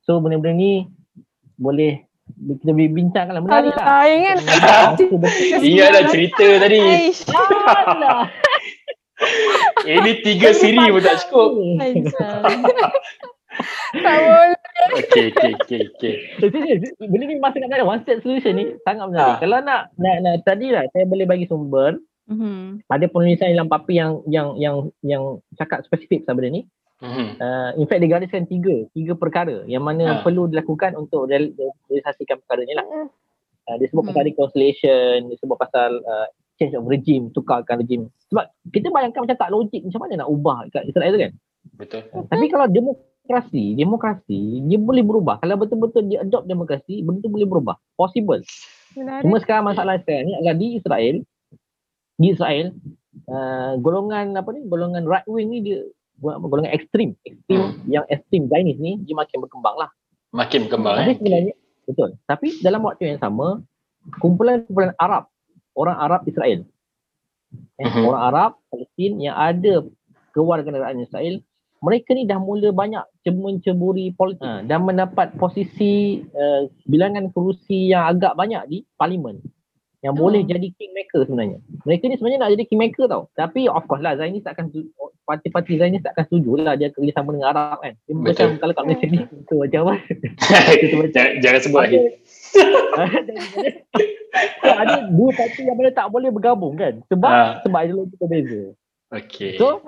So 0.03 0.19
benda-benda 0.19 0.55
ni 0.57 0.89
boleh 1.57 2.03
kita 2.33 2.71
boleh 2.71 2.91
bincangkan 2.91 3.33
lah. 3.35 3.43
Menarik 3.43 3.73
lah. 3.75 3.85
Ah, 3.85 4.05
ingat. 4.07 4.37
Ingat 5.59 5.89
dah 5.91 6.03
cerita 6.09 6.47
tadi. 6.59 6.79
Aish. 6.79 7.21
Alah. 7.29 8.31
Ini 9.87 10.11
tiga 10.23 10.51
siri 10.51 10.91
pun 10.91 11.03
tak 11.03 11.23
cukup. 11.27 11.55
Tak 13.93 14.15
boleh. 14.19 14.57
Okey, 14.99 15.27
okey, 15.31 15.81
okey. 15.95 16.15
So, 16.41 16.49
serius, 16.49 16.91
benda 16.97 17.23
ni 17.29 17.37
masa 17.39 17.61
nak 17.61 17.71
ada 17.71 17.87
one 17.87 18.01
step 18.03 18.19
solution 18.25 18.57
ni 18.57 18.73
sangat 18.83 19.05
menarik. 19.07 19.37
Ha. 19.37 19.41
Kalau 19.45 19.59
nak, 19.63 19.81
nak, 19.95 20.15
nak 20.25 20.35
tadi 20.43 20.73
lah 20.73 20.83
saya 20.91 21.05
boleh 21.07 21.23
bagi 21.29 21.45
sumber. 21.47 22.01
Hmm. 22.23 22.79
Ada 22.87 23.11
penulisan 23.11 23.51
dalam 23.51 23.67
papi 23.67 23.99
yang 23.99 24.23
yang 24.31 24.55
yang 24.55 24.75
yang 25.03 25.23
cakap 25.59 25.83
spesifik 25.83 26.23
pasal 26.23 26.39
benda 26.39 26.49
ni. 26.55 26.63
Mhm. 27.03 27.27
Uh, 27.35 27.69
in 27.83 27.85
fact 27.91 27.99
dia 27.99 28.09
gariskan 28.15 28.47
tiga, 28.47 28.87
tiga 28.95 29.11
perkara 29.19 29.67
yang 29.67 29.83
mana 29.83 30.07
Ha. 30.07 30.23
perlu 30.23 30.47
dilakukan 30.47 30.95
untuk 30.95 31.27
real- 31.27 31.51
realisasikan 31.91 32.39
perkara 32.39 32.63
ni 32.63 32.71
lah. 32.79 32.87
Mm. 32.87 33.07
Uh, 33.67 33.75
dia 33.75 33.87
sebut 33.91 34.03
pasal 34.07 34.23
reconciliation, 34.23 35.27
dia 35.27 35.35
sebut 35.35 35.59
pasal 35.59 35.99
uh, 35.99 36.27
change 36.55 36.79
of 36.79 36.87
regime, 36.87 37.27
tukarkan 37.35 37.83
regime. 37.83 38.07
Sebab 38.31 38.47
kita 38.71 38.87
bayangkan 38.87 39.27
macam 39.27 39.35
tak 39.35 39.51
logik 39.51 39.83
macam 39.83 39.99
mana 40.07 40.23
nak 40.23 40.31
ubah 40.31 40.57
kat 40.71 40.83
Israel 40.87 41.11
tu 41.11 41.19
kan. 41.19 41.31
Betul. 41.75 42.01
Tapi 42.07 42.45
kalau 42.47 42.67
demokrasi, 42.71 43.63
demokrasi 43.75 44.39
dia 44.63 44.79
boleh 44.79 45.03
berubah. 45.03 45.43
Kalau 45.43 45.55
betul-betul 45.59 46.07
dia 46.07 46.23
adopt 46.23 46.47
demokrasi, 46.47 47.03
benda 47.03 47.19
tu 47.19 47.31
boleh 47.31 47.47
berubah. 47.47 47.75
Possible. 47.99 48.47
Menarik. 48.95 49.27
Cuma 49.27 49.37
sekarang 49.43 49.65
masalah 49.67 49.99
sekarang 49.99 50.23
ni 50.23 50.33
adalah 50.39 50.55
di 50.55 50.67
Israel, 50.79 51.15
di 52.17 52.33
Israel, 52.33 52.73
uh, 53.29 53.77
golongan 53.81 54.37
apa 54.37 54.49
ni, 54.53 54.61
golongan 54.69 55.03
right 55.05 55.25
wing 55.25 55.49
ni 55.49 55.59
dia 55.63 55.79
golongan 56.21 56.71
ekstrim, 56.71 57.17
ekstrim 57.27 57.83
yang 57.89 58.05
ekstrim 58.07 58.47
Zionis 58.47 58.77
ni 58.79 59.01
dia 59.03 59.15
makin 59.17 59.43
berkembang 59.43 59.75
lah. 59.75 59.89
Makin 60.33 60.69
berkembang 60.69 60.95
Tapi 61.03 61.11
eh. 61.11 61.17
sebenarnya 61.19 61.55
betul. 61.83 62.09
Tapi 62.25 62.47
dalam 62.63 62.81
waktu 62.85 63.11
yang 63.11 63.19
sama, 63.19 63.59
kumpulan-kumpulan 64.21 64.95
Arab, 65.01 65.27
orang 65.75 65.97
Arab 65.99 66.21
Israel, 66.29 66.63
eh, 67.81 67.85
Mhm. 67.85 68.03
orang 68.07 68.23
Arab 68.29 68.51
Palestin 68.69 69.13
yang 69.19 69.35
ada 69.35 69.83
kewarganegaraan 70.33 71.03
Israel, 71.03 71.41
mereka 71.83 72.15
ni 72.15 72.23
dah 72.23 72.39
mula 72.39 72.71
banyak 72.71 73.03
menceburi 73.27 74.15
politik 74.15 74.47
ha, 74.47 74.63
dan 74.63 74.87
mendapat 74.87 75.35
posisi 75.35 76.23
uh, 76.31 76.71
bilangan 76.87 77.27
kerusi 77.35 77.91
yang 77.91 78.07
agak 78.07 78.39
banyak 78.39 78.63
di 78.71 78.77
parlimen 78.95 79.43
yang 80.03 80.13
Oh. 80.13 80.19
boleh 80.21 80.43
jadi 80.43 80.67
kingmaker 80.69 81.23
sebenarnya. 81.23 81.57
Mereka 81.81 82.03
ni 82.05 82.15
sebenarnya 82.15 82.39
nak 82.41 82.51
jadi 82.51 82.65
kingmaker 82.65 83.05
tau. 83.07 83.31
Tapi 83.33 83.65
of 83.65 83.83
course 83.83 83.99
lah 83.99 84.13
Zainis 84.13 84.43
tak 84.43 84.53
akan 84.53 84.67
setuju- 84.67 84.91
parti-parti 85.23 85.79
Zainis 85.79 86.03
tak 86.03 86.11
akan 86.13 86.25
setuju 86.27 86.49
lah 86.59 86.75
dia 86.75 86.91
kerjasama 86.91 87.31
dengan 87.31 87.47
Arab 87.49 87.79
kan. 87.79 87.93
Dia 87.97 88.11
Betul. 88.11 88.27
macam 88.27 88.47
kalau 88.59 88.73
kat 88.73 88.83
Malaysia 88.83 89.07
ni 89.07 89.17
tu 89.41 89.55
macam 89.57 89.79
apa? 89.81 89.93
jangan, 91.15 91.31
jangan 91.39 91.59
sebut 91.61 91.79
lagi. 91.81 91.97
ada 94.63 94.95
dua 95.07 95.29
parti 95.31 95.61
yang 95.61 95.73
mana 95.73 95.89
tak 95.89 96.07
boleh 96.09 96.29
bergabung 96.29 96.75
kan 96.75 96.99
sebab 97.07 97.31
Ah. 97.31 97.51
sebab 97.61 97.79
ideologi 97.79 98.15
berbeza. 98.17 98.61
Okey. 99.09 99.55
So 99.55 99.79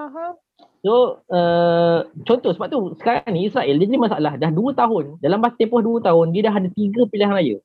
so 0.79 0.93
uh, 1.27 2.05
contoh 2.23 2.53
sebab 2.53 2.67
tu 2.69 2.79
sekarang 2.95 3.25
ni 3.29 3.45
Israel 3.45 3.75
dia 3.75 3.85
jadi 3.85 3.99
masalah 3.99 4.33
dah 4.35 4.49
dua 4.49 4.71
tahun 4.71 5.17
dalam 5.19 5.41
masa 5.41 5.57
tempoh 5.57 5.81
dua 5.81 5.97
tahun 5.99 6.29
dia 6.29 6.45
dah 6.45 6.53
ada 6.53 6.69
tiga 6.71 7.03
pilihan 7.05 7.33
raya 7.33 7.57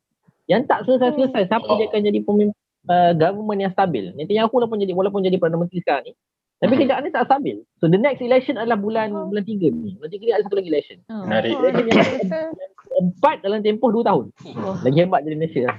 yang 0.51 0.66
tak 0.66 0.82
selesai-selesai 0.82 1.46
siapa 1.46 1.62
Oh. 1.64 1.78
dia 1.78 1.86
akan 1.86 2.03
jadi 2.03 2.20
pemimpin 2.20 2.51
uh, 2.84 3.12
government 3.14 3.61
yang 3.61 3.70
stabil. 3.70 4.11
Netanyahu 4.12 4.51
walaupun 4.51 4.76
jadi 4.76 4.90
walaupun 4.90 5.22
jadi 5.22 5.38
Perdana 5.38 5.62
Menteri 5.62 5.78
sekarang 5.80 6.05
ni 6.05 6.14
tapi 6.61 6.76
Mhm. 6.76 6.80
kerajaan 6.82 7.01
ni 7.01 7.11
tak 7.11 7.24
stabil. 7.24 7.57
So 7.78 7.86
the 7.86 7.96
next 7.96 8.20
election 8.20 8.55
adalah 8.55 8.76
bulan 8.76 9.09
Oh. 9.11 9.24
bulan 9.24 9.44
tiga 9.44 9.70
ni. 9.70 9.94
Bulan 9.96 10.11
tiga 10.11 10.22
ni 10.26 10.32
ada 10.34 10.42
satu 10.42 10.59
lagi 10.59 10.68
election. 10.68 10.98
Oh. 11.07 11.24
Menarik. 11.24 11.55
Election 11.55 11.86
yang 11.88 12.53
empat 13.07 13.36
dalam 13.40 13.62
tempoh 13.62 13.88
dua 13.88 14.05
tahun. 14.05 14.26
Oh. 14.59 14.76
Lagi 14.76 14.98
hebat 14.98 15.22
jadi 15.22 15.36
Malaysia 15.38 15.62
lah. 15.64 15.76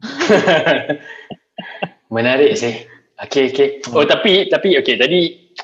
Menarik 2.10 2.52
sih. 2.54 2.74
Okey 3.20 3.50
okey. 3.50 3.68
Oh 3.90 4.04
tapi 4.04 4.48
tapi 4.48 4.74
okey 4.76 4.96
tadi 4.96 5.20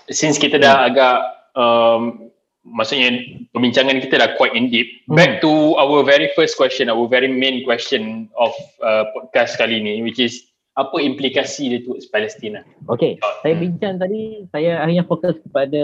since 0.08 0.36
kita 0.36 0.56
dah 0.56 0.84
agak 0.84 1.16
um, 1.54 2.25
maksudnya 2.66 3.14
perbincangan 3.54 4.02
kita 4.02 4.18
dah 4.18 4.30
quite 4.34 4.52
in 4.52 4.68
deep. 4.68 4.86
Back 5.06 5.38
to 5.40 5.78
our 5.78 6.02
very 6.02 6.28
first 6.34 6.58
question, 6.58 6.90
our 6.90 7.06
very 7.06 7.30
main 7.30 7.62
question 7.62 8.26
of 8.34 8.50
uh, 8.82 9.06
podcast 9.14 9.54
kali 9.56 9.78
ni 9.78 10.02
which 10.02 10.18
is 10.18 10.42
apa 10.76 11.00
implikasi 11.00 11.72
dia 11.72 11.80
towards 11.80 12.04
Palestin 12.12 12.60
lah. 12.60 12.64
Okey, 12.92 13.16
saya 13.40 13.56
Hmm. 13.56 13.62
bincang 13.64 13.94
tadi 13.96 14.44
saya 14.52 14.84
akhirnya 14.84 15.08
fokus 15.08 15.40
kepada 15.40 15.82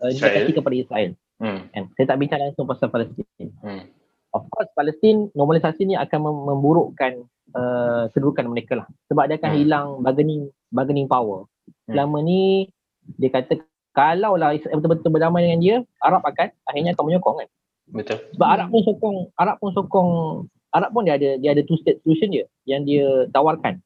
uh, 0.00 0.08
implikasi 0.08 0.50
kepada 0.56 0.72
Israel. 0.74 1.10
Hmm. 1.36 1.68
Kan? 1.68 1.84
Saya 2.00 2.16
tak 2.16 2.18
bincang 2.24 2.40
langsung 2.40 2.64
pasal 2.64 2.88
Palestin. 2.88 3.52
Hmm. 3.60 3.84
Of 4.32 4.48
course 4.48 4.72
Palestin 4.72 5.28
normalisasi 5.36 5.84
ni 5.84 6.00
akan 6.00 6.18
mem- 6.24 6.44
memburukkan 6.48 7.12
uh, 7.52 8.08
kedudukan 8.16 8.48
mereka 8.48 8.80
lah. 8.80 8.86
Sebab 9.12 9.28
dia 9.28 9.36
akan 9.36 9.52
Hmm. 9.52 9.60
hilang 9.60 9.86
bargaining 10.00 10.48
bargaining 10.72 11.08
power. 11.12 11.44
Hmm. 11.84 11.92
Selama 11.92 12.24
ni 12.24 12.72
dia 13.20 13.28
kata 13.28 13.60
kalau 13.96 14.36
lah 14.36 14.52
Israel 14.52 14.76
betul-betul 14.76 15.08
berdamai 15.08 15.48
dengan 15.48 15.60
dia, 15.64 15.76
Arab 16.04 16.20
akan 16.20 16.52
akhirnya 16.68 16.92
akan 16.92 17.04
menyokong 17.08 17.36
kan. 17.40 17.48
Betul. 17.96 18.18
Sebab 18.36 18.48
Arab 18.52 18.66
pun 18.68 18.82
sokong, 18.84 19.16
Arab 19.40 19.56
pun 19.56 19.70
sokong, 19.72 20.10
Arab 20.76 20.90
pun 20.92 21.08
dia 21.08 21.16
ada 21.16 21.40
dia 21.40 21.56
ada 21.56 21.64
two 21.64 21.80
state 21.80 22.04
solution 22.04 22.28
dia 22.28 22.44
yang 22.68 22.84
dia 22.84 23.24
tawarkan. 23.32 23.80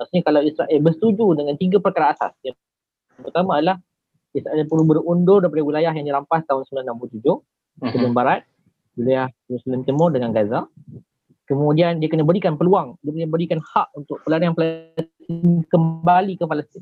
Maksudnya 0.00 0.22
kalau 0.24 0.40
Israel 0.40 0.80
bersetuju 0.80 1.26
dengan 1.36 1.54
tiga 1.60 1.76
perkara 1.76 2.16
asas. 2.16 2.32
Yang 2.40 2.56
pertama 3.20 3.60
adalah 3.60 3.76
Israel 4.32 4.64
perlu 4.64 4.84
berundur 4.88 5.44
daripada 5.44 5.60
wilayah 5.60 5.92
yang 5.92 6.08
dirampas 6.08 6.40
tahun 6.48 6.64
1967, 6.64 7.44
Mhm. 7.84 7.92
Jerusalem 7.92 8.14
Barat, 8.16 8.40
wilayah 8.96 9.28
Jerusalem 9.44 9.84
Timur 9.84 10.08
dengan 10.08 10.32
Gaza. 10.32 10.64
Kemudian 11.44 12.00
dia 12.00 12.08
kena 12.08 12.24
berikan 12.24 12.56
peluang, 12.56 12.96
dia 13.04 13.12
kena 13.12 13.28
berikan 13.28 13.60
hak 13.60 13.92
untuk 13.92 14.22
pelarian 14.24 14.56
Palestin 14.56 15.66
kembali 15.68 16.38
ke 16.38 16.44
Palestin. 16.48 16.80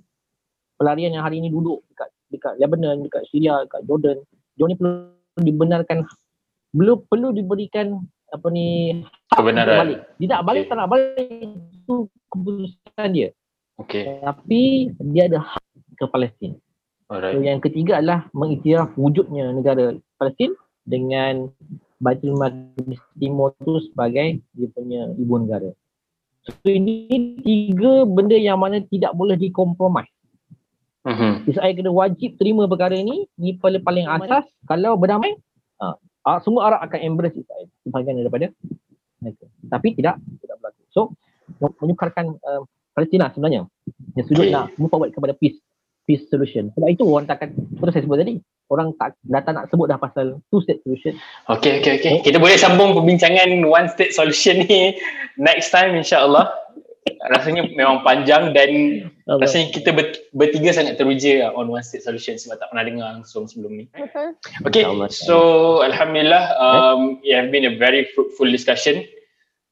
Pelarian 0.78 1.10
yang 1.10 1.24
hari 1.26 1.42
ini 1.42 1.50
duduk 1.50 1.82
dekat 1.90 2.12
dekat 2.28 2.56
Lebanon, 2.60 3.04
dekat 3.04 3.24
Syria, 3.28 3.64
dekat 3.64 3.84
Jordan, 3.88 4.18
dia 4.56 4.64
ni 4.68 4.76
perlu 4.76 5.12
dibenarkan 5.38 5.98
belum 6.76 6.98
perlu 7.08 7.32
diberikan 7.32 8.02
apa 8.28 8.46
ni 8.52 9.00
Kebenaran. 9.32 9.78
balik. 9.88 10.00
Dia 10.20 10.28
tak 10.36 10.42
balik 10.44 10.62
Okey. 10.64 10.70
tak 10.70 10.76
nak 10.76 10.90
balik 10.90 11.40
itu 11.72 11.94
keputusan 12.28 13.08
dia. 13.14 13.28
Okey. 13.80 14.04
Tapi 14.20 14.62
dia 15.14 15.22
ada 15.30 15.38
hak 15.40 15.64
ke 15.96 16.04
Palestin. 16.10 16.52
So 17.08 17.16
Alright. 17.16 17.40
yang 17.40 17.64
ketiga 17.64 18.04
adalah 18.04 18.28
mengiktiraf 18.36 18.92
wujudnya 19.00 19.48
negara 19.56 19.96
Palestin 20.20 20.52
dengan 20.84 21.48
Baitul 21.98 22.36
Maqdis 22.36 23.00
Timur 23.16 23.56
tu 23.64 23.80
sebagai 23.80 24.44
dia 24.52 24.68
punya 24.76 25.08
ibu 25.16 25.34
negara. 25.40 25.72
So 26.44 26.68
ini 26.68 27.08
tiga 27.40 28.04
benda 28.04 28.36
yang 28.36 28.60
mana 28.60 28.84
tidak 28.92 29.16
boleh 29.16 29.40
dikompromis. 29.40 30.08
Mhm. 31.06 31.46
Israel 31.46 31.72
kena 31.78 31.90
wajib 31.94 32.30
terima 32.36 32.66
perkara 32.66 32.98
ini, 32.98 33.30
ini 33.38 33.54
paling 33.56 33.82
paling 33.86 34.06
asas 34.10 34.44
kalau 34.66 34.98
berdamai, 34.98 35.38
uh, 35.78 35.94
uh, 36.26 36.38
semua 36.42 36.74
Arab 36.74 36.80
akan 36.84 36.98
embrace 37.00 37.38
Israel 37.38 37.66
sebahagian 37.86 38.18
daripada 38.18 38.46
mereka. 39.22 39.46
Tapi 39.70 39.88
tidak 39.94 40.14
tidak 40.42 40.56
berlaku. 40.58 40.82
So 40.90 41.00
menyukarkan 41.80 42.36
uh, 42.42 42.62
Palestin 42.92 43.22
lah 43.22 43.30
sebenarnya. 43.30 43.62
Yang 44.18 44.26
sudut 44.34 44.50
Okay. 44.50 44.54
nak 44.54 44.74
move 44.76 44.90
forward 44.90 45.14
kepada 45.14 45.32
peace 45.38 45.62
peace 46.08 46.24
solution. 46.32 46.72
Sebab 46.74 46.88
itu 46.88 47.04
orang 47.04 47.28
takkan 47.28 47.52
seperti 47.54 47.92
saya 48.00 48.04
sebut 48.08 48.18
tadi, 48.18 48.34
orang 48.72 48.96
tak 48.96 49.12
dah 49.28 49.40
tak 49.44 49.52
nak 49.54 49.64
sebut 49.68 49.86
dah 49.86 50.00
pasal 50.00 50.40
two 50.48 50.60
state 50.64 50.80
solution. 50.82 51.14
Okey 51.52 51.84
okey 51.84 51.92
okey. 52.00 52.14
Kita 52.24 52.40
boleh 52.40 52.56
sambung 52.56 52.96
perbincangan 52.96 53.48
one 53.64 53.86
state 53.92 54.16
solution 54.16 54.64
ni 54.64 54.96
next 55.36 55.68
time 55.68 55.92
insya-Allah. 55.94 56.48
Rasanya 57.28 57.62
memang 57.72 58.04
panjang 58.04 58.52
dan 58.52 58.70
rasanya 59.26 59.72
kita 59.72 59.92
ber, 59.92 60.16
bertiga 60.32 60.72
sangat 60.72 60.96
teruja 60.96 61.52
on 61.52 61.68
one 61.68 61.84
state 61.84 62.04
solution 62.04 62.36
sebab 62.40 62.60
tak 62.60 62.68
pernah 62.72 62.84
dengar 62.84 63.08
langsung 63.20 63.44
sebelum 63.44 63.84
ni. 63.84 63.84
Betul. 63.94 64.36
Okay, 64.68 64.84
so 65.12 65.80
Alhamdulillah, 65.84 66.54
um, 66.58 67.20
it 67.24 67.36
have 67.36 67.52
been 67.52 67.68
a 67.68 67.74
very 67.76 68.08
fruitful 68.16 68.48
discussion 68.48 69.04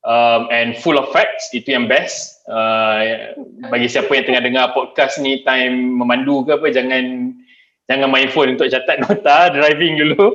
um, 0.06 0.48
and 0.48 0.78
full 0.80 0.96
of 0.96 1.10
facts. 1.10 1.50
Itu 1.52 1.74
yang 1.74 1.90
best. 1.90 2.40
Uh, 2.46 3.34
bagi 3.68 3.90
siapa 3.90 4.08
yang 4.14 4.24
tengah 4.24 4.42
dengar 4.46 4.64
podcast 4.72 5.18
ni 5.18 5.42
time 5.42 5.98
memandu 5.98 6.46
ke 6.46 6.54
apa, 6.54 6.70
jangan 6.70 7.34
jangan 7.90 8.08
main 8.08 8.30
phone 8.30 8.54
untuk 8.54 8.70
catat 8.70 9.00
nota, 9.04 9.50
driving 9.52 9.98
dulu 9.98 10.32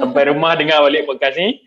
sampai 0.00 0.32
rumah 0.32 0.56
dengar 0.56 0.80
balik 0.82 1.04
podcast 1.04 1.36
ni. 1.36 1.60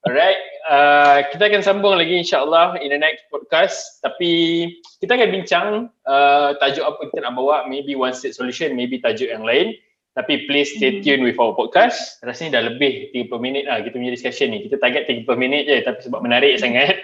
Alright, 0.00 0.40
uh, 0.66 1.22
kita 1.28 1.46
akan 1.46 1.60
sambung 1.60 1.94
lagi 1.94 2.16
insyaAllah 2.16 2.80
in 2.80 2.88
the 2.88 2.98
next 2.98 3.28
podcast. 3.28 4.00
Tapi 4.00 4.66
kita 4.98 5.14
akan 5.14 5.28
bincang 5.30 5.68
uh, 6.04 6.56
tajuk 6.56 6.82
apa 6.82 7.00
kita 7.08 7.20
nak 7.22 7.36
bawa, 7.36 7.64
maybe 7.64 7.92
one 7.94 8.10
state 8.10 8.32
solution, 8.32 8.72
maybe 8.72 8.96
tajuk 8.96 9.28
yang 9.28 9.44
lain. 9.44 9.76
Tapi 10.10 10.44
please 10.44 10.74
stay 10.74 10.98
Hmm. 10.98 11.02
tune 11.06 11.22
with 11.22 11.38
our 11.38 11.54
podcast. 11.54 12.18
Rasanya 12.20 12.58
dah 12.58 12.74
lebih 12.74 13.14
30 13.14 13.30
minit 13.38 13.64
lah 13.64 13.78
kita 13.78 13.94
punya 13.94 14.10
discussion 14.10 14.50
ni. 14.50 14.66
Kita 14.66 14.76
target 14.76 15.06
30 15.06 15.24
minit 15.38 15.64
je 15.64 15.78
tapi 15.80 16.00
sebab 16.02 16.20
menarik 16.20 16.58
sangat. 16.58 16.98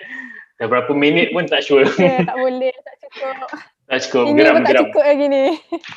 Dah 0.57 0.67
berapa 0.67 0.91
minit 0.91 1.31
pun 1.31 1.45
tak 1.45 1.63
sure. 1.63 1.85
Ya, 2.01 2.25
tak 2.25 2.35
boleh, 2.35 2.73
tak 2.73 2.95
cukup. 2.99 3.37
tak 3.87 3.99
cukup. 4.09 4.25
Ini 4.25 4.27
pun 4.27 4.35
tak 4.35 4.41
Geram-geram. 4.43 4.85
cukup 4.89 5.05
lagi 5.05 5.27
ni. 5.29 5.45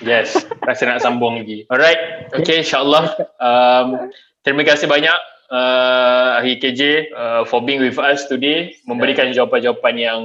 Yes. 0.04 0.30
Rasa 0.62 0.84
nak 0.86 1.00
sambung 1.00 1.40
lagi. 1.40 1.64
Alright. 1.68 2.28
Okay 2.36 2.62
insyaAllah. 2.62 3.08
Um, 3.40 4.12
terima 4.44 4.62
kasih 4.62 4.86
banyak 4.86 5.16
uh, 5.52 6.40
Ahli 6.42 6.58
KJ 6.58 7.14
uh, 7.14 7.42
for 7.46 7.62
being 7.62 7.82
with 7.82 7.98
us 7.98 8.26
today. 8.26 8.74
Memberikan 8.86 9.34
jawapan-jawapan 9.34 9.96
yang 9.98 10.22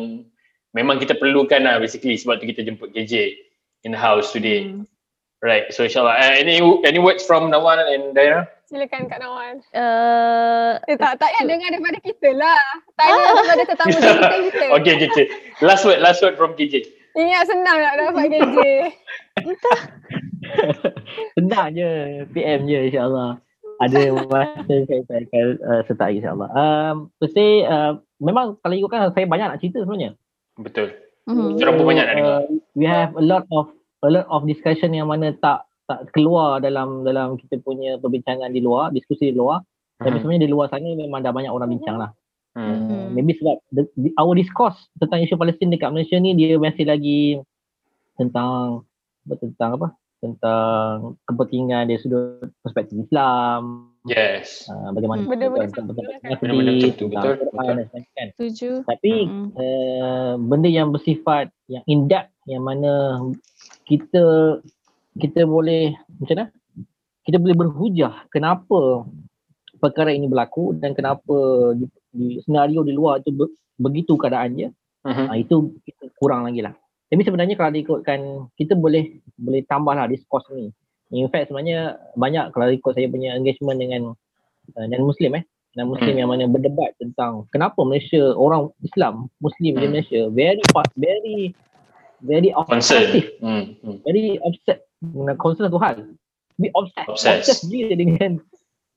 memang 0.77 1.01
kita 1.01 1.17
perlukan 1.17 1.65
lah 1.65 1.81
basically 1.81 2.17
sebab 2.17 2.41
tu 2.41 2.49
kita 2.49 2.65
jemput 2.65 2.93
KJ 2.93 3.37
in 3.85 3.93
the 3.93 4.01
house 4.01 4.33
today. 4.33 4.69
Hmm. 4.69 4.89
Right. 5.45 5.69
So 5.77 5.85
insyaAllah. 5.85 6.17
Uh, 6.25 6.35
any 6.41 6.57
any 6.89 6.97
words 6.97 7.21
from 7.29 7.53
Nawan 7.53 7.77
and 7.77 8.17
Daira? 8.17 8.49
Silakan 8.65 9.13
Kak 9.13 9.21
Nawan. 9.21 9.61
Uh, 9.77 10.81
Eh 10.89 10.97
tak, 10.97 11.21
tak 11.21 11.37
payah 11.37 11.45
dengar 11.53 11.69
daripada 11.69 11.99
kita 12.01 12.29
lah. 12.33 12.65
Tanya 12.97 13.21
daripada 13.29 13.63
tetamu 13.69 13.93
kita 14.01 14.37
kita. 14.49 14.65
Okay, 14.81 14.93
okay, 14.97 15.09
okay. 15.13 15.27
Last 15.61 15.85
word, 15.85 16.01
last 16.01 16.25
word 16.25 16.41
from 16.41 16.57
KJ. 16.57 16.89
Ingat 17.15 17.47
senang 17.47 17.79
nak 17.79 17.95
dapat 18.01 18.27
gaji. 18.27 18.73
Senang 21.39 21.69
je 21.71 21.91
PM 22.35 22.67
je 22.67 22.81
insyaAllah. 22.91 23.39
Ada 23.83 24.01
masa 24.31 24.75
saya 24.87 25.03
saya 25.09 25.21
akan 25.27 25.47
uh, 25.67 25.83
sertai 25.91 26.13
insyaAllah. 26.23 26.49
Um, 26.55 26.97
per 27.19 27.29
se, 27.35 27.67
uh, 27.67 27.99
memang 28.23 28.55
kalau 28.63 28.75
ikutkan 28.79 29.11
saya 29.11 29.27
banyak 29.27 29.47
nak 29.51 29.61
cerita 29.61 29.83
sebenarnya. 29.83 30.15
Betul. 30.61 30.95
mhm. 31.27 31.59
Kita 31.59 31.67
orang 31.67 31.77
pun 31.81 31.87
banyak 31.91 32.05
nak 32.07 32.15
dengar. 32.15 32.31
Uh, 32.31 32.43
we 32.79 32.85
have 32.87 33.13
a 33.19 33.25
lot 33.25 33.45
of 33.51 33.75
a 34.07 34.11
lot 34.11 34.27
of 34.31 34.47
discussion 34.47 34.95
yang 34.95 35.11
mana 35.11 35.35
tak 35.43 35.67
tak 35.85 36.09
keluar 36.17 36.63
dalam 36.63 37.03
dalam 37.05 37.37
kita 37.37 37.61
punya 37.61 37.99
perbincangan 38.01 38.55
di 38.55 38.61
luar, 38.63 38.95
diskusi 38.95 39.33
di 39.33 39.37
luar. 39.37 39.61
Tapi 39.99 40.17
Mhm. 40.17 40.21
sebenarnya 40.23 40.43
di 40.47 40.51
luar 40.51 40.67
sana 40.71 40.89
memang 40.95 41.21
dah 41.23 41.33
banyak 41.35 41.51
orang 41.51 41.71
bincang 41.75 41.97
lah. 41.99 42.11
Hmm. 42.55 42.87
Uh, 42.87 43.07
maybe 43.11 43.35
sebab 43.35 43.59
the, 43.75 43.83
the, 43.99 44.15
our 44.15 44.31
discourse 44.39 44.79
tentang 45.03 45.27
isu 45.27 45.35
Palestin 45.35 45.75
dekat 45.75 45.91
Malaysia 45.91 46.15
ni 46.23 46.39
dia 46.39 46.55
masih 46.55 46.87
lagi 46.87 47.43
tentang 48.15 48.87
tentang 49.43 49.75
apa? 49.75 49.89
Tentang 50.25 51.21
kepentingan 51.29 51.93
dari 51.93 52.01
sudut 52.01 52.49
perspektif 52.65 52.97
Islam, 53.05 53.93
Yes. 54.05 54.69
uh, 54.69 54.93
bagaimana 54.93 55.25
Hmm. 55.25 55.31
Benda-benda 55.33 55.69
kan? 55.69 55.85
Benda-benda 56.41 56.73
macam 56.73 56.93
tu, 56.93 57.05
tentang 57.09 57.25
betul, 57.25 57.33
Quran 57.49 57.53
betul. 57.53 57.77
dan 57.77 57.85
sebagainya 57.89 58.13
kan. 58.17 58.29
Setuju. 58.37 58.71
Tapi 58.85 59.13
Mm-mm. 59.25 59.47
uh, 59.57 60.33
benda 60.41 60.69
yang 60.69 60.89
bersifat 60.93 61.47
yang 61.73 61.85
in 61.89 62.05
depth 62.09 62.33
yang 62.45 62.65
mana 62.65 62.93
kita 63.89 64.25
kita 65.17 65.41
boleh 65.49 65.97
macam 66.21 66.35
mana? 66.37 66.47
Kita 67.25 67.37
boleh 67.41 67.57
berhujah 67.57 68.29
kenapa 68.29 69.09
perkara 69.81 70.13
ini 70.13 70.29
berlaku 70.29 70.77
dan 70.77 70.93
kenapa 70.93 71.37
di, 71.73 71.85
di 72.13 72.27
senario 72.45 72.85
di 72.85 72.93
luar 72.93 73.25
itu 73.25 73.33
be, 73.33 73.49
begitu 73.81 74.17
keadaannya. 74.21 74.69
Mhm. 75.05 75.25
Uh, 75.33 75.37
itu 75.37 75.57
kita 75.85 76.13
kurang 76.21 76.45
lagi 76.45 76.61
lah. 76.61 76.77
Tapi 77.15 77.23
sebenarnya 77.23 77.55
kalau 77.55 77.71
diikutkan 77.71 78.21
kita 78.59 78.75
boleh 78.75 79.23
boleh 79.39 79.63
tambah 79.71 79.95
lah 79.95 80.11
discourse 80.11 80.51
ni. 80.51 80.75
In 81.15 81.31
fact 81.31 81.47
sebenarnya 81.47 81.95
banyak 82.19 82.51
kalau 82.51 82.67
ikut 82.75 82.91
saya 82.91 83.07
punya 83.07 83.39
engagement 83.39 83.79
dengan 83.79 84.03
uh, 84.75 84.87
non 84.91 85.07
muslim 85.07 85.39
eh 85.39 85.47
non 85.79 85.95
muslim 85.95 86.11
Hmm. 86.11 86.19
yang 86.19 86.29
mana 86.29 86.51
berdebat 86.51 86.91
tentang 86.99 87.47
kenapa 87.55 87.79
Malaysia 87.87 88.35
orang 88.35 88.75
Islam 88.83 89.31
muslim 89.39 89.79
di 89.79 89.87
Hmm. 89.87 89.93
Malaysia 89.95 90.21
very 90.35 90.63
very 90.99 91.39
very 92.19 92.51
obsessive 92.51 93.31
Hmm. 93.39 93.79
Hmm. 93.79 94.03
very 94.03 94.43
upset 94.43 94.83
dengan 94.99 95.39
concern 95.39 95.71
satu 95.71 95.79
hal 95.79 96.03
be 96.59 96.67
obsessed 96.75 97.11
Obsessed. 97.15 97.63
obsessed 97.63 97.95
dengan 97.95 98.43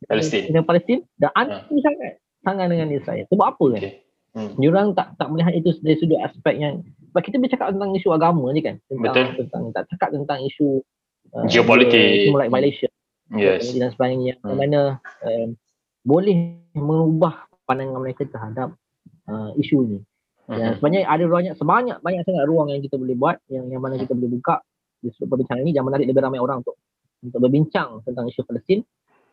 Palestin. 0.09 0.49
dengan 0.49 0.65
Palestin 0.65 0.99
dan 1.21 1.29
anti 1.37 1.77
sangat 1.85 2.17
sangat 2.41 2.65
dengan 2.73 2.89
Israel 2.89 3.29
sebab 3.29 3.45
apa 3.53 3.65
kan 3.77 3.81
Okay. 3.81 3.93
Hmm. 4.33 4.53
Diorang 4.57 4.93
tak 4.93 5.17
tak 5.17 5.33
melihat 5.33 5.53
itu 5.53 5.69
dari 5.81 5.97
sudut 5.97 6.21
aspek 6.21 6.61
yang 6.61 6.85
sebab 7.17 7.33
kita 7.33 7.41
bercakap 7.41 7.73
tentang 7.73 7.97
isu 7.97 8.13
agama 8.13 8.53
je 8.53 8.61
kan 8.61 8.75
tentang 8.85 9.09
Betul. 9.09 9.25
tentang 9.41 9.63
tak 9.73 9.83
cakap 9.89 10.09
tentang 10.13 10.39
isu 10.45 10.85
uh, 11.33 11.49
Geopolitik. 11.49 12.29
human 12.29 12.45
rights 12.45 12.53
violation 12.53 12.91
Yes. 13.33 13.73
dan 13.73 13.89
sebagainya 13.89 14.37
Hmm. 14.45 14.53
mana 14.53 15.01
um, 15.25 15.57
boleh 16.05 16.61
mengubah 16.77 17.49
pandangan 17.65 18.05
mereka 18.05 18.29
terhadap 18.29 18.77
uh, 19.25 19.49
isu 19.57 19.81
ini 19.89 19.99
dan 20.45 20.71
Mhm. 20.71 20.73
sebenarnya 20.77 21.01
ada 21.09 21.25
banyak 21.25 21.53
sebanyak 21.57 21.97
banyak 22.05 22.21
sangat 22.21 22.45
ruang 22.45 22.69
yang 22.69 22.85
kita 22.85 23.01
boleh 23.01 23.17
buat 23.17 23.41
yang 23.49 23.65
yang 23.73 23.81
mana 23.81 23.97
kita 23.97 24.13
boleh 24.13 24.37
buka 24.37 24.61
di 25.01 25.09
sudut 25.09 25.33
perbincangan 25.33 25.65
ini 25.65 25.73
dan 25.73 25.83
menarik 25.89 26.05
lebih 26.05 26.21
ramai 26.21 26.37
orang 26.37 26.61
untuk 26.61 26.77
untuk 27.25 27.39
berbincang 27.41 28.05
tentang 28.05 28.29
isu 28.29 28.45
Palestin 28.45 28.85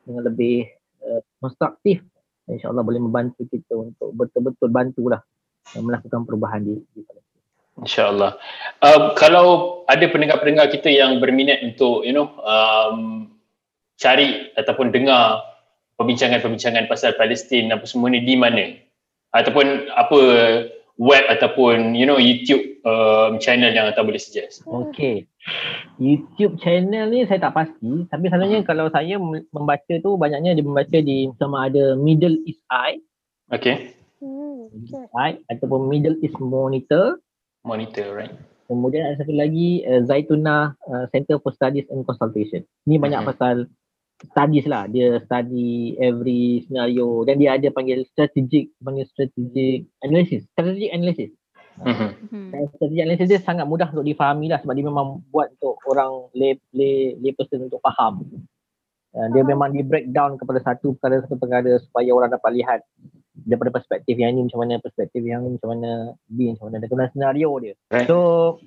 dengan 0.09 0.25
lebih 0.25 0.73
uh, 1.05 1.21
konstruktif 1.45 2.01
InsyaAllah 2.49 2.81
boleh 2.81 2.99
membantu 2.99 3.45
kita 3.45 3.77
untuk 3.77 4.09
betul-betul 4.17 4.73
bantulah 4.73 5.21
uh, 5.77 5.83
melakukan 5.85 6.25
perubahan 6.25 6.65
di, 6.65 6.81
di 6.93 7.01
Palestin. 7.05 7.34
InsyaAllah. 7.81 8.39
Um, 8.79 9.03
kalau 9.19 9.47
ada 9.91 10.07
pendengar-pendengar 10.07 10.71
kita 10.71 10.89
yang 10.91 11.19
berminat 11.19 11.61
untuk 11.67 12.07
you 12.07 12.15
know 12.15 12.31
um, 12.47 13.31
cari 13.99 14.55
ataupun 14.55 14.95
dengar 14.95 15.43
perbincangan-perbincangan 15.99 16.87
pasal 16.87 17.19
Palestin 17.19 17.75
apa 17.75 17.83
semua 17.87 18.15
ni 18.15 18.23
di 18.23 18.39
mana? 18.39 18.79
Ataupun 19.35 19.91
apa 19.91 20.19
web 21.03 21.25
ataupun 21.27 21.99
you 21.99 22.07
know 22.07 22.19
YouTube 22.19 22.63
um, 22.87 23.43
channel 23.43 23.75
yang 23.75 23.91
Atta 23.91 24.07
boleh 24.07 24.23
suggest? 24.23 24.63
Okey. 24.71 25.27
YouTube 25.99 26.57
channel 26.63 27.11
ni 27.11 27.27
saya 27.27 27.51
tak 27.51 27.59
pasti 27.59 28.07
tapi 28.09 28.31
selalunya 28.31 28.65
kalau 28.65 28.89
saya 28.89 29.19
mem- 29.19 29.45
membaca 29.51 29.95
tu 29.99 30.15
banyaknya 30.15 30.57
dia 30.57 30.65
membaca 30.65 30.99
di 31.03 31.29
sama 31.37 31.69
ada 31.69 31.99
Middle 31.99 32.39
East 32.47 32.63
Eye, 32.71 33.03
Okay. 33.53 33.93
Hmm, 34.25 34.73
okay. 34.73 35.05
Eye 35.13 35.37
ataupun 35.53 35.91
Middle 35.91 36.17
East 36.25 36.41
Monitor. 36.41 37.21
Monitor, 37.65 38.13
right? 38.15 38.35
Kemudian 38.65 39.09
ada 39.09 39.21
satu 39.21 39.33
lagi 39.33 39.85
uh, 39.85 40.05
Zaituna 40.05 40.73
uh, 40.89 41.05
Center 41.13 41.37
for 41.41 41.53
Studies 41.53 41.89
and 41.89 42.05
Consultation. 42.05 42.65
Ni 42.85 42.97
banyak 42.97 43.25
Mhm. 43.25 43.29
pasal 43.29 43.57
studies 44.25 44.65
lah. 44.65 44.89
Dia 44.89 45.21
study 45.21 46.01
every 46.01 46.65
scenario 46.65 47.25
dan 47.25 47.37
dia 47.37 47.57
ada 47.57 47.69
panggil 47.69 48.05
strategic, 48.09 48.73
panggil 48.81 49.05
strategic 49.05 49.85
analysis. 50.01 50.49
Strategic 50.53 50.91
analysis. 50.93 51.31
Mhm. 51.83 52.09
Mhm. 52.31 52.49
Dan 52.55 52.63
strategi 52.73 53.01
analisis 53.03 53.29
dia 53.29 53.41
sangat 53.43 53.67
mudah 53.67 53.91
untuk 53.91 54.07
difahami 54.07 54.47
lah 54.49 54.63
sebab 54.63 54.73
dia 54.73 54.87
memang 54.87 55.21
buat 55.29 55.53
untuk 55.59 55.77
orang 55.85 56.33
lay, 56.33 56.57
lay, 56.73 57.19
lay 57.21 57.33
person 57.37 57.69
untuk 57.69 57.83
faham. 57.85 58.25
Uh, 59.15 59.29
dia 59.31 59.47
memang 59.47 59.71
di 59.71 59.85
breakdown 59.85 60.35
kepada 60.35 60.59
satu 60.59 60.97
perkara 60.99 61.23
satu 61.23 61.39
perkara 61.39 61.79
supaya 61.79 62.11
orang 62.11 62.35
dapat 62.35 62.51
lihat 62.51 62.81
daripada 63.35 63.75
perspektif 63.75 64.15
yang 64.15 64.39
ni 64.39 64.47
macam 64.47 64.63
mana, 64.63 64.79
perspektif 64.79 65.23
yang 65.27 65.43
ni 65.43 65.59
macam 65.59 65.75
mana, 65.75 66.15
B 66.31 66.55
macam 66.55 66.71
mana 66.71 66.79
dan 66.79 66.87
kemudian 66.87 67.13
senario 67.13 67.51
dia. 67.59 67.75
Right. 67.91 68.07
So 68.07 68.17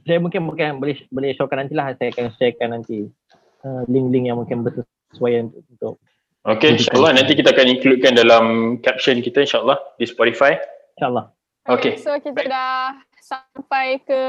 saya 0.04 0.20
mungkin 0.20 0.44
mungkin 0.44 0.84
boleh 0.84 0.96
boleh 1.08 1.32
showkan 1.40 1.66
nantilah 1.66 1.96
saya 1.96 2.12
akan 2.12 2.26
sharekan 2.36 2.70
nanti 2.76 3.08
uh, 3.64 3.88
link-link 3.88 4.28
yang 4.28 4.38
mungkin 4.38 4.68
bersesuaian 4.68 5.50
untuk, 5.50 5.64
untuk 5.72 5.96
Okay, 6.48 6.80
insyaAllah 6.80 7.12
nanti 7.12 7.36
kita 7.36 7.52
akan 7.52 7.76
includekan 7.76 8.16
dalam 8.16 8.46
caption 8.80 9.20
kita 9.20 9.44
insyaAllah 9.44 9.76
di 10.00 10.08
Spotify. 10.08 10.56
insyaAllah. 10.96 11.28
Okay. 11.68 12.00
So 12.00 12.16
kita 12.24 12.32
Baik. 12.32 12.48
dah 12.48 12.96
sampai 13.20 14.00
ke 14.02 14.22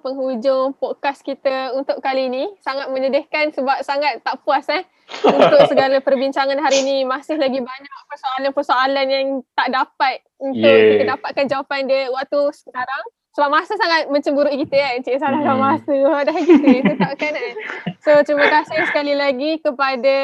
penghujung 0.00 0.72
podcast 0.74 1.20
kita 1.20 1.74
untuk 1.74 1.98
kali 2.00 2.26
ini. 2.26 2.48
Sangat 2.60 2.88
menyedihkan 2.88 3.52
sebab 3.52 3.82
sangat 3.82 4.22
tak 4.22 4.40
puas 4.42 4.64
eh 4.68 4.84
untuk 5.22 5.66
segala 5.66 5.98
perbincangan 6.06 6.56
hari 6.56 6.82
ini. 6.82 6.96
Masih 7.04 7.36
lagi 7.36 7.58
banyak 7.58 7.98
persoalan-persoalan 8.08 9.06
yang 9.06 9.26
tak 9.52 9.68
dapat 9.70 10.22
untuk 10.40 10.64
Yeah. 10.64 10.96
kita 10.96 11.04
dapatkan 11.16 11.46
jawapan 11.50 11.80
dia 11.84 12.08
waktu 12.08 12.40
sekarang. 12.54 13.04
Sebab 13.30 13.46
masa 13.46 13.78
sangat 13.78 14.10
mencemburui 14.10 14.58
kita 14.66 14.74
kan. 14.74 14.96
Cik 15.06 15.16
salahkan 15.22 15.54
Hmm. 15.54 15.62
masa. 15.62 15.96
Dah 16.26 16.34
gitu. 16.34 16.66
Itu 16.66 16.92
takkan 16.98 17.30
kan. 17.30 17.54
So 18.02 18.10
terima 18.26 18.50
kasih 18.50 18.90
sekali 18.90 19.14
lagi 19.14 19.62
kepada 19.62 20.16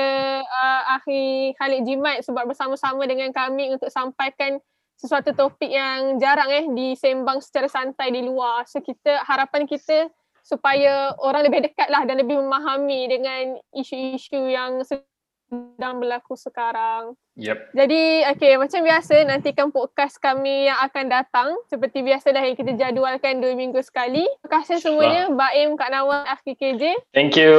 uh, 0.42 0.96
Akhi 0.98 1.54
Khalid 1.54 1.86
Jimat 1.86 2.26
sebab 2.26 2.50
bersama-sama 2.50 3.06
dengan 3.06 3.30
kami 3.30 3.70
untuk 3.70 3.92
sampaikan 3.94 4.58
sesuatu 4.96 5.30
topik 5.36 5.68
yang 5.68 6.16
jarang 6.16 6.48
eh 6.48 6.66
disembang 6.72 7.44
secara 7.44 7.68
santai 7.68 8.10
di 8.10 8.24
luar. 8.24 8.64
So 8.64 8.80
kita 8.80 9.22
harapan 9.28 9.68
kita 9.68 10.08
supaya 10.40 11.12
orang 11.20 11.46
lebih 11.50 11.68
dekat 11.68 11.90
lah 11.92 12.06
dan 12.08 12.22
lebih 12.22 12.38
memahami 12.38 13.10
dengan 13.10 13.58
isu-isu 13.74 14.46
yang 14.46 14.80
sedang 14.86 16.02
berlaku 16.02 16.34
sekarang. 16.34 17.14
Yep. 17.36 17.76
Jadi 17.76 18.24
okay 18.32 18.52
macam 18.56 18.80
biasa 18.80 19.14
nantikan 19.28 19.68
podcast 19.68 20.16
kami 20.16 20.70
yang 20.70 20.78
akan 20.80 21.04
datang. 21.12 21.48
Seperti 21.68 22.00
biasa 22.00 22.32
dah 22.32 22.42
yang 22.42 22.56
kita 22.56 22.72
jadualkan 22.74 23.44
dua 23.44 23.52
minggu 23.52 23.78
sekali. 23.84 24.24
Terima 24.24 24.50
kasih 24.62 24.76
semuanya. 24.80 25.28
Baim, 25.34 25.76
Kak 25.76 25.90
Nawal, 25.92 26.24
Akhi 26.30 26.56
KJ. 26.56 26.96
Thank 27.12 27.36
you. 27.36 27.54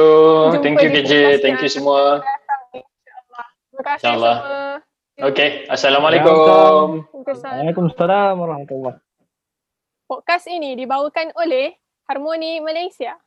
Jumpa 0.52 0.64
Thank 0.64 0.82
you 0.82 0.90
KJ. 0.90 1.12
Thank 1.44 1.62
you 1.62 1.70
semua. 1.70 2.24
datang. 2.24 2.62
Terima 3.70 3.82
kasih 3.84 4.02
InsyaAllah. 4.02 4.36
semua. 4.42 4.87
Okay. 5.18 5.66
Assalamualaikum. 5.66 6.30
Waalaikumsalam. 6.30 7.66
Waalaikumsalam 7.66 8.34
warahmatullahi 8.38 9.02
Podcast 10.06 10.46
ini 10.46 10.78
dibawakan 10.78 11.34
oleh 11.34 11.74
Harmoni 12.06 12.62
Malaysia. 12.62 13.18